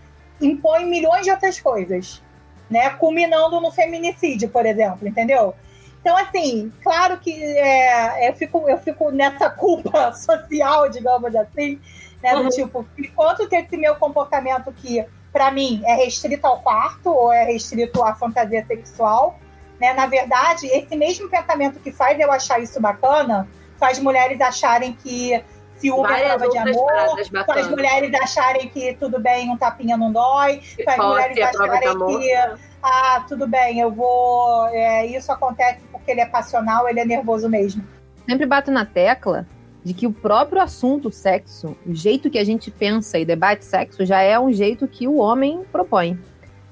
[0.41, 2.23] impõe milhões de outras coisas,
[2.69, 2.91] né?
[2.91, 5.55] Culminando no feminicídio, por exemplo, entendeu?
[6.01, 11.81] Então, assim, claro que é, eu, fico, eu fico nessa culpa social, digamos assim,
[12.23, 12.35] né?
[12.35, 12.49] Do Uhum.
[12.49, 17.45] tipo, enquanto que esse meu comportamento que, pra mim, é restrito ao quarto ou é
[17.45, 19.39] restrito à fantasia sexual,
[19.79, 19.93] né?
[19.93, 23.47] Na verdade, esse mesmo pensamento que faz eu achar isso bacana,
[23.79, 25.43] faz mulheres acharem que
[25.77, 30.13] ciúme é Várias prova de amor, faz mulheres acharem que tudo bem, um tapinha não
[30.13, 34.67] dói, faz mulheres é acharem que ah, tudo bem, eu vou.
[34.69, 37.85] é, isso acontece porque ele é passional, ele é nervoso mesmo.
[38.29, 39.47] Sempre bato na tecla
[39.83, 44.05] de que o próprio assunto sexo, o jeito que a gente pensa e debate sexo,
[44.05, 46.19] já é um jeito que o homem propõe.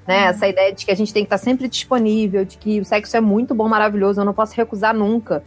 [0.07, 0.23] Né?
[0.23, 3.15] Essa ideia de que a gente tem que estar sempre disponível, de que o sexo
[3.15, 5.43] é muito bom, maravilhoso, eu não posso recusar nunca.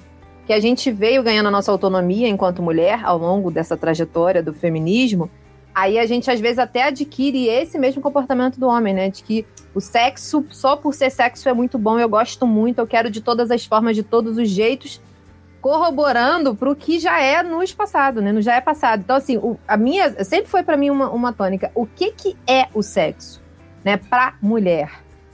[0.46, 4.52] Que a gente veio ganhando a nossa autonomia enquanto mulher ao longo dessa trajetória do
[4.52, 5.30] feminismo,
[5.74, 9.08] aí a gente às vezes até adquire esse mesmo comportamento do homem, né?
[9.10, 12.86] De que o sexo, só por ser sexo, é muito bom, eu gosto muito, eu
[12.86, 15.00] quero de todas as formas, de todos os jeitos,
[15.62, 18.32] corroborando pro que já é nos passado, né?
[18.32, 19.00] No já é passado.
[19.00, 21.70] Então, assim, o- a minha sempre foi para mim uma, uma tônica.
[21.74, 23.40] O que que é o sexo,
[23.84, 23.96] né?
[23.96, 24.90] Pra mulher.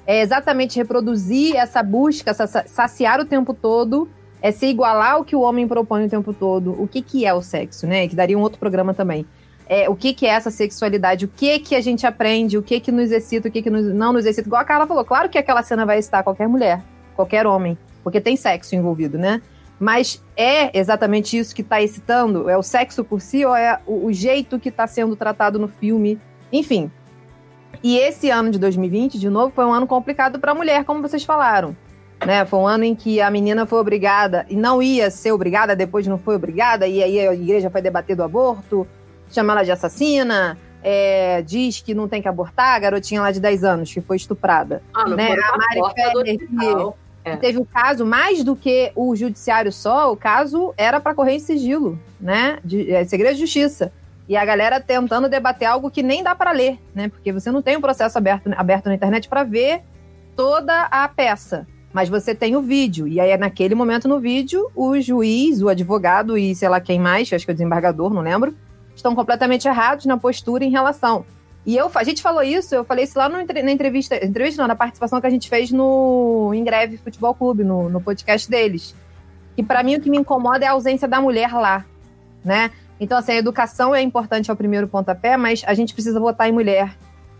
[0.06, 4.08] É exatamente reproduzir essa busca, saciar o tempo todo,
[4.40, 6.80] é se igualar ao que o homem propõe o tempo todo.
[6.80, 8.06] O que que é o sexo, né?
[8.06, 9.26] Que daria um outro programa também.
[9.68, 11.26] É, o que que é essa sexualidade?
[11.26, 12.56] O que que a gente aprende?
[12.56, 13.48] O que que nos excita?
[13.48, 14.48] O que que nos- não nos excita?
[14.48, 16.82] Igual a Carla falou, claro que aquela cena vai excitar qualquer mulher,
[17.14, 19.42] qualquer homem, porque tem sexo envolvido, né?
[19.78, 22.48] Mas é exatamente isso que está excitando?
[22.48, 25.68] É o sexo por si ou é o, o jeito que está sendo tratado no
[25.68, 26.18] filme?
[26.52, 26.90] Enfim.
[27.82, 31.02] E esse ano de 2020, de novo, foi um ano complicado para a mulher, como
[31.02, 31.76] vocês falaram.
[32.26, 32.44] Né?
[32.44, 36.06] Foi um ano em que a menina foi obrigada, e não ia ser obrigada, depois
[36.06, 38.84] não foi obrigada, e aí a igreja foi debater do aborto,
[39.30, 43.40] chama ela de assassina, é, diz que não tem que abortar, a garotinha lá de
[43.40, 44.82] 10 anos que foi estuprada.
[44.94, 46.98] Ah, Né, a Mari Ferrer, hospital.
[47.24, 47.36] É.
[47.36, 51.40] Teve o caso, mais do que o judiciário só, o caso era para correr em
[51.40, 52.58] sigilo, né?
[52.64, 53.92] De, é, segredo de justiça.
[54.28, 57.08] E a galera tentando debater algo que nem dá para ler, né?
[57.08, 59.82] Porque você não tem um processo aberto, aberto na internet para ver
[60.36, 61.66] toda a peça.
[61.92, 63.08] Mas você tem o vídeo.
[63.08, 67.32] E aí, naquele momento no vídeo, o juiz, o advogado e sei lá quem mais,
[67.32, 68.54] acho que é o desembargador, não lembro,
[68.98, 71.24] estão completamente errados na postura em relação.
[71.66, 74.68] E eu, a gente falou isso, eu falei isso lá no, na entrevista, entrevista não,
[74.68, 78.94] na participação que a gente fez no em Greve Futebol Clube, no, no podcast deles.
[79.56, 81.84] E para mim o que me incomoda é a ausência da mulher lá,
[82.44, 82.70] né?
[83.00, 86.52] Então, assim, a educação é importante ao primeiro pontapé, mas a gente precisa votar em
[86.52, 86.96] mulher.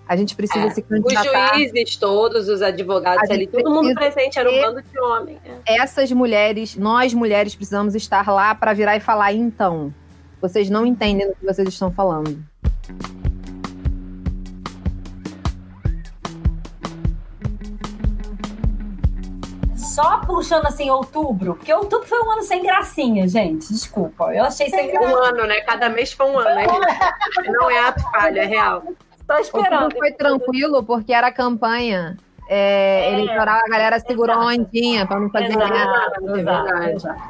[0.06, 0.70] A gente precisa É.
[0.70, 1.54] se Os candidatar.
[1.54, 5.38] juízes todos, os advogados ali, todo mundo presente, era um bando de homem.
[5.66, 5.76] é.
[5.80, 9.92] Essas mulheres, nós mulheres, precisamos estar lá para virar e falar, então,
[10.40, 12.42] vocês não entendem do que vocês estão falando.
[19.76, 23.68] Só puxando assim outubro, porque outubro foi um ano sem gracinha, gente.
[23.72, 24.32] Desculpa.
[24.34, 25.28] Eu achei sem Um graça.
[25.28, 25.60] ano, né?
[25.62, 26.54] Cada mês foi um ano.
[26.54, 26.66] né?
[27.46, 28.82] Não é ato falho, é real.
[29.26, 29.82] Tô esperando.
[29.84, 32.16] Outubro foi tranquilo porque era campanha
[32.48, 33.12] é, É.
[33.20, 34.60] eleitoral, a galera segurou a Exato.
[34.62, 35.74] ondinha para não fazer nada.
[35.74, 36.92] Exato, é exato, verdade.
[36.96, 37.20] exato.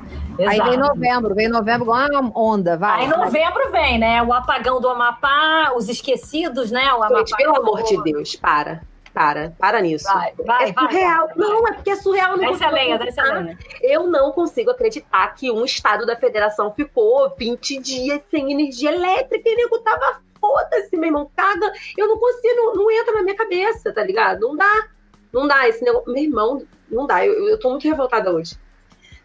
[0.46, 3.00] Aí vem novembro, vem novembro igual uma onda, vai.
[3.00, 4.22] Aí novembro vem, né?
[4.22, 6.92] O apagão do Amapá, os esquecidos, né?
[6.92, 7.18] O Amapá.
[7.18, 8.80] Gente, pelo amor de Deus, para.
[9.12, 10.04] Para, para nisso.
[10.04, 11.26] Vai, vai, é surreal.
[11.26, 11.48] vai, vai.
[11.48, 12.30] Não, é porque é surreal.
[12.32, 13.58] eu Não Desce a consigo lenha, desce a lenha.
[13.82, 19.48] Eu não consigo acreditar que um estado da federação ficou 20 dias sem energia elétrica
[19.48, 21.72] e nego tava foda-se, meu irmão, caga.
[21.96, 24.40] Eu não consigo, não, não entra na minha cabeça, tá ligado?
[24.40, 24.86] Não dá.
[25.32, 26.12] Não dá esse negócio.
[26.12, 27.24] Meu irmão, não dá.
[27.24, 28.56] Eu, eu tô muito revoltada hoje.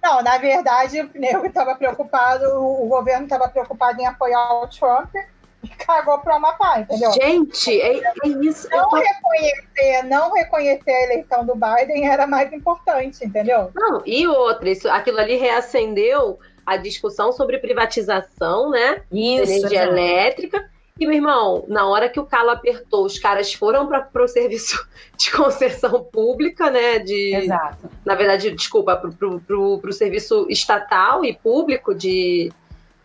[0.02, 5.16] Não, na verdade, o nego estava preocupado, o governo estava preocupado em apoiar o Trump
[5.64, 7.10] e cagou pro Amapá, entendeu?
[7.14, 8.68] Gente, é, é isso.
[8.70, 13.72] Eu Não tô- reconhecer, não reconhecer a eleição do Biden era mais importante, entendeu?
[13.74, 19.04] Não, e outra, isso, aquilo ali reacendeu a discussão sobre privatização, né?
[19.10, 19.52] Isso.
[19.52, 20.70] energia elétrica.
[21.00, 24.88] E, meu irmão, na hora que o calo apertou, os caras foram para o serviço
[25.18, 27.00] de concessão pública, né?
[27.00, 27.90] De, Exato.
[28.06, 32.52] na verdade, desculpa, para o serviço estatal e público de,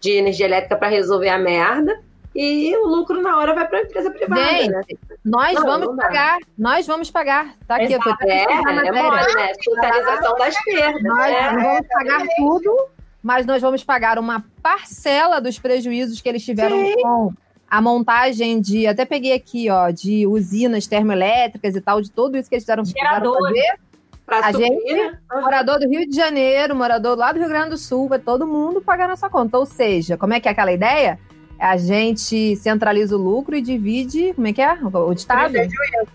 [0.01, 1.99] de energia elétrica para resolver a merda.
[2.35, 4.61] E o lucro na hora vai para a empresa privada, né?
[4.61, 7.55] Gente, nós Não, vamos não pagar, nós vamos pagar.
[7.67, 8.25] Tá aqui, eu Exato.
[8.29, 9.03] É, a é matéria.
[9.03, 9.53] mole, né?
[9.65, 11.03] Socialização das perdas.
[11.03, 11.51] Nós né?
[11.51, 12.89] vamos pagar tudo,
[13.23, 16.95] mas nós vamos pagar uma parcela dos prejuízos que eles tiveram Sim.
[17.03, 17.33] com
[17.71, 22.49] a montagem de, até peguei aqui, ó, de usinas termoelétricas e tal, de tudo isso
[22.49, 23.79] que eles fizeram, fazer.
[24.25, 25.19] Pra a gente, né?
[25.31, 28.81] morador do Rio de Janeiro, morador lá do Rio Grande do Sul, vai todo mundo
[28.81, 29.59] pagar nossa conta.
[29.59, 31.19] Ou seja, como é que é aquela ideia?
[31.59, 34.75] A gente centraliza o lucro e divide, como é que é?
[34.75, 35.57] O Estado?
[35.57, 36.09] Individualiza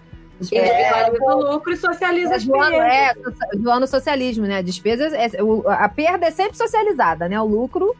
[0.51, 2.73] é, o lucro e socializa as perdas.
[2.73, 3.13] É,
[3.55, 4.61] do ano socialismo, né?
[4.61, 5.29] Despesas, é,
[5.67, 7.39] a perda é sempre socializada, né?
[7.39, 7.95] O lucro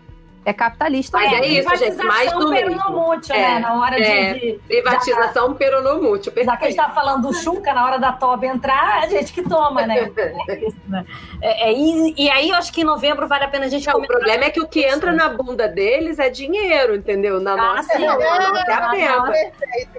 [0.45, 1.17] é capitalista.
[1.17, 2.03] Mas é, isso, gente.
[2.03, 3.59] Mais do peronomútil, é, né?
[3.59, 4.59] Na hora é, de, de.
[4.67, 6.31] Privatização já, peronomútil.
[6.31, 6.45] Perfeito.
[6.45, 9.09] Já que a gente tá falando do Chuca, na hora da Toba entrar, é a
[9.09, 10.11] gente que toma, né?
[10.49, 11.05] é isso, né?
[11.41, 13.87] É, é, e, e, aí eu acho que em novembro vale a pena a gente
[13.87, 17.39] não, O problema é que o que entra na bunda deles é dinheiro, entendeu?
[17.39, 19.33] Na ah, nossa, não, não, não, é a pena.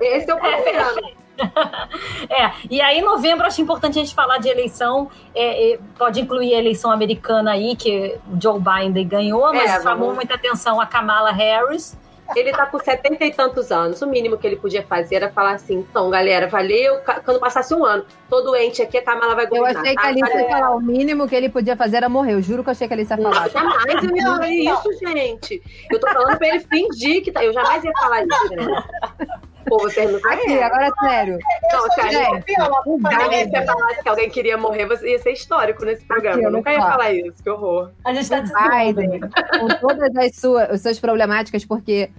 [0.01, 1.24] Esse é o problema.
[2.31, 5.11] é, e aí, em novembro, acho importante a gente falar de eleição.
[5.35, 9.83] É, é, pode incluir a eleição americana aí, que o Joe Biden ganhou, mas é,
[9.83, 10.17] chamou vamos...
[10.17, 11.97] muita atenção a Kamala Harris.
[12.35, 14.01] Ele tá com setenta e tantos anos.
[14.01, 16.99] O mínimo que ele podia fazer era falar assim: então, galera, valeu.
[17.25, 19.75] Quando passasse um ano, tô doente aqui, a Kamala vai governar.
[19.75, 22.33] Eu achei que a Alice ia falar: o mínimo que ele podia fazer era morrer.
[22.33, 23.49] Eu juro que eu achei que a Alice ia falar.
[23.51, 25.63] jamais eu ia falar isso, gente.
[25.91, 27.45] Eu tô falando pra ele fingir que tá.
[27.45, 29.54] Eu jamais ia falar isso, gente.
[29.67, 31.39] Pô, você não Aqui, agora sério.
[31.73, 32.43] Não, sério.
[32.47, 36.37] Se você falasse que alguém queria morrer, você ia ser histórico nesse programa.
[36.37, 37.91] Aqui, eu nunca ia falar isso, que horror.
[38.05, 42.11] A gente tá Biden, com todas as suas, as suas problemáticas, porque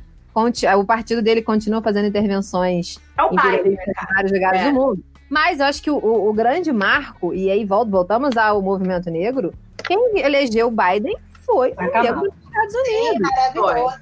[0.78, 4.72] o partido dele continua fazendo intervenções é o Biden, em vários lugares é.
[4.72, 5.04] do mundo.
[5.30, 9.54] Mas eu acho que o, o, grande marco, e aí voltamos ao movimento negro,
[9.84, 11.16] quem elegeu o Biden
[11.46, 13.30] foi o negro dos Estados Unidos.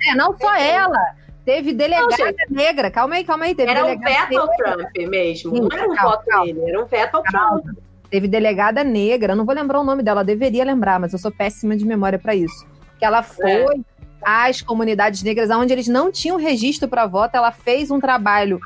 [0.08, 1.16] É, não só ela.
[1.46, 2.90] Teve delegada não, negra.
[2.90, 3.56] Calma aí, calma aí.
[3.56, 5.56] Teve era um veto ao Trump mesmo.
[5.56, 6.46] Sim, não era um calma, voto calma.
[6.46, 7.62] dele, era um veto ao calma.
[7.62, 7.78] Trump.
[8.10, 11.76] Teve delegada negra, não vou lembrar o nome dela, deveria lembrar, mas eu sou péssima
[11.76, 12.64] de memória para isso.
[13.00, 13.80] Que ela foi é.
[14.22, 18.60] às comunidades negras, onde eles não tinham registro para voto, ela fez um trabalho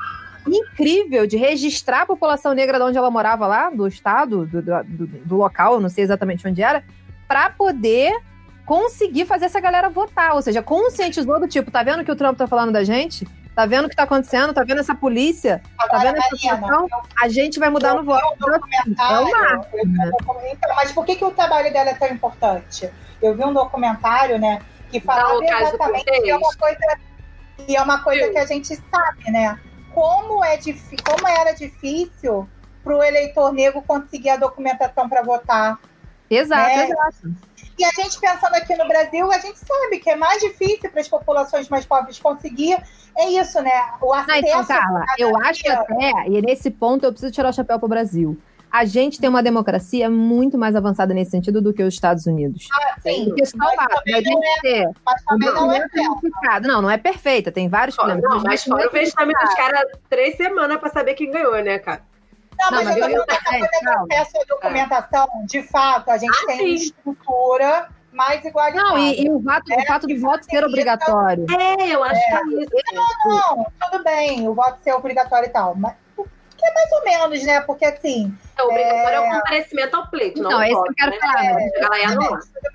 [0.46, 5.06] incrível de registrar a população negra de onde ela morava lá, do estado, do, do,
[5.06, 6.84] do, local, eu não sei exatamente onde era,
[7.26, 8.20] para poder
[8.68, 10.34] conseguir fazer essa galera votar.
[10.34, 13.26] Ou seja, conscientizou do tipo, tá vendo que o Trump tá falando da gente?
[13.54, 14.52] Tá vendo o que tá acontecendo?
[14.52, 15.62] Tá vendo essa polícia?
[15.78, 16.86] Tá Agora, tá vendo essa situação?
[17.18, 18.22] A gente vai mudar no voto.
[18.22, 19.76] Um é o marco.
[19.86, 20.10] Né?
[20.52, 22.90] Então, mas por que, que o trabalho dela é tão importante?
[23.22, 26.98] Eu vi um documentário, né, que falava exatamente que é uma coisa
[27.66, 29.58] e é uma coisa que a gente sabe, né?
[29.92, 30.58] Como é
[31.04, 32.48] como era difícil
[32.84, 35.80] para o eleitor negro conseguir a documentação para votar.
[36.30, 36.84] Exato, né?
[36.84, 37.47] exato.
[37.78, 41.00] E a gente pensando aqui no Brasil, a gente sabe que é mais difícil para
[41.00, 42.76] as populações mais pobres conseguir.
[43.16, 43.70] É isso, né?
[44.00, 44.42] O acesso.
[44.42, 47.86] Não, então, Carla, eu acho até, e nesse ponto eu preciso tirar o chapéu para
[47.86, 48.36] o Brasil.
[48.70, 52.68] A gente tem uma democracia muito mais avançada nesse sentido do que os Estados Unidos.
[52.72, 53.24] Ah, sim.
[53.26, 56.60] Porque só lá, a gente é, ter mas também não é perfeita.
[56.60, 58.22] Não, não é perfeita, tem vários problemas.
[58.22, 62.02] Não, mas fora o vestimento dos caras três semanas para saber quem ganhou, né, cara?
[62.58, 66.58] Não, mas, mas eu, eu, eu, acesso à documentação, de fato, a gente ah, tem
[66.58, 66.74] sim.
[66.74, 68.90] estrutura mais igualitária.
[68.90, 71.46] Não, e, e o, fato, é, o fato do voto ser obrigatório.
[71.50, 72.24] É, eu acho é.
[72.24, 72.70] que é isso.
[72.92, 75.94] Não, não, tudo bem, o voto ser obrigatório e tal, mas
[76.58, 77.60] que é mais ou menos, né?
[77.60, 78.36] Porque assim.
[78.58, 81.18] É obrigatório é o comparecimento ao pleito, não, não é isso que eu quero né?
[81.20, 81.44] falar.
[81.44, 82.04] É,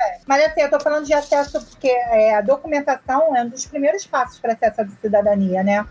[0.09, 3.65] é, Mas assim, eu tô falando de acesso, porque é, a documentação é um dos
[3.65, 5.85] primeiros passos para acesso à cidadania, né?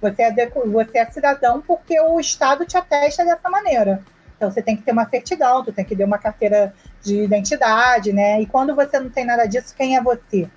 [0.00, 4.02] Você é, você é cidadão porque o Estado te atesta dessa maneira.
[4.36, 6.72] Então você tem que ter uma certidão, tu tem que ter uma carteira
[7.02, 8.40] de identidade, né?
[8.40, 10.48] E quando você não tem nada disso, quem é você,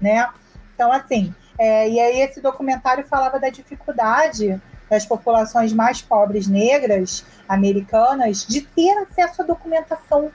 [0.00, 0.28] né?
[0.74, 7.24] Então assim, é, e aí esse documentário falava da dificuldade das populações mais pobres negras
[7.48, 10.32] americanas de ter acesso à documentação,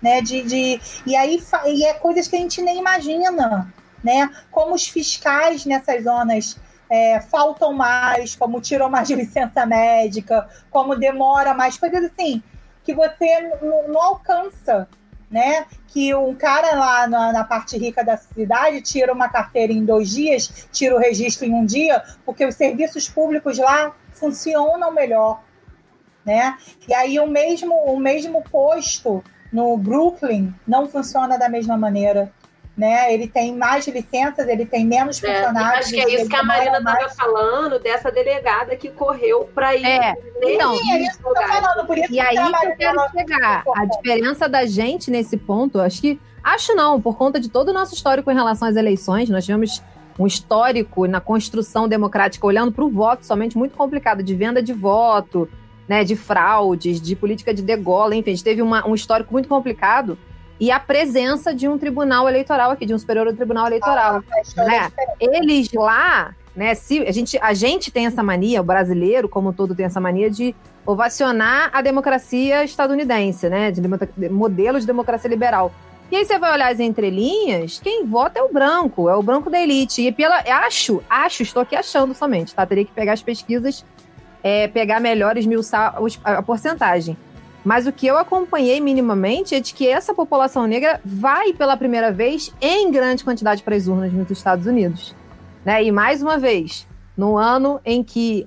[0.00, 0.22] né?
[0.22, 3.70] De, de e aí e é coisas que a gente nem imagina,
[4.02, 4.30] né?
[4.50, 6.56] Como os fiscais nessas zonas
[6.90, 12.42] é, faltam mais, como tiram mais de licença médica, como demora mais, coisas assim,
[12.82, 14.88] que você não, alcança,
[15.30, 15.66] né?
[15.86, 20.10] Que um cara lá na, na, parte rica da cidade tira uma carteira em dois
[20.10, 25.40] dias, tira o registro em um dia, porque os serviços públicos lá funcionam melhor,
[26.24, 26.58] né?
[26.88, 29.22] E aí o mesmo, o mesmo posto
[29.52, 32.32] no Brooklyn não funciona da mesma maneira
[32.80, 33.12] né?
[33.12, 35.86] Ele tem mais licenças, ele tem menos é, funcionários.
[35.86, 39.84] Acho que é isso que a Marina estava falando, dessa delegada que correu para ir.
[39.84, 43.10] É, então, é isso que eu tô falando, por isso E aí que eu quero
[43.10, 43.62] chegar.
[43.76, 46.18] A diferença da gente nesse ponto, acho que.
[46.42, 49.82] Acho não, por conta de todo o nosso histórico em relação às eleições, nós tivemos
[50.18, 54.72] um histórico na construção democrática, olhando para o voto somente muito complicado, de venda de
[54.72, 55.46] voto,
[55.86, 59.48] né, de fraudes, de política de degola, enfim, a gente teve uma, um histórico muito
[59.50, 60.16] complicado
[60.60, 64.22] e a presença de um tribunal eleitoral aqui, de um superior tribunal eleitoral.
[64.58, 64.92] Ah, né?
[65.18, 66.74] Eles lá, né?
[66.74, 70.30] Se a gente, a gente tem essa mania, o brasileiro, como todo, tem essa mania
[70.30, 70.54] de
[70.84, 73.70] ovacionar a democracia estadunidense, né?
[73.70, 75.72] De, de modelo de democracia liberal.
[76.10, 79.48] E aí você vai olhar as entrelinhas, quem vota é o branco, é o branco
[79.48, 80.02] da elite.
[80.02, 80.40] E pela.
[80.66, 82.66] Acho, acho, estou aqui achando somente, tá?
[82.66, 83.82] Teria que pegar as pesquisas,
[84.42, 87.16] é, pegar melhor, esmiuçar a porcentagem.
[87.64, 92.10] Mas o que eu acompanhei minimamente é de que essa população negra vai pela primeira
[92.10, 95.14] vez em grande quantidade para as urnas nos Estados Unidos.
[95.64, 95.84] Né?
[95.84, 98.46] E mais uma vez, no ano em que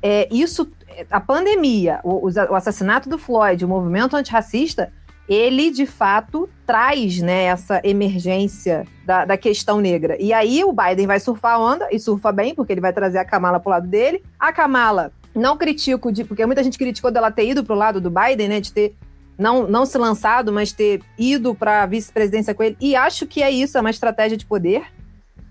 [0.00, 0.70] é, isso,
[1.10, 4.92] a pandemia, o, o assassinato do Floyd, o movimento antirracista,
[5.28, 10.16] ele de fato traz né, essa emergência da, da, questão negra.
[10.20, 13.18] E aí o Biden vai surfar a onda, e surfa bem, porque ele vai trazer
[13.18, 14.22] a Kamala pro lado dele.
[14.38, 18.10] A Kamala não critico, de, porque muita gente criticou dela ter ido pro lado do
[18.10, 18.60] Biden, né?
[18.60, 18.94] De ter
[19.38, 22.76] não, não se lançado, mas ter ido para vice-presidência com ele.
[22.80, 24.84] E acho que é isso, é uma estratégia de poder.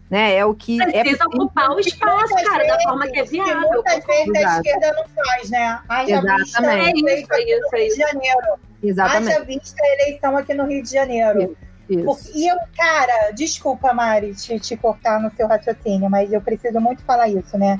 [0.10, 0.36] Né?
[0.36, 0.78] É o que.
[0.78, 3.62] Precisa é ocupar o espaço, cara, da forma que é viável.
[3.62, 5.80] Que muitas vezes a esquerda não faz, né?
[5.88, 7.06] Haja Exatamente.
[7.06, 8.60] vista é isso, é isso, Rio de Janeiro.
[8.84, 9.34] Exatamente.
[9.34, 11.56] Haja vista a eleição aqui no Rio de Janeiro.
[11.90, 12.32] Isso.
[12.34, 17.04] E eu, cara, desculpa, Mari, te, te cortar no seu raciocínio, mas eu preciso muito
[17.04, 17.80] falar isso, né?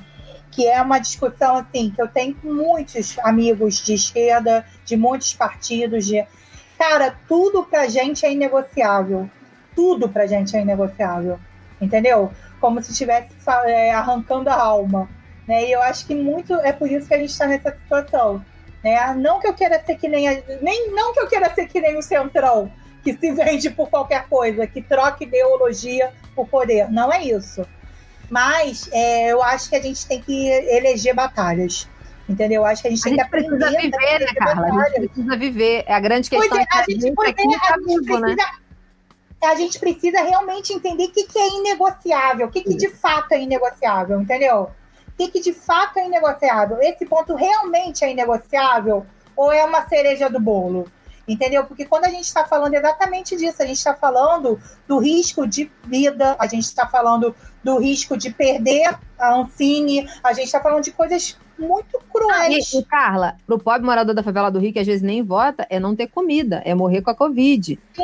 [0.52, 5.34] Que é uma discussão assim que eu tenho com muitos amigos de esquerda, de muitos
[5.34, 6.26] partidos, de
[6.78, 9.30] cara, tudo pra gente é inegociável.
[9.74, 11.40] Tudo pra gente é inegociável.
[11.80, 12.32] Entendeu?
[12.60, 13.30] Como se estivesse
[13.66, 15.10] é, arrancando a alma.
[15.48, 15.68] Né?
[15.68, 18.44] E eu acho que muito é por isso que a gente está nessa situação.
[18.84, 19.14] Né?
[19.16, 21.80] Não que eu queira ser que nem, a, nem não que eu queira ser que
[21.80, 22.72] nem o Centrão,
[23.04, 26.92] que se vende por qualquer coisa, que troca ideologia por poder.
[26.92, 27.66] Não é isso.
[28.32, 31.86] Mas é, eu acho que a gente tem que eleger batalhas.
[32.30, 32.62] Entendeu?
[32.62, 34.68] Eu acho que a gente a tem gente que aprender precisa viver, né, Carla?
[34.68, 35.84] A gente precisa viver.
[35.86, 37.86] É a grande questão pois é, é que a, a gente, é, tá a gente
[37.86, 38.36] vivo, precisa, né?
[39.44, 43.34] A gente precisa realmente entender o que, que é inegociável, o que, que de fato
[43.34, 44.72] é inegociável, entendeu?
[45.10, 46.78] O que, que de fato é inegociável?
[46.80, 49.06] Esse ponto realmente é inegociável
[49.36, 50.88] ou é uma cereja do bolo?
[51.28, 51.66] entendeu?
[51.66, 55.72] Porque quando a gente está falando exatamente disso, a gente está falando do risco de
[55.86, 60.84] vida, a gente está falando do risco de perder a Ancine, a gente está falando
[60.84, 62.74] de coisas muito cruéis.
[62.74, 65.66] E, e, Carla, pro pobre morador da favela do Rio, que às vezes nem vota,
[65.70, 67.80] é não ter comida, é morrer com a Covid.
[67.94, 68.04] Sim.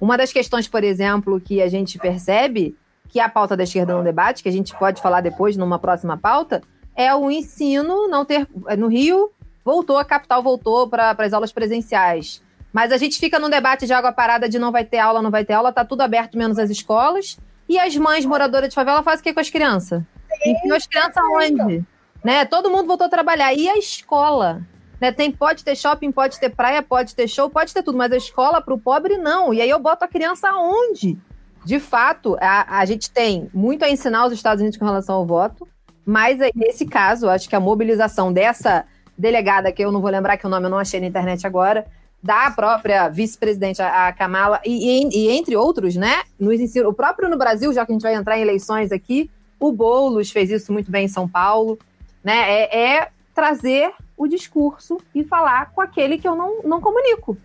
[0.00, 2.74] Uma das questões, por exemplo, que a gente percebe,
[3.08, 5.78] que é a pauta da esquerda no debate, que a gente pode falar depois numa
[5.78, 6.62] próxima pauta,
[6.96, 8.48] é o ensino não ter.
[8.78, 9.30] No Rio,
[9.64, 12.42] voltou, a capital voltou para as aulas presenciais.
[12.72, 15.30] Mas a gente fica num debate de água parada de não vai ter aula, não
[15.30, 17.36] vai ter aula, tá tudo aberto menos as escolas.
[17.70, 20.02] E as mães moradoras de favela fazem o que com as crianças?
[20.44, 21.84] Enfiam as crianças onde?
[22.24, 22.44] Né?
[22.44, 23.54] Todo mundo voltou a trabalhar.
[23.54, 24.60] E a escola?
[25.00, 25.12] Né?
[25.12, 28.16] Tem, pode ter shopping, pode ter praia, pode ter show, pode ter tudo, mas a
[28.16, 29.54] escola para o pobre não.
[29.54, 31.16] E aí eu boto a criança onde?
[31.64, 35.24] De fato, a, a gente tem muito a ensinar os Estados Unidos com relação ao
[35.24, 35.68] voto,
[36.04, 38.84] mas nesse caso, acho que a mobilização dessa
[39.16, 41.86] delegada, que eu não vou lembrar que o nome eu não achei na internet agora,
[42.22, 46.22] da própria vice-presidente, a Kamala, e, e, e, entre outros, né?
[46.38, 49.30] Nos ensino, o próprio no Brasil, já que a gente vai entrar em eleições aqui,
[49.58, 51.78] o Boulos fez isso muito bem em São Paulo,
[52.22, 52.50] né?
[52.50, 57.38] É, é trazer o discurso e falar com aquele que eu não, não comunico.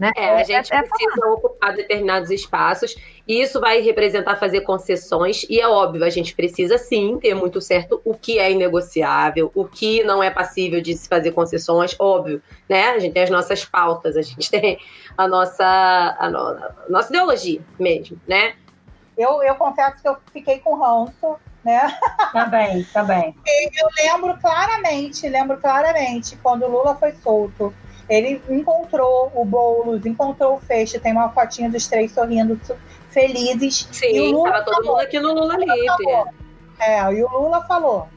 [0.00, 0.10] Né?
[0.16, 2.96] É, a gente é, é precisa ocupar determinados espaços
[3.28, 7.60] e isso vai representar fazer concessões e é óbvio, a gente precisa sim ter muito
[7.60, 12.42] certo o que é inegociável, o que não é passível de se fazer concessões, óbvio,
[12.66, 12.92] né?
[12.92, 14.78] A gente tem as nossas pautas, a gente tem
[15.18, 15.66] a nossa,
[16.18, 18.54] a, no, a nossa ideologia mesmo, né?
[19.18, 21.94] Eu, eu confesso que eu fiquei com ranço, né?
[22.32, 23.36] Também, também.
[23.46, 27.74] Eu lembro claramente, lembro claramente, quando o Lula foi solto,
[28.10, 32.60] ele encontrou o Boulos, encontrou o Feixe, tem uma fotinha dos três sorrindo
[33.08, 33.88] felizes.
[33.92, 36.32] Sim, e o Lula tava todo falou, mundo aqui no Lula Livre.
[36.80, 38.08] É, e o Lula falou: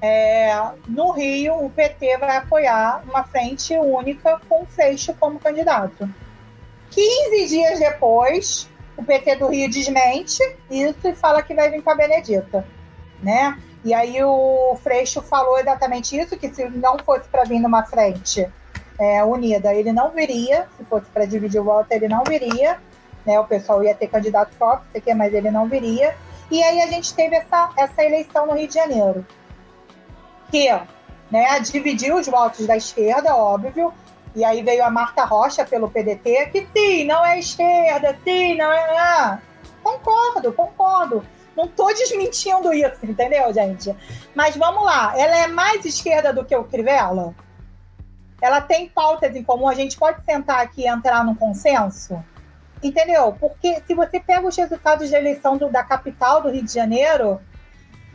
[0.00, 0.58] é,
[0.88, 6.08] no Rio, o PT vai apoiar uma frente única com o Freixo como candidato.
[6.90, 11.90] 15 dias depois, o PT do Rio desmente isso e fala que vai vir com
[11.90, 12.66] a Benedita,
[13.22, 13.58] né?
[13.84, 18.48] E aí o Freixo falou exatamente isso, que se não fosse para vir numa frente
[18.98, 22.78] é, unida, ele não viria, se fosse para dividir o voto, ele não viria,
[23.24, 23.38] né?
[23.38, 26.14] O pessoal ia ter candidato próprio, sei que, mas ele não viria.
[26.50, 29.26] E aí a gente teve essa, essa eleição no Rio de Janeiro,
[30.50, 30.68] que
[31.30, 33.92] né, dividiu os votos da esquerda, óbvio,
[34.34, 38.70] e aí veio a Marta Rocha pelo PDT, que sim, não é esquerda, sim, não
[38.70, 38.98] é.
[38.98, 39.38] Ah,
[39.82, 41.24] concordo, concordo.
[41.56, 43.96] Não estou desmentindo isso, entendeu, gente?
[44.34, 47.34] Mas vamos lá, ela é mais esquerda do que o Crivella?
[48.40, 52.22] Ela tem pautas em comum, a gente pode sentar aqui e entrar num consenso?
[52.82, 53.34] Entendeu?
[53.40, 57.40] Porque se você pega os resultados da eleição do, da capital do Rio de Janeiro,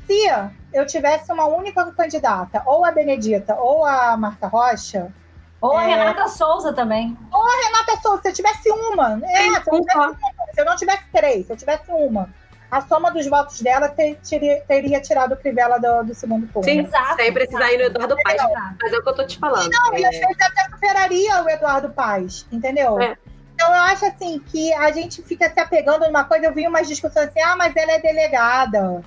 [0.05, 0.27] se
[0.73, 5.11] eu tivesse uma única candidata, ou a Benedita ou a Marta Rocha.
[5.59, 5.87] Ou a é...
[5.87, 7.17] Renata Souza também.
[7.31, 9.19] Ou a Renata Souza, se eu tivesse uma.
[9.23, 10.15] É, se, eu tivesse uma
[10.53, 12.29] se eu não tivesse três, se eu tivesse uma
[12.71, 16.63] a soma dos votos dela ter, teria, teria tirado o Crivella do, do segundo turno.
[16.63, 17.17] Sim, exato.
[17.17, 18.41] Sem precisar ir no Eduardo Paes.
[18.81, 19.69] Mas é o que eu tô te falando.
[19.69, 19.99] Não, é...
[19.99, 22.99] e às vezes até superaria o Eduardo Paes, entendeu?
[23.01, 23.17] É.
[23.53, 26.45] Então eu acho assim que a gente fica se apegando numa coisa.
[26.45, 29.03] Eu vi umas discussões assim, ah, mas ela é delegada.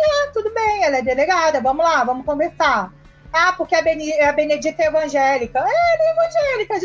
[0.00, 2.92] É, tudo bem, ela é delegada, vamos lá, vamos conversar.
[3.32, 5.58] Ah, porque a, a Benedita é evangélica.
[5.58, 6.80] É, ela é evangélica,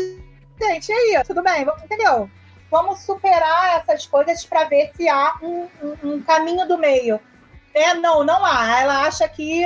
[0.60, 2.28] gente, aí, tudo bem, entendeu?
[2.70, 7.18] Vamos superar essas coisas para ver se há um, um, um, caminho do meio.
[7.74, 8.80] É, não, não há.
[8.80, 9.64] Ela acha que,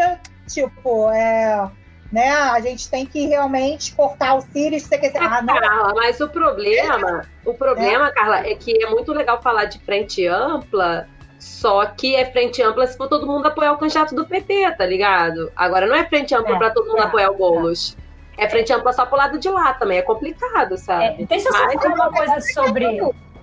[0.49, 1.71] tipo, é,
[2.11, 4.85] né, a gente tem que realmente cortar os cílios.
[4.85, 5.55] Você quer ah, não.
[5.55, 8.13] Carla, mas o problema, o problema, é.
[8.13, 11.07] Carla, é que é muito legal falar de frente ampla,
[11.39, 14.87] só que é frente ampla se for todo mundo apoiar o candidato do PT, tá
[14.87, 15.53] ligado?
[15.55, 17.97] Agora não é frente ampla é, para todo mundo é, apoiar o Boulos.
[18.37, 18.45] É.
[18.45, 21.23] é frente ampla só pro lado de lá também, é complicado, sabe?
[21.23, 22.85] É, deixa eu só falar uma coisa sobre,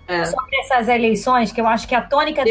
[0.07, 0.25] é.
[0.25, 2.43] sobre essas eleições, que eu acho que a tônica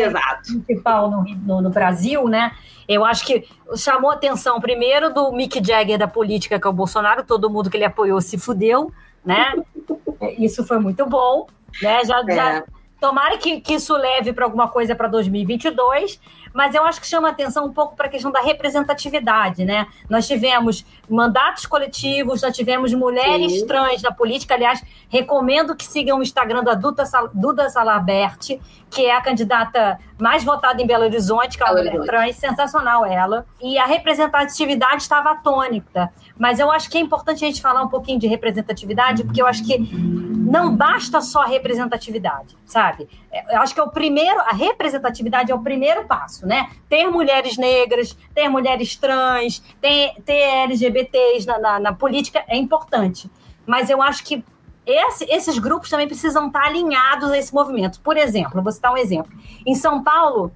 [0.43, 2.53] principal no, no, no, Brasil, né?
[2.89, 3.47] Eu acho que
[3.77, 7.77] chamou atenção primeiro do Mick Jagger da política, que é o Bolsonaro, todo mundo que
[7.77, 8.93] ele apoiou se fudeu,
[9.25, 9.55] né?
[10.39, 11.47] Isso foi muito bom,
[11.83, 12.05] né?
[12.05, 12.65] Já, já
[13.01, 16.21] Tomara que, que isso leve para alguma coisa para 2022,
[16.53, 19.87] mas eu acho que chama atenção um pouco para a questão da representatividade, né?
[20.09, 23.67] Nós tivemos mandatos coletivos, nós tivemos mulheres Sim.
[23.67, 24.55] trans na política.
[24.55, 28.61] Aliás, recomendo que sigam o Instagram da Duda, Sal, Duda Salaberti,
[28.91, 32.07] que é a candidata mais votada em Belo Horizonte, que é uma mulher Horizonte.
[32.07, 33.47] trans, sensacional ela.
[33.61, 36.13] E a representatividade estava atônita.
[36.37, 39.47] Mas eu acho que é importante a gente falar um pouquinho de representatividade, porque eu
[39.47, 43.09] acho que não basta só representatividade, sabe?
[43.33, 46.69] Eu acho que é o primeiro, a representatividade é o primeiro passo, né?
[46.89, 50.33] Ter mulheres negras, ter mulheres trans, ter, ter
[50.65, 53.31] LGBTs na, na, na política é importante.
[53.65, 54.45] Mas eu acho que
[54.85, 58.01] esse, esses grupos também precisam estar alinhados a esse movimento.
[58.01, 59.31] Por exemplo, vou citar um exemplo.
[59.65, 60.53] Em São Paulo,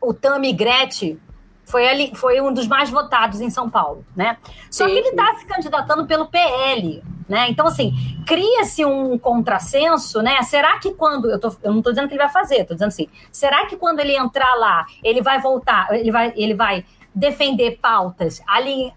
[0.00, 1.18] o Tami Gretchen
[1.64, 4.36] foi, ali, foi um dos mais votados em São Paulo, né?
[4.70, 7.48] Só sim, que ele está se candidatando pelo PL, né?
[7.48, 7.92] Então, assim,
[8.26, 10.42] cria-se um contrassenso, né?
[10.42, 11.30] Será que quando.
[11.30, 13.76] Eu, tô, eu não estou dizendo que ele vai fazer, estou dizendo assim, será que
[13.76, 16.84] quando ele entrar lá, ele vai voltar, ele vai, ele vai
[17.14, 18.42] defender pautas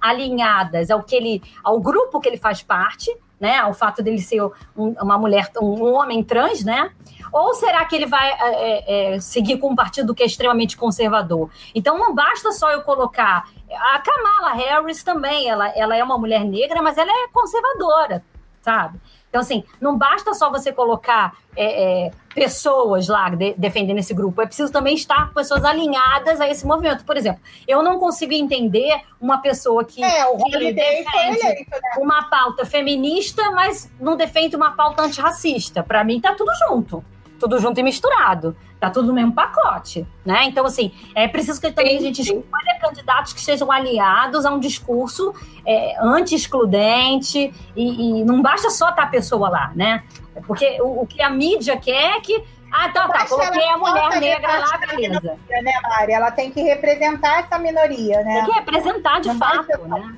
[0.02, 3.58] alinhadas ao que ele, ao grupo que ele faz parte, né?
[3.58, 6.92] Ao fato dele ser um, uma mulher, um homem trans, né?
[7.32, 11.50] Ou será que ele vai é, é, seguir com um partido que é extremamente conservador?
[11.74, 13.48] Então não basta só eu colocar.
[13.72, 18.24] A Kamala Harris também, ela, ela é uma mulher negra, mas ela é conservadora,
[18.62, 19.00] sabe?
[19.30, 24.42] Então, assim, não basta só você colocar é, é, pessoas lá de, defendendo esse grupo,
[24.42, 27.06] é preciso também estar pessoas alinhadas a esse movimento.
[27.06, 31.80] Por exemplo, eu não consigo entender uma pessoa que, é, o que defende eleito, né?
[32.00, 35.84] uma pauta feminista, mas não defende uma pauta antirracista.
[35.84, 37.06] Para mim, tá tudo junto
[37.40, 38.56] tudo junto e misturado.
[38.80, 40.46] Tá tudo no mesmo pacote, né?
[40.46, 44.60] Então, assim, é preciso que também a gente escolha candidatos que sejam aliados a um
[44.60, 45.34] discurso
[45.66, 50.04] é, anti-excludente e, e, não basta só estar a pessoa lá, né?
[50.46, 53.26] Porque o, o que a mídia quer é que ah, tá, tá.
[53.26, 55.20] Coloquei a mulher negra lá, beleza.
[55.22, 56.12] Minoria, né, Mari?
[56.14, 58.36] Ela tem que representar essa minoria, né?
[58.36, 60.16] Tem que representar de não fato, né?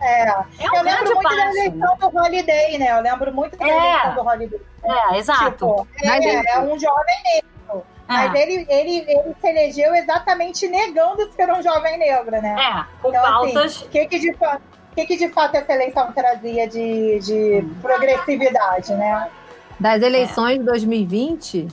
[0.00, 0.28] É.
[0.28, 1.96] é um eu lembro muito passo, da eleição né?
[2.00, 2.98] do Holiday, né?
[2.98, 3.70] Eu lembro muito da é.
[3.70, 4.60] eleição do Holiday.
[4.84, 5.50] É, exato.
[5.50, 7.84] Tipo, é, é, um jovem negro.
[8.08, 8.38] Mas ah.
[8.38, 12.56] ele, ele, ele se elegeu exatamente negando ser um jovem negro, né?
[12.58, 13.76] É, com então, assim, pautas.
[13.76, 14.36] Assim, que que de,
[14.94, 19.28] que, que de fato essa eleição trazia de, de progressividade, né?
[19.78, 21.68] Das eleições de 2020,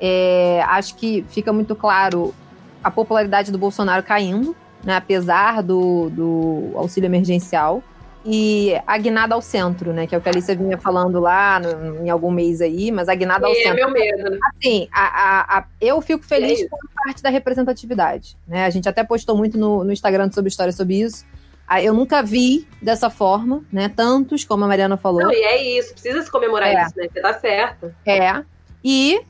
[0.00, 2.34] é, acho que fica muito claro
[2.82, 7.82] a popularidade do Bolsonaro caindo, né, apesar do, do auxílio emergencial
[8.24, 10.06] e a guinada ao centro, né?
[10.06, 13.08] Que é o que a Alicia vinha falando lá no, em algum mês aí, mas
[13.08, 13.72] a guinada ao é, centro.
[13.72, 14.30] É meu medo.
[14.30, 14.38] Né?
[14.48, 18.36] Assim, a, a, a, eu fico feliz é com a parte da representatividade.
[18.46, 18.64] Né?
[18.64, 21.24] A gente até postou muito no, no Instagram sobre história sobre isso.
[21.66, 23.88] Ah, eu nunca vi dessa forma, né?
[23.88, 25.22] Tantos, como a Mariana falou.
[25.22, 26.82] Não, e é isso, precisa se comemorar é.
[26.82, 27.08] isso, né?
[27.12, 27.94] Você tá certo.
[28.06, 28.44] É.
[28.84, 29.22] E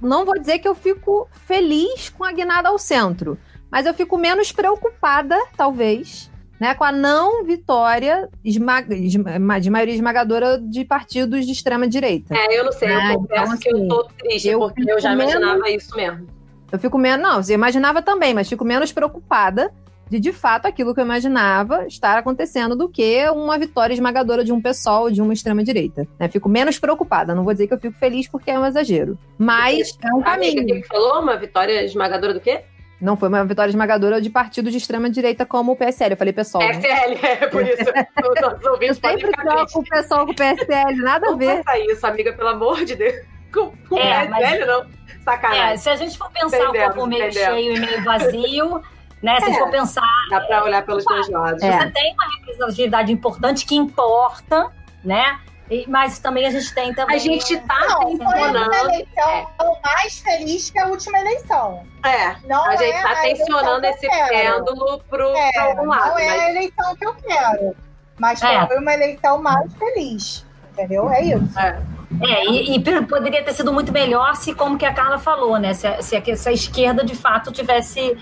[0.00, 3.38] não vou dizer que eu fico feliz com a guinada ao centro,
[3.70, 6.30] mas eu fico menos preocupada, talvez,
[6.60, 12.36] né, com a não vitória esmaga, de maioria esmagadora de partidos de extrema direita.
[12.36, 13.14] É, eu não sei, né?
[13.14, 16.26] eu confesso então, que eu tô triste, eu porque eu já imaginava menos, isso mesmo.
[16.70, 19.72] Eu fico menos, não, eu imaginava também, mas fico menos preocupada
[20.10, 24.52] de de fato aquilo que eu imaginava estar acontecendo do que uma vitória esmagadora de
[24.52, 26.06] um pessoal de uma extrema direita.
[26.18, 26.28] Né?
[26.28, 27.32] Fico menos preocupada.
[27.32, 30.56] Não vou dizer que eu fico feliz porque é um exagero, mas é um amiga,
[30.56, 30.66] caminho.
[30.66, 31.22] que que falou?
[31.22, 32.64] Uma vitória esmagadora do quê?
[33.00, 36.12] Não foi uma vitória esmagadora de partido de extrema direita como o PSL.
[36.12, 36.62] Eu falei pessoal.
[36.66, 36.74] Né?
[36.80, 37.82] PSL, é por isso.
[38.30, 41.38] Os nossos Eu ouvintes sempre ficar troco o pessoal com o PSL, nada a Não
[41.38, 41.62] ver.
[41.64, 43.14] faça isso, amiga, pelo amor de Deus.
[43.52, 44.82] Com, com É, PSL, não.
[44.82, 44.86] É,
[45.24, 45.76] Sacanagem.
[45.78, 47.54] se a gente for pensar o Entendemos, copo meio entendemos.
[47.54, 48.82] cheio e meio vazio,
[49.22, 49.38] né?
[49.38, 49.58] Se a gente É.
[49.60, 51.62] for pensar, Dá pra olhar pelos dois lados.
[51.62, 51.78] É.
[51.78, 54.70] você tem uma representatividade importante que importa,
[55.04, 55.38] né?
[55.70, 57.14] E- mas também a gente tem também.
[57.16, 58.74] A gente tá Não, foi tensionando.
[58.90, 59.46] eleição
[59.84, 61.84] mais feliz que a última eleição.
[62.04, 66.08] É, Não a gente é tá tensionando esse pêndulo pro, É, pra algum lado.
[66.10, 67.76] não é mas- a eleição que eu quero.
[68.18, 68.66] Mas É.
[68.66, 70.44] foi uma eleição mais feliz.
[70.72, 71.08] Entendeu?
[71.10, 71.58] É isso.
[71.58, 71.80] é.
[72.22, 75.72] É, e, e poderia ter sido muito melhor se, como que a Carla falou, né?
[75.74, 78.16] Se, se se a esquerda de fato tivesse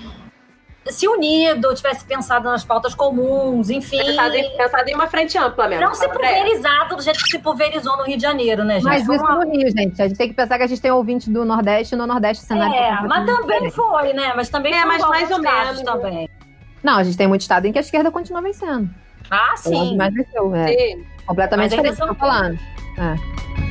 [0.89, 3.99] se unido, tivesse pensado nas pautas comuns, enfim.
[3.99, 5.85] Pensado em, pensado em uma frente ampla mesmo.
[5.85, 8.85] Não se é, pulverizado do jeito que se pulverizou no Rio de Janeiro, né, gente?
[8.85, 10.01] Mas Foi isso uma- no Rio, gente.
[10.03, 12.45] A gente tem que pensar que a gente tem ouvinte do Nordeste e no Nordeste
[12.45, 13.75] o cenário É, tá mas também diferente.
[13.75, 14.33] foi, né?
[14.37, 15.93] Mas também É, foi mas mais ou casos menos.
[16.03, 16.31] também.
[16.83, 18.89] Não, a gente tem muito estado em que a esquerda continua vencendo.
[19.31, 19.97] Ah, sim.
[19.97, 20.55] mais venceu.
[20.55, 21.05] É Sim.
[21.27, 22.59] completamente Mas diferente do que eu tô falando.
[22.99, 23.68] É.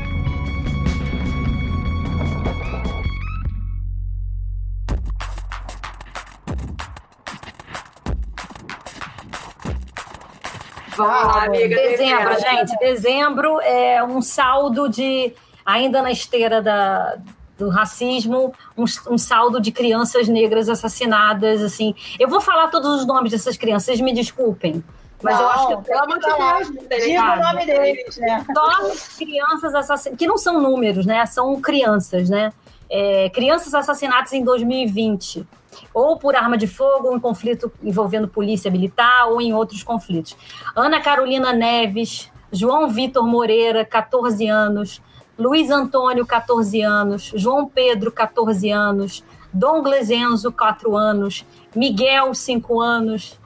[10.97, 11.75] Vamos lá, amiga.
[11.75, 12.77] Dezembro, gente.
[12.79, 15.33] Dezembro é um saldo de,
[15.65, 17.17] ainda na esteira da,
[17.57, 21.93] do racismo, um, um saldo de crianças negras assassinadas, assim.
[22.19, 24.83] Eu vou falar todos os nomes dessas crianças, vocês me desculpem.
[25.21, 27.53] Mas eu acho que Pelo amor de Deus, não Diga o nada.
[27.53, 28.45] nome deles, né?
[28.53, 31.25] só crianças assassinadas, que não são números, né?
[31.25, 32.53] São crianças, né?
[32.89, 35.45] É, crianças assassinadas em 2020,
[35.93, 40.35] ou por arma de fogo, em conflito envolvendo polícia militar, ou em outros conflitos.
[40.75, 45.01] Ana Carolina Neves, João Vitor Moreira, 14 anos,
[45.37, 49.23] Luiz Antônio, 14 anos, João Pedro, 14 anos,
[49.53, 51.45] Douglas Enzo, 4 anos,
[51.75, 53.39] Miguel, 5 anos,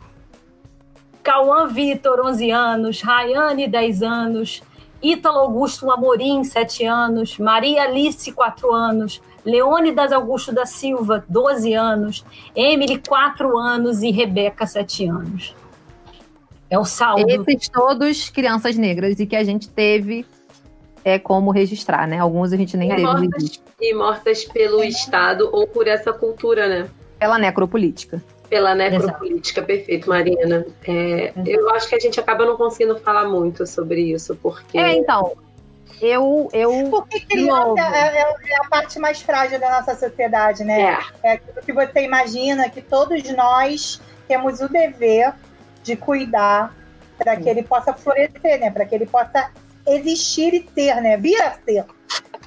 [1.24, 4.64] Cauã Vitor, 11 anos, Rayane, 10 anos,
[5.02, 12.26] Ítalo Augusto Amorim, 7 anos, Maria Alice, 4 anos, Leônidas Augusto da Silva, 12 anos,
[12.55, 15.55] Emily, 4 anos e Rebeca, 7 anos.
[16.69, 17.30] É o saldo.
[17.30, 20.26] Esses todos crianças negras e que a gente teve
[21.03, 22.19] é como registrar, né?
[22.19, 23.61] Alguns a gente nem É, teve mortas.
[23.80, 26.89] E mortas pelo Estado ou por essa cultura, né?
[27.22, 28.22] pela necropolítica.
[28.49, 30.65] Pela necropolítica, perfeito, Marina.
[30.88, 34.77] É, eu acho que a gente acaba não conseguindo falar muito sobre isso, porque.
[34.77, 35.34] É, então,
[36.02, 40.82] eu, eu Porque criança é, é- é a parte mais frágil da nossa sociedade, né?
[40.82, 45.34] É, É aquilo que você imagina que todos nós temos o dever
[45.84, 46.73] de cuidar
[47.18, 48.72] para que ele possa florescer, né?
[48.72, 49.52] Para que ele possa
[49.88, 51.18] existir e ter, né?
[51.18, 51.86] Vir a ser.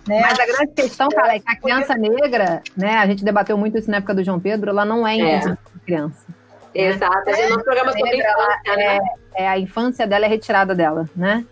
[0.06, 0.20] Né?
[0.20, 2.96] Mas a grande questão, cara, é que a criança negra, né?
[2.96, 6.26] A gente debateu muito isso na época do João Pedro, ela não é de criança.
[6.74, 7.30] exato.
[7.30, 8.98] A gente não programa sobre infância, né?
[9.34, 11.44] É, a infância dela é retirada dela, né?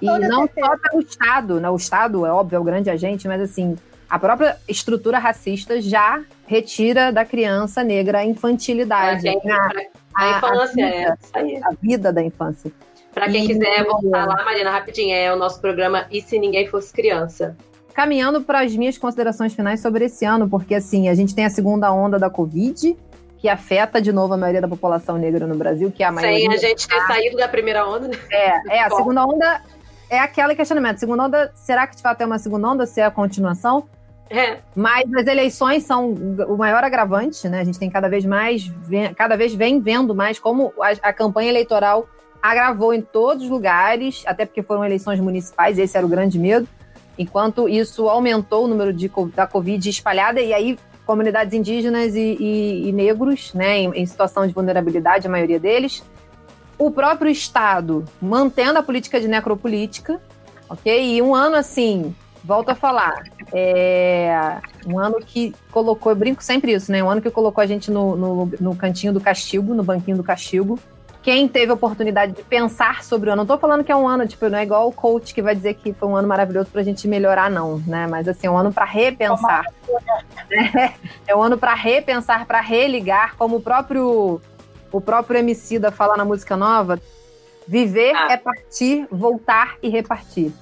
[0.00, 0.66] E não certeza.
[0.66, 1.70] só pelo Estado, né?
[1.70, 3.76] O Estado, é óbvio, é o grande agente, mas assim,
[4.08, 9.56] a própria estrutura racista já retira da criança negra a infantilidade, quem- né?
[9.68, 9.82] pra-
[10.14, 11.60] A infância, vida, é isso aí.
[11.62, 12.72] a vida da infância.
[13.12, 16.66] Pra quem E- quiser voltar lá, Marina, rapidinho, é o nosso programa E Se Ninguém
[16.68, 17.56] Fosse Criança?
[17.94, 21.50] Caminhando para as minhas considerações finais sobre esse ano, porque assim, a gente tem a
[21.50, 22.96] segunda onda da Covid,
[23.38, 26.38] que afeta de novo a maioria da população negra no Brasil, que é a maioria.
[26.38, 28.16] Sem a gente ter saído da primeira onda, né?
[28.30, 29.60] É, é, a segunda onda
[30.10, 30.98] é aquele questionamento.
[30.98, 32.86] Segunda onda, será que de fato é uma segunda onda?
[32.86, 33.88] Se é a continuação?
[34.30, 37.60] É, Mas as eleições são o maior agravante, né?
[37.60, 38.70] A gente tem cada vez mais,
[39.16, 42.06] cada vez vem vendo mais como a, a campanha eleitoral
[42.42, 46.68] agravou em todos os lugares, até porque foram eleições municipais, esse era o grande medo.
[47.18, 52.88] Enquanto isso aumentou o número de, da Covid espalhada, e aí comunidades indígenas e, e-
[52.88, 56.04] e negros, né, em, em situação de vulnerabilidade, a maioria deles.
[56.78, 60.20] O próprio Estado mantendo a política de necropolítica,
[60.68, 61.16] ok?
[61.16, 62.14] E um ano assim,
[62.44, 67.02] volto a falar, é um ano que colocou, eu brinco sempre isso, né?
[67.02, 70.22] Um ano que colocou a gente no, no, no cantinho do castigo, no banquinho do
[70.22, 70.78] castigo.
[71.20, 74.06] Quem teve a oportunidade de pensar sobre o ano, não tô falando que é um
[74.06, 76.70] ano, tipo, não é igual o coach que vai dizer que foi um ano maravilhoso
[76.70, 78.06] pra gente melhorar, não, né?
[78.06, 79.64] Mas assim, é um ano pra repensar.
[80.48, 80.94] né?
[81.26, 84.40] É um ano pra repensar, pra religar, como o próprio
[84.92, 87.00] o próprio MC da fala na música nova,
[87.66, 88.28] viver Ah.
[88.32, 90.52] é partir, voltar e repartir,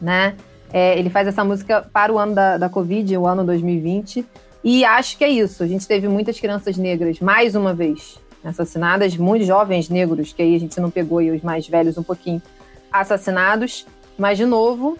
[0.00, 0.34] né?
[0.72, 4.26] É, ele faz essa música para o ano da, da Covid, o ano 2020.
[4.64, 5.62] E acho que é isso.
[5.62, 10.56] A gente teve muitas crianças negras, mais uma vez, assassinadas, muitos jovens negros, que aí
[10.56, 12.42] a gente não pegou, e os mais velhos um pouquinho,
[12.90, 13.86] assassinados.
[14.18, 14.98] Mas, de novo,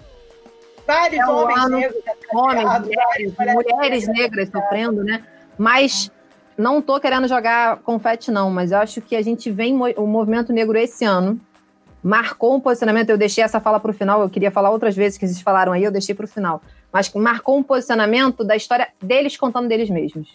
[0.87, 2.03] Vários É um homens ano- negros.
[2.35, 5.23] homens, mulheres, mulheres negras sofrendo, né?
[5.57, 6.11] Mas
[6.57, 10.53] não tô querendo jogar confete, não, mas eu acho que a gente vem, o movimento
[10.53, 11.41] negro esse ano
[12.03, 13.09] marcou um posicionamento.
[13.11, 15.73] Eu deixei essa fala para o final, eu queria falar outras vezes que vocês falaram
[15.73, 16.61] aí, eu deixei para o final.
[16.93, 20.29] Mas marcou um posicionamento da história deles contando deles mesmos.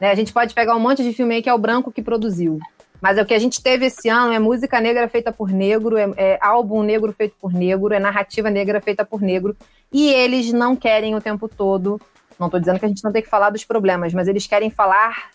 [0.00, 0.10] Né?
[0.10, 2.58] A gente pode pegar um monte de filme aí que é o branco que produziu.
[3.00, 5.96] Mas é o que a gente teve esse ano é música negra feita por negro,
[5.96, 9.56] é, é álbum negro feito por negro, é narrativa negra feita por negro.
[9.92, 12.00] E eles não querem o tempo todo.
[12.38, 14.70] Não estou dizendo que a gente não tem que falar dos problemas, mas eles querem
[14.70, 15.30] falar.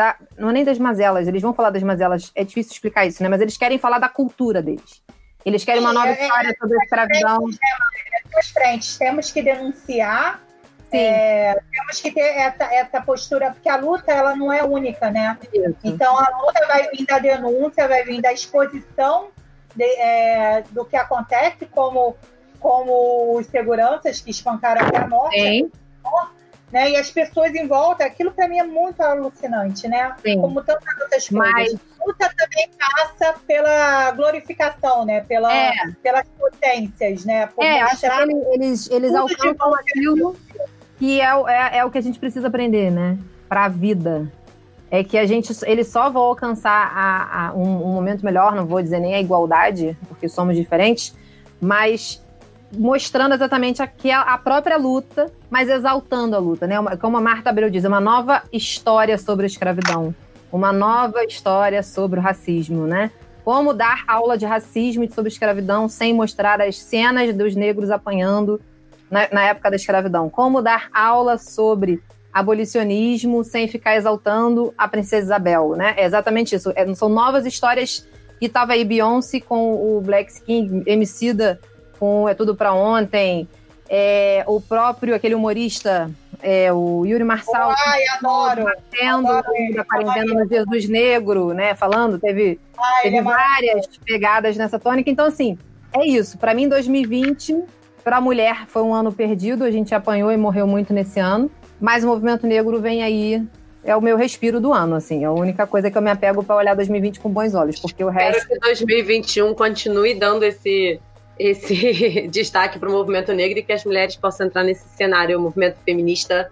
[0.00, 3.22] Da, não é nem das mazelas, eles vão falar das mazelas, é difícil explicar isso,
[3.22, 3.28] né?
[3.28, 5.02] Mas eles querem falar da cultura deles.
[5.44, 7.38] Eles querem uma Sim, nova é- é- história sobre a escravidão.
[8.32, 8.96] duas frentes.
[8.96, 10.40] Temos que denunciar,
[10.90, 15.36] é, temos que ter essa, essa postura, porque a luta ela não é única, né?
[15.52, 15.76] isso.
[15.84, 19.28] Então a luta vai vir da denúncia, vai vir da exposição
[19.76, 22.16] de, é, do que acontece, como,
[22.58, 25.70] como os seguranças que espancaram até a morte, Sim,
[26.72, 26.90] né?
[26.90, 30.14] E as pessoas em volta, aquilo para mim é muito alucinante, né?
[30.24, 30.40] sim.
[30.40, 31.52] Como tantas outras coisas.
[31.52, 31.72] Mas
[32.06, 35.20] luta também passa pela glorificação, né?
[35.22, 35.72] Pela, É.
[36.02, 37.46] pelas potências, né?
[37.46, 40.36] Por É, acho que ele- eles, eles alcançam aquilo
[40.98, 43.18] que é, o- é, é o que a gente precisa aprender, né?
[43.48, 44.30] Pra vida.
[44.92, 48.66] É que a gente, eles só vão alcançar a, a- um, um momento melhor, não
[48.66, 51.14] vou dizer nem a igualdade, porque somos diferentes,
[51.60, 52.20] mas
[52.72, 56.78] mostrando exatamente aqui a, a própria luta, mas exaltando a luta, né?
[56.78, 60.14] Uma- como a Marta Abreu diz, uma nova história sobre a escravidão,
[60.52, 63.10] uma nova história sobre o racismo, né?
[63.44, 68.60] Como dar aula de racismo e sobre escravidão sem mostrar as cenas dos negros apanhando
[69.10, 70.28] na, na época da escravidão?
[70.28, 72.02] Como dar aula sobre
[72.32, 75.94] abolicionismo sem ficar exaltando a princesa Isabel, né?
[75.96, 76.72] É exatamente isso.
[76.76, 78.06] É, são novas histórias
[78.38, 81.60] que tava aí Beyoncé com o Black Skin, Emicida
[82.00, 83.46] com É Tudo Pra Ontem,
[83.88, 86.10] é, o próprio, aquele humorista,
[86.42, 88.64] é, o Yuri Marçal, Ai, adoro.
[88.90, 91.74] tendo adoro ele, da quarentena no Jesus Negro, né?
[91.74, 95.10] Falando, teve Ai, Teve é várias pegadas nessa tônica.
[95.10, 95.58] Então, assim,
[95.92, 96.38] é isso.
[96.38, 97.62] Pra mim, 2020,
[98.02, 99.64] pra mulher, foi um ano perdido.
[99.64, 101.50] A gente apanhou e morreu muito nesse ano.
[101.80, 103.42] Mas o movimento negro vem aí.
[103.82, 105.24] É o meu respiro do ano, assim.
[105.24, 107.80] É a única coisa que eu me apego pra olhar 2020 com bons olhos.
[107.80, 108.48] Porque o Espero resto.
[108.48, 111.00] que 2021 continue dando esse,
[111.40, 115.38] esse destaque para o movimento negro e que as mulheres possam entrar nesse cenário.
[115.38, 116.50] O movimento feminista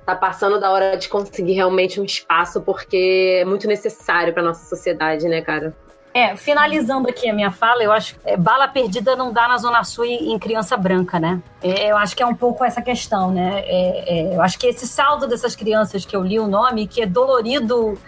[0.00, 4.64] está passando da hora de conseguir realmente um espaço, porque é muito necessário para nossa
[4.68, 5.74] sociedade, né, cara?
[6.14, 9.58] É, finalizando aqui a minha fala, eu acho que é, bala perdida não dá na
[9.58, 11.42] Zona Sul em em criança branca, né?
[11.62, 13.62] É, eu acho que é um pouco essa questão, né?
[13.66, 17.02] É, é, eu acho que esse saldo dessas crianças que eu li o nome, que
[17.02, 17.98] é dolorido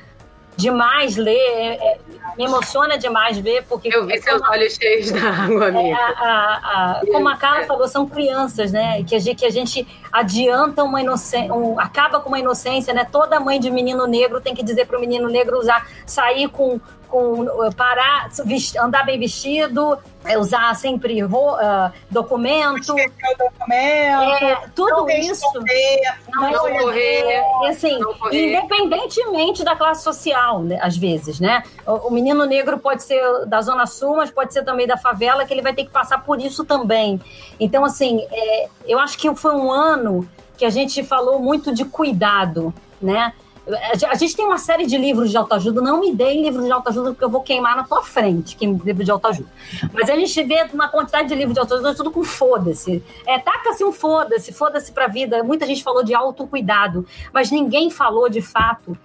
[0.60, 1.98] demais ler, é- é-
[2.38, 5.96] me emociona demais ver, porque Eu vi é seus olhos cheios d'água, é, amiga.
[5.96, 9.02] a- a- a- como a Carla falou, são crianças, né?
[9.04, 13.04] Que a gente, que a gente adianta uma inocência, acaba com uma inocência, né?
[13.10, 16.80] Toda mãe de menino negro tem que dizer para o menino negro usar, sair com,
[17.08, 17.46] com
[17.76, 22.94] parar, ves- andar bem vestido, é, usar sempre ro- ah, documento,
[23.38, 23.72] documento.
[23.72, 25.28] é, tudo não isso.
[25.44, 26.00] responder,
[26.32, 27.42] Não, Não correr.
[27.62, 28.54] E assim, Não correr.
[28.54, 31.62] independentemente da classe social, né, às vezes, né?
[31.86, 35.44] O, o menino negro pode ser da Zona Sul, mas pode ser também da favela,
[35.44, 37.20] que ele vai ter que passar por isso também.
[37.58, 39.99] Então, assim, é, eu acho que foi um ano
[40.56, 43.32] que a gente falou muito de cuidado, né?
[43.92, 45.80] A ge- A gente tem uma série de livros de autoajuda.
[45.80, 49.04] Não me deem livros de autoajuda, porque eu vou queimar na tua frente, que livro
[49.04, 49.48] de autoajuda.
[49.92, 53.02] Mas a gente vê uma quantidade de livros de autoajuda, tudo com foda-se.
[53.26, 55.42] É, taca-se um foda-se, foda-se pra vida.
[55.44, 58.96] Muita gente falou de autocuidado, mas ninguém falou, de fato,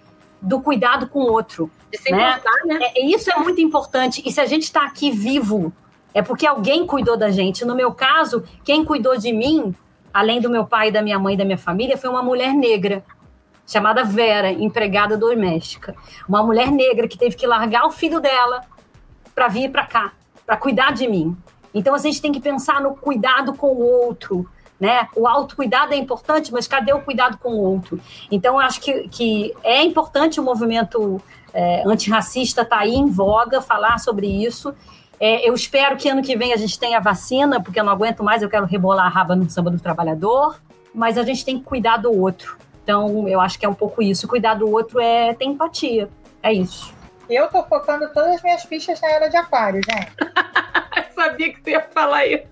[0.41, 1.69] do cuidado com o outro.
[1.91, 2.29] De se né?
[2.31, 2.79] importar, né?
[2.95, 4.23] É, isso é muito importante.
[4.25, 5.71] E se a gente está aqui vivo,
[6.13, 7.63] é porque alguém cuidou da gente.
[7.65, 9.75] No meu caso, quem cuidou de mim,
[10.15, 13.03] além do meu pai, da minha mãe e da minha família, foi uma mulher negra,
[13.67, 15.93] chamada Vera, empregada doméstica.
[16.25, 18.61] Uma mulher negra que teve que largar o filho dela
[19.35, 20.13] para vir para cá,
[20.45, 21.35] para cuidar de mim.
[21.73, 24.49] Então a gente tem que pensar no cuidado com o outro.
[24.79, 25.09] Né?
[25.17, 27.99] O autocuidado é importante, mas cadê o cuidado com o outro?
[28.31, 31.21] Então, acho que, que é importante o movimento
[31.53, 34.73] é, antirracista estar tá aí em voga, falar sobre isso.
[35.19, 38.23] É, eu espero que ano que vem a gente tenha vacina, porque eu não aguento
[38.23, 40.59] mais, eu quero rebolar a raba no samba do trabalhador,
[40.93, 42.57] mas a gente tem que cuidar do outro.
[42.83, 44.27] Então, eu acho que é um pouco isso.
[44.27, 46.07] Cuidar do outro é ter empatia.
[46.43, 46.93] É isso.
[47.29, 50.11] Eu tô focando todas as minhas fichas na era de aquário, gente.
[50.95, 52.43] Eu sabia que você ia falar isso.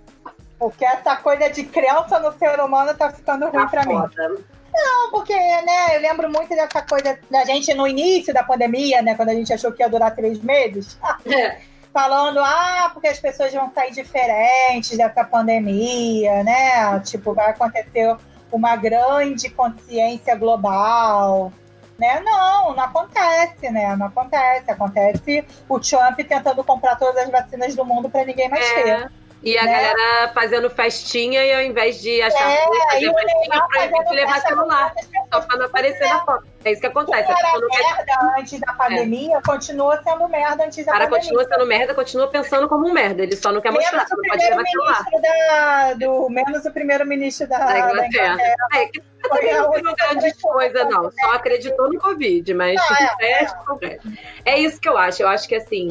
[0.58, 3.94] Porque essa coisa de criança no ser humano tá ficando ruim Tá pra mim.
[3.96, 4.36] foda.
[4.74, 9.14] Não, porque, né, eu lembro muito dessa coisa da gente no início da pandemia, né,
[9.14, 10.98] quando a gente achou que ia durar três meses.
[11.28, 11.58] É.
[11.94, 17.00] falando, ah, porque as pessoas vão sair diferentes dessa pandemia, né?
[17.02, 18.18] Tipo, vai acontecer
[18.52, 21.54] uma grande consciência global.
[21.98, 22.20] Né?
[22.22, 23.96] Não, não acontece, né?
[23.96, 24.72] Não acontece.
[24.72, 29.12] Acontece o Trump tentando comprar todas as vacinas do mundo para ninguém mais ter.
[29.46, 29.50] É.
[29.50, 29.72] E a Né?
[29.72, 34.42] galera fazendo festinha e ao invés de achar É, ruim fazer festinha, fazendo de levar
[34.42, 34.94] celular.
[34.96, 36.46] outras Só pra não aparecer na foto.
[36.66, 37.30] É isso que acontece.
[37.32, 41.20] A Era quer merda antes da pandemia, continua sendo merda antes O da cara pandemia.
[41.30, 43.24] continua sendo merda, continua pensando como um merda.
[43.24, 45.06] Ele só não quer mostrar, menos o não pode levar celular.
[45.22, 48.38] da, do menos o primeiro-ministro da, Da da Inglaterra.
[48.76, 51.12] É, que também não única grande coisa, não.
[51.12, 54.10] Só acreditou no Covid, mas Não, tipo, é, o resto, o resto.
[54.46, 55.22] É isso que eu acho.
[55.22, 55.90] Eu acho que assim.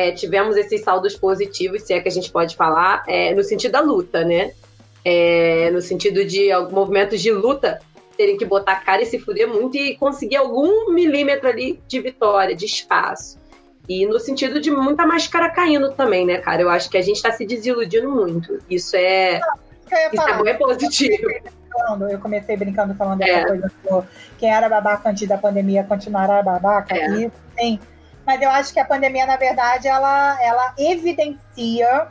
[0.00, 3.72] É, tivemos esses saldos positivos, se é que a gente pode falar, é, no sentido
[3.72, 4.52] da luta, né?
[5.04, 7.80] É, no sentido de movimentos de luta
[8.16, 12.00] terem que botar a cara e se fuder muito e conseguir algum milímetro ali de
[12.00, 13.38] vitória, de espaço.
[13.88, 16.62] E no sentido de muita máscara caindo também, né, cara?
[16.62, 18.58] Eu acho que a gente tá se desiludindo muito.
[18.68, 19.40] Isso é,
[19.88, 21.30] que eu ia isso é bom, é positivo.
[22.10, 23.44] Eu comecei brincando falando dessa É.
[23.46, 24.04] coisa do
[24.38, 26.94] quem era babaca antes da pandemia continuará babaca.
[26.94, 27.06] É.
[27.06, 27.80] E, sim.
[28.30, 32.06] Mas eu acho que a pandemia, na verdade, ela, ela evidencia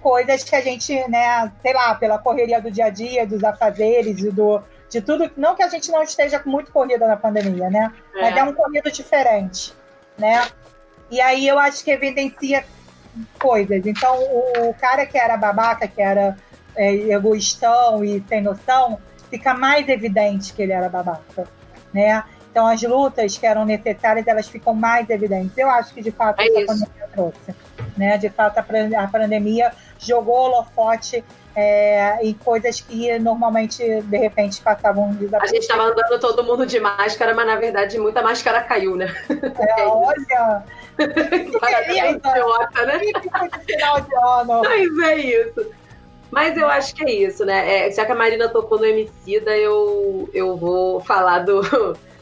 [0.00, 4.20] coisas que a gente, né, sei lá, pela correria do dia a dia, dos afazeres
[4.20, 5.28] e do, de tudo.
[5.36, 7.92] Não que a gente não esteja muito corrida na pandemia, né?
[8.14, 9.74] Mas é um corrido diferente,
[10.16, 10.46] né?
[11.10, 12.64] E aí eu acho que evidencia
[13.36, 13.84] coisas.
[13.84, 16.36] Então, o, o cara que era babaca, que era
[16.76, 21.48] é, egoístão e sem noção, fica mais evidente que ele era babaca,
[21.92, 22.22] né?
[22.56, 25.58] Então, as lutas que eram necessárias, elas ficam mais evidentes.
[25.58, 26.66] Eu acho que, de fato, É essa isso.
[26.68, 27.54] pandemia trouxe.
[27.98, 28.16] Né?
[28.16, 31.22] De fato, a pan- a pandemia jogou holofote
[31.54, 35.50] é, em coisas que normalmente, de repente, passavam A desapercebidas.
[35.50, 39.14] gente tava andando todo mundo de máscara, mas na verdade muita máscara caiu, né?
[39.28, 40.64] É, olha,
[41.60, 43.00] Parabéns, idiota, né?
[43.66, 44.62] final de ano.
[44.64, 45.66] Mas é isso.
[46.30, 47.86] Mas eu acho que é isso, né?
[47.86, 51.60] É, já que a Marina tocou no Emicida, eu, eu vou falar do,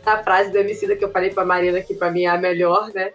[0.04, 2.90] da frase do Emicida que eu falei pra Marina, que pra mim é a melhor,
[2.94, 3.12] né?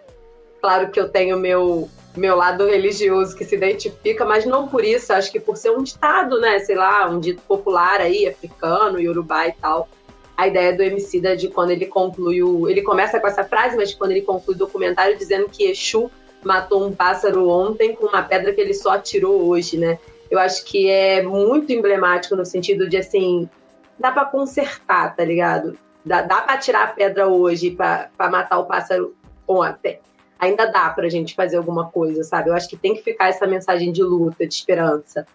[0.60, 5.12] Claro que eu tenho meu meu lado religioso que se identifica, mas não por isso,
[5.12, 6.58] acho que por ser um ditado, né?
[6.58, 9.88] Sei lá, um dito popular aí, africano, iorubá e tal.
[10.36, 12.68] A ideia do Emicida de quando ele conclui o...
[12.68, 16.10] Ele começa com essa frase, mas quando ele conclui o documentário dizendo que Exu
[16.42, 19.98] matou um pássaro ontem com uma pedra que ele só atirou hoje, né?
[20.30, 23.48] Eu acho que é muito emblemático no sentido de, assim,
[23.98, 25.76] dá pra consertar, tá ligado?
[26.04, 29.14] Dá, dá pra tirar a pedra hoje pra matar o pássaro
[29.46, 30.00] ontem.
[30.38, 32.48] Ainda dá pra gente fazer alguma coisa, sabe?
[32.48, 35.26] Eu acho que tem que ficar essa mensagem de luta, de esperança.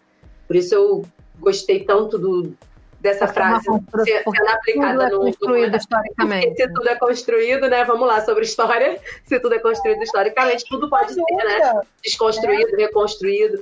[0.47, 1.05] Por isso eu
[1.39, 2.55] gostei tanto do,
[2.99, 5.77] dessa frase ser- construção, sendo aplicada Tudo é no construído documentário.
[5.77, 6.55] historicamente.
[6.57, 7.83] Se tudo é construído, né?
[7.85, 8.99] Vamos lá, sobre história.
[9.25, 11.81] Se tudo é construído historicamente, tudo pode ser, né?
[12.03, 13.61] Desconstruído, reconstruído.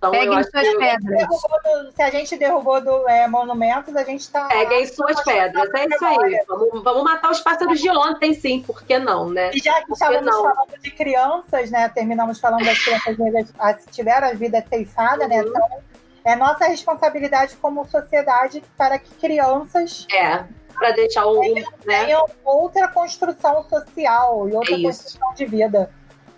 [0.00, 1.28] Então, Peguem suas que pedras.
[1.28, 4.46] Do- se a gente derrubou do, é, monumentos, a gente tá.
[4.46, 5.68] peguem suas pedras.
[5.74, 6.42] É isso aí.
[6.48, 8.62] Vamos, vamos matar os pássaros de ontem, sim.
[8.62, 9.50] Por que não, né?
[9.52, 10.42] E já que estávamos não?
[10.42, 11.86] falando de crianças, né?
[11.90, 15.42] Terminamos falando das crianças que tiveram a vida ceifada, né?
[15.42, 15.48] Uhum.
[15.48, 15.68] Então,
[16.24, 20.44] é nossa responsabilidade como sociedade para que crianças É,
[20.78, 21.42] pra deixar o.
[21.42, 21.62] Né?
[21.86, 25.90] tenham outra construção social e outra É construção de vida.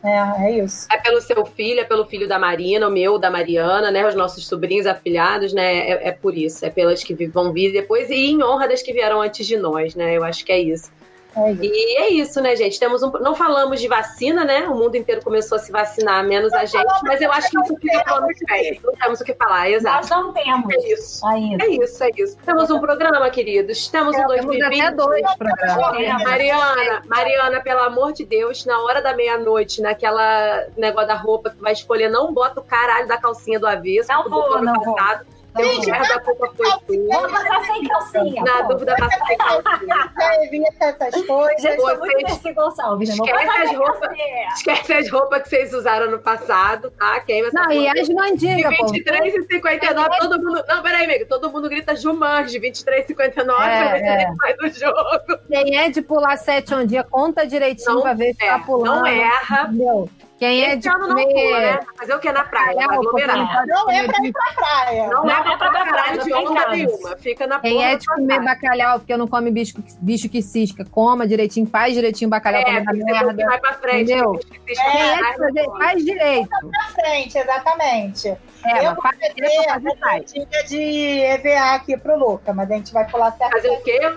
[0.04, 0.88] É, é isso.
[0.90, 4.06] É pelo seu filho, é pelo filho da Marina, o meu, da Mariana, né?
[4.06, 5.90] Os nossos sobrinhos afilhados, né?
[5.90, 6.64] É, é por isso.
[6.64, 9.94] É pelas que vão vir depois e em honra das que vieram antes de nós,
[9.94, 10.16] né?
[10.16, 10.90] Eu acho que é isso.
[11.36, 11.52] É.
[11.62, 12.78] E é isso, né, gente?
[12.78, 14.66] Temos um, não falamos de vacina, né?
[14.68, 17.76] O mundo inteiro começou a se vacinar, menos a gente, mas eu acho que isso
[17.80, 18.80] fica falando bem.
[18.84, 20.08] Não temos o que falar, Nós exato.
[20.10, 21.26] não temos É isso.
[21.26, 21.64] ainda.
[21.64, 22.36] É isso, é isso.
[22.44, 23.88] Temos um programa, queridos.
[23.88, 24.80] Temos um Temos 2020.
[24.80, 25.98] até dois programas.
[26.02, 31.50] É, Mariana, Mariana, pelo amor de Deus, na hora da meia-noite, naquela negócio da roupa
[31.50, 34.08] que vai escolher, não bota o caralho da calcinha do avesso.
[34.12, 34.84] Não vou, não passado.
[34.84, 35.31] Não vou.
[35.54, 36.96] Merda, a culpa foi.
[36.98, 38.42] Vou passar sem calcinha.
[38.42, 38.68] Na pô.
[38.72, 40.12] dúvida, passa sem calcinha.
[40.18, 41.62] Já evita essas coisas.
[41.62, 44.00] Gente, eu sou muito Gonçalves, Esquece as roupas.
[44.00, 44.48] calcinha.
[44.54, 47.20] Esquece as roupas que vocês usaram no passado, tá?
[47.20, 48.86] Queima essa Não, e as De mandigas, pô.
[48.86, 50.64] 23 e 59, todo mundo.
[50.68, 51.26] Não, peraí, amigo.
[51.28, 52.58] Todo mundo grita Jumanji.
[52.58, 53.88] 23 e 59, É, é.
[53.90, 55.38] se ele sai do jogo.
[55.48, 58.58] Quem é de pular sete um dia, conta direitinho Não pra ver se É, tá
[58.60, 58.96] pulando.
[59.00, 59.64] não erra.
[59.68, 60.08] Entendeu?
[60.42, 61.78] Quem é de ano não né?
[61.96, 62.74] Fazer o que na praia?
[62.74, 63.36] Bacalhau, Aglomerar.
[63.64, 65.06] não Não é pra ir pra praia.
[65.06, 67.16] Não, Não é é pra pra praia de onda nenhuma.
[67.18, 70.84] Fica na Quem porra é de comer bacalhau porque não come bicho, bicho que cisca,
[70.84, 73.46] coma direitinho, faz direitinho bacalhau É, pra não tem que merda.
[73.46, 74.12] vai pra frente.
[74.12, 74.32] Entendeu?
[74.32, 76.48] que bicho que cisca É, Quem é pra fazer, não faz direito.
[76.48, 78.28] Pra frente, exatamente.
[78.64, 80.22] É, eu vou faz fazer pra a fazer faz.
[80.32, 83.52] receitinha de EVA aqui pro Luca, mas a gente vai pular certo.
[83.52, 84.12] Fazer o quê?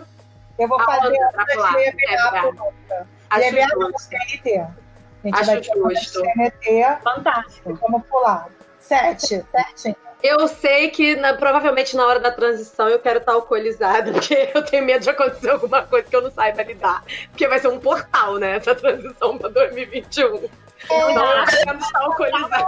[0.58, 1.72] Eu vou fazer pra outra pular?
[1.74, 3.08] de EVA É, pro Luca.
[3.30, 4.10] Acho EVA não, justo.
[5.34, 6.20] A gente Acho vai justo.
[6.22, 7.80] CNT Fantástico.
[7.82, 8.48] vamos pular.
[8.80, 9.96] Sete, certinho.
[10.24, 14.64] Eu sei que na- provavelmente na hora da transição eu quero estar alcoolizada, porque eu
[14.64, 17.04] tenho medo de acontecer alguma coisa que eu não saiba lidar.
[17.30, 18.58] Porque vai ser um portal, né?
[18.58, 20.50] Essa transição pra 2021.
[20.86, 22.68] Então eu quero estar alcoolizada.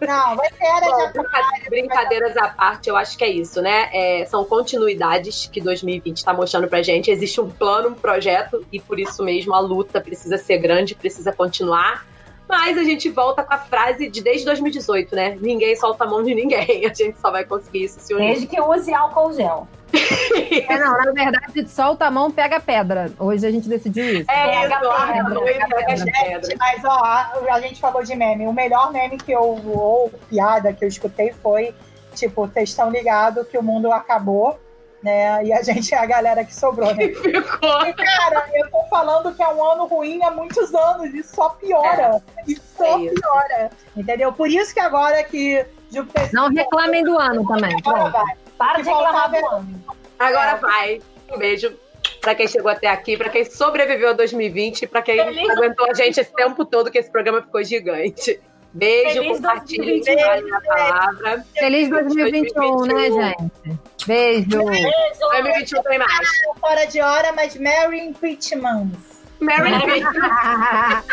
[0.00, 1.70] Não, vai ter era de Bom, aquário.
[1.70, 3.90] brincadeiras à parte, eu acho que é isso, né?
[3.92, 7.10] É, são continuidades que 2020 está mostrando pra gente.
[7.10, 11.32] Existe um plano, um projeto, e por isso mesmo a luta precisa ser grande, precisa
[11.32, 12.06] continuar.
[12.48, 15.38] Mas a gente volta com a frase de desde 2018, né?
[15.40, 16.84] Ninguém solta a mão de ninguém.
[16.90, 18.30] A gente só vai conseguir isso se unir.
[18.30, 19.68] Desde que use álcool gel.
[19.92, 23.12] É, não, na verdade, solta a mão, pega a pedra.
[23.18, 24.30] Hoje a gente decidiu isso.
[24.30, 26.54] É Pega isso, a pedra, pega as pedras.
[26.58, 28.46] Mas, ó, a, gente falou de meme.
[28.46, 31.74] O melhor meme que eu, ou piada que eu escutei foi,
[32.14, 34.58] tipo, vocês estão ligados que o mundo acabou,
[35.02, 35.44] né?
[35.44, 37.08] E a gente é a galera que sobrou, né?
[37.14, 37.86] Ficou.
[37.86, 41.50] E, cara, eu tô falando que é um ano ruim há muitos anos e só
[41.50, 42.22] piora.
[42.46, 43.14] E só É isso.
[43.14, 43.70] piora.
[43.96, 44.32] Entendeu?
[44.32, 45.64] Por isso que agora que.
[46.32, 47.76] Não reclamem do ano também.
[47.84, 48.39] Agora vai.
[48.60, 49.84] Para de reclamar do ano.
[50.18, 51.00] Agora vai.
[51.32, 51.74] Um beijo
[52.20, 55.90] pra quem chegou até aqui, pra quem sobreviveu a 2020 e pra quem Feliz aguentou
[55.90, 58.38] a gente esse tempo todo que esse programa ficou gigante.
[58.74, 60.14] Beijo, Feliz compartilhe, 2021.
[60.14, 61.44] espalhe a palavra.
[61.58, 63.78] Feliz 2021, né, gente?
[64.06, 64.48] Beijo.
[64.50, 66.28] 2021 tem mais.
[66.60, 68.90] Fora de hora, mas Merry Impeachment.
[69.40, 71.04] Merry Christmas.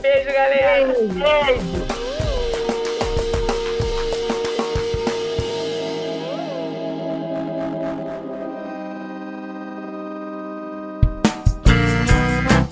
[0.00, 0.86] Beijo, galera.
[0.86, 2.39] Beijo.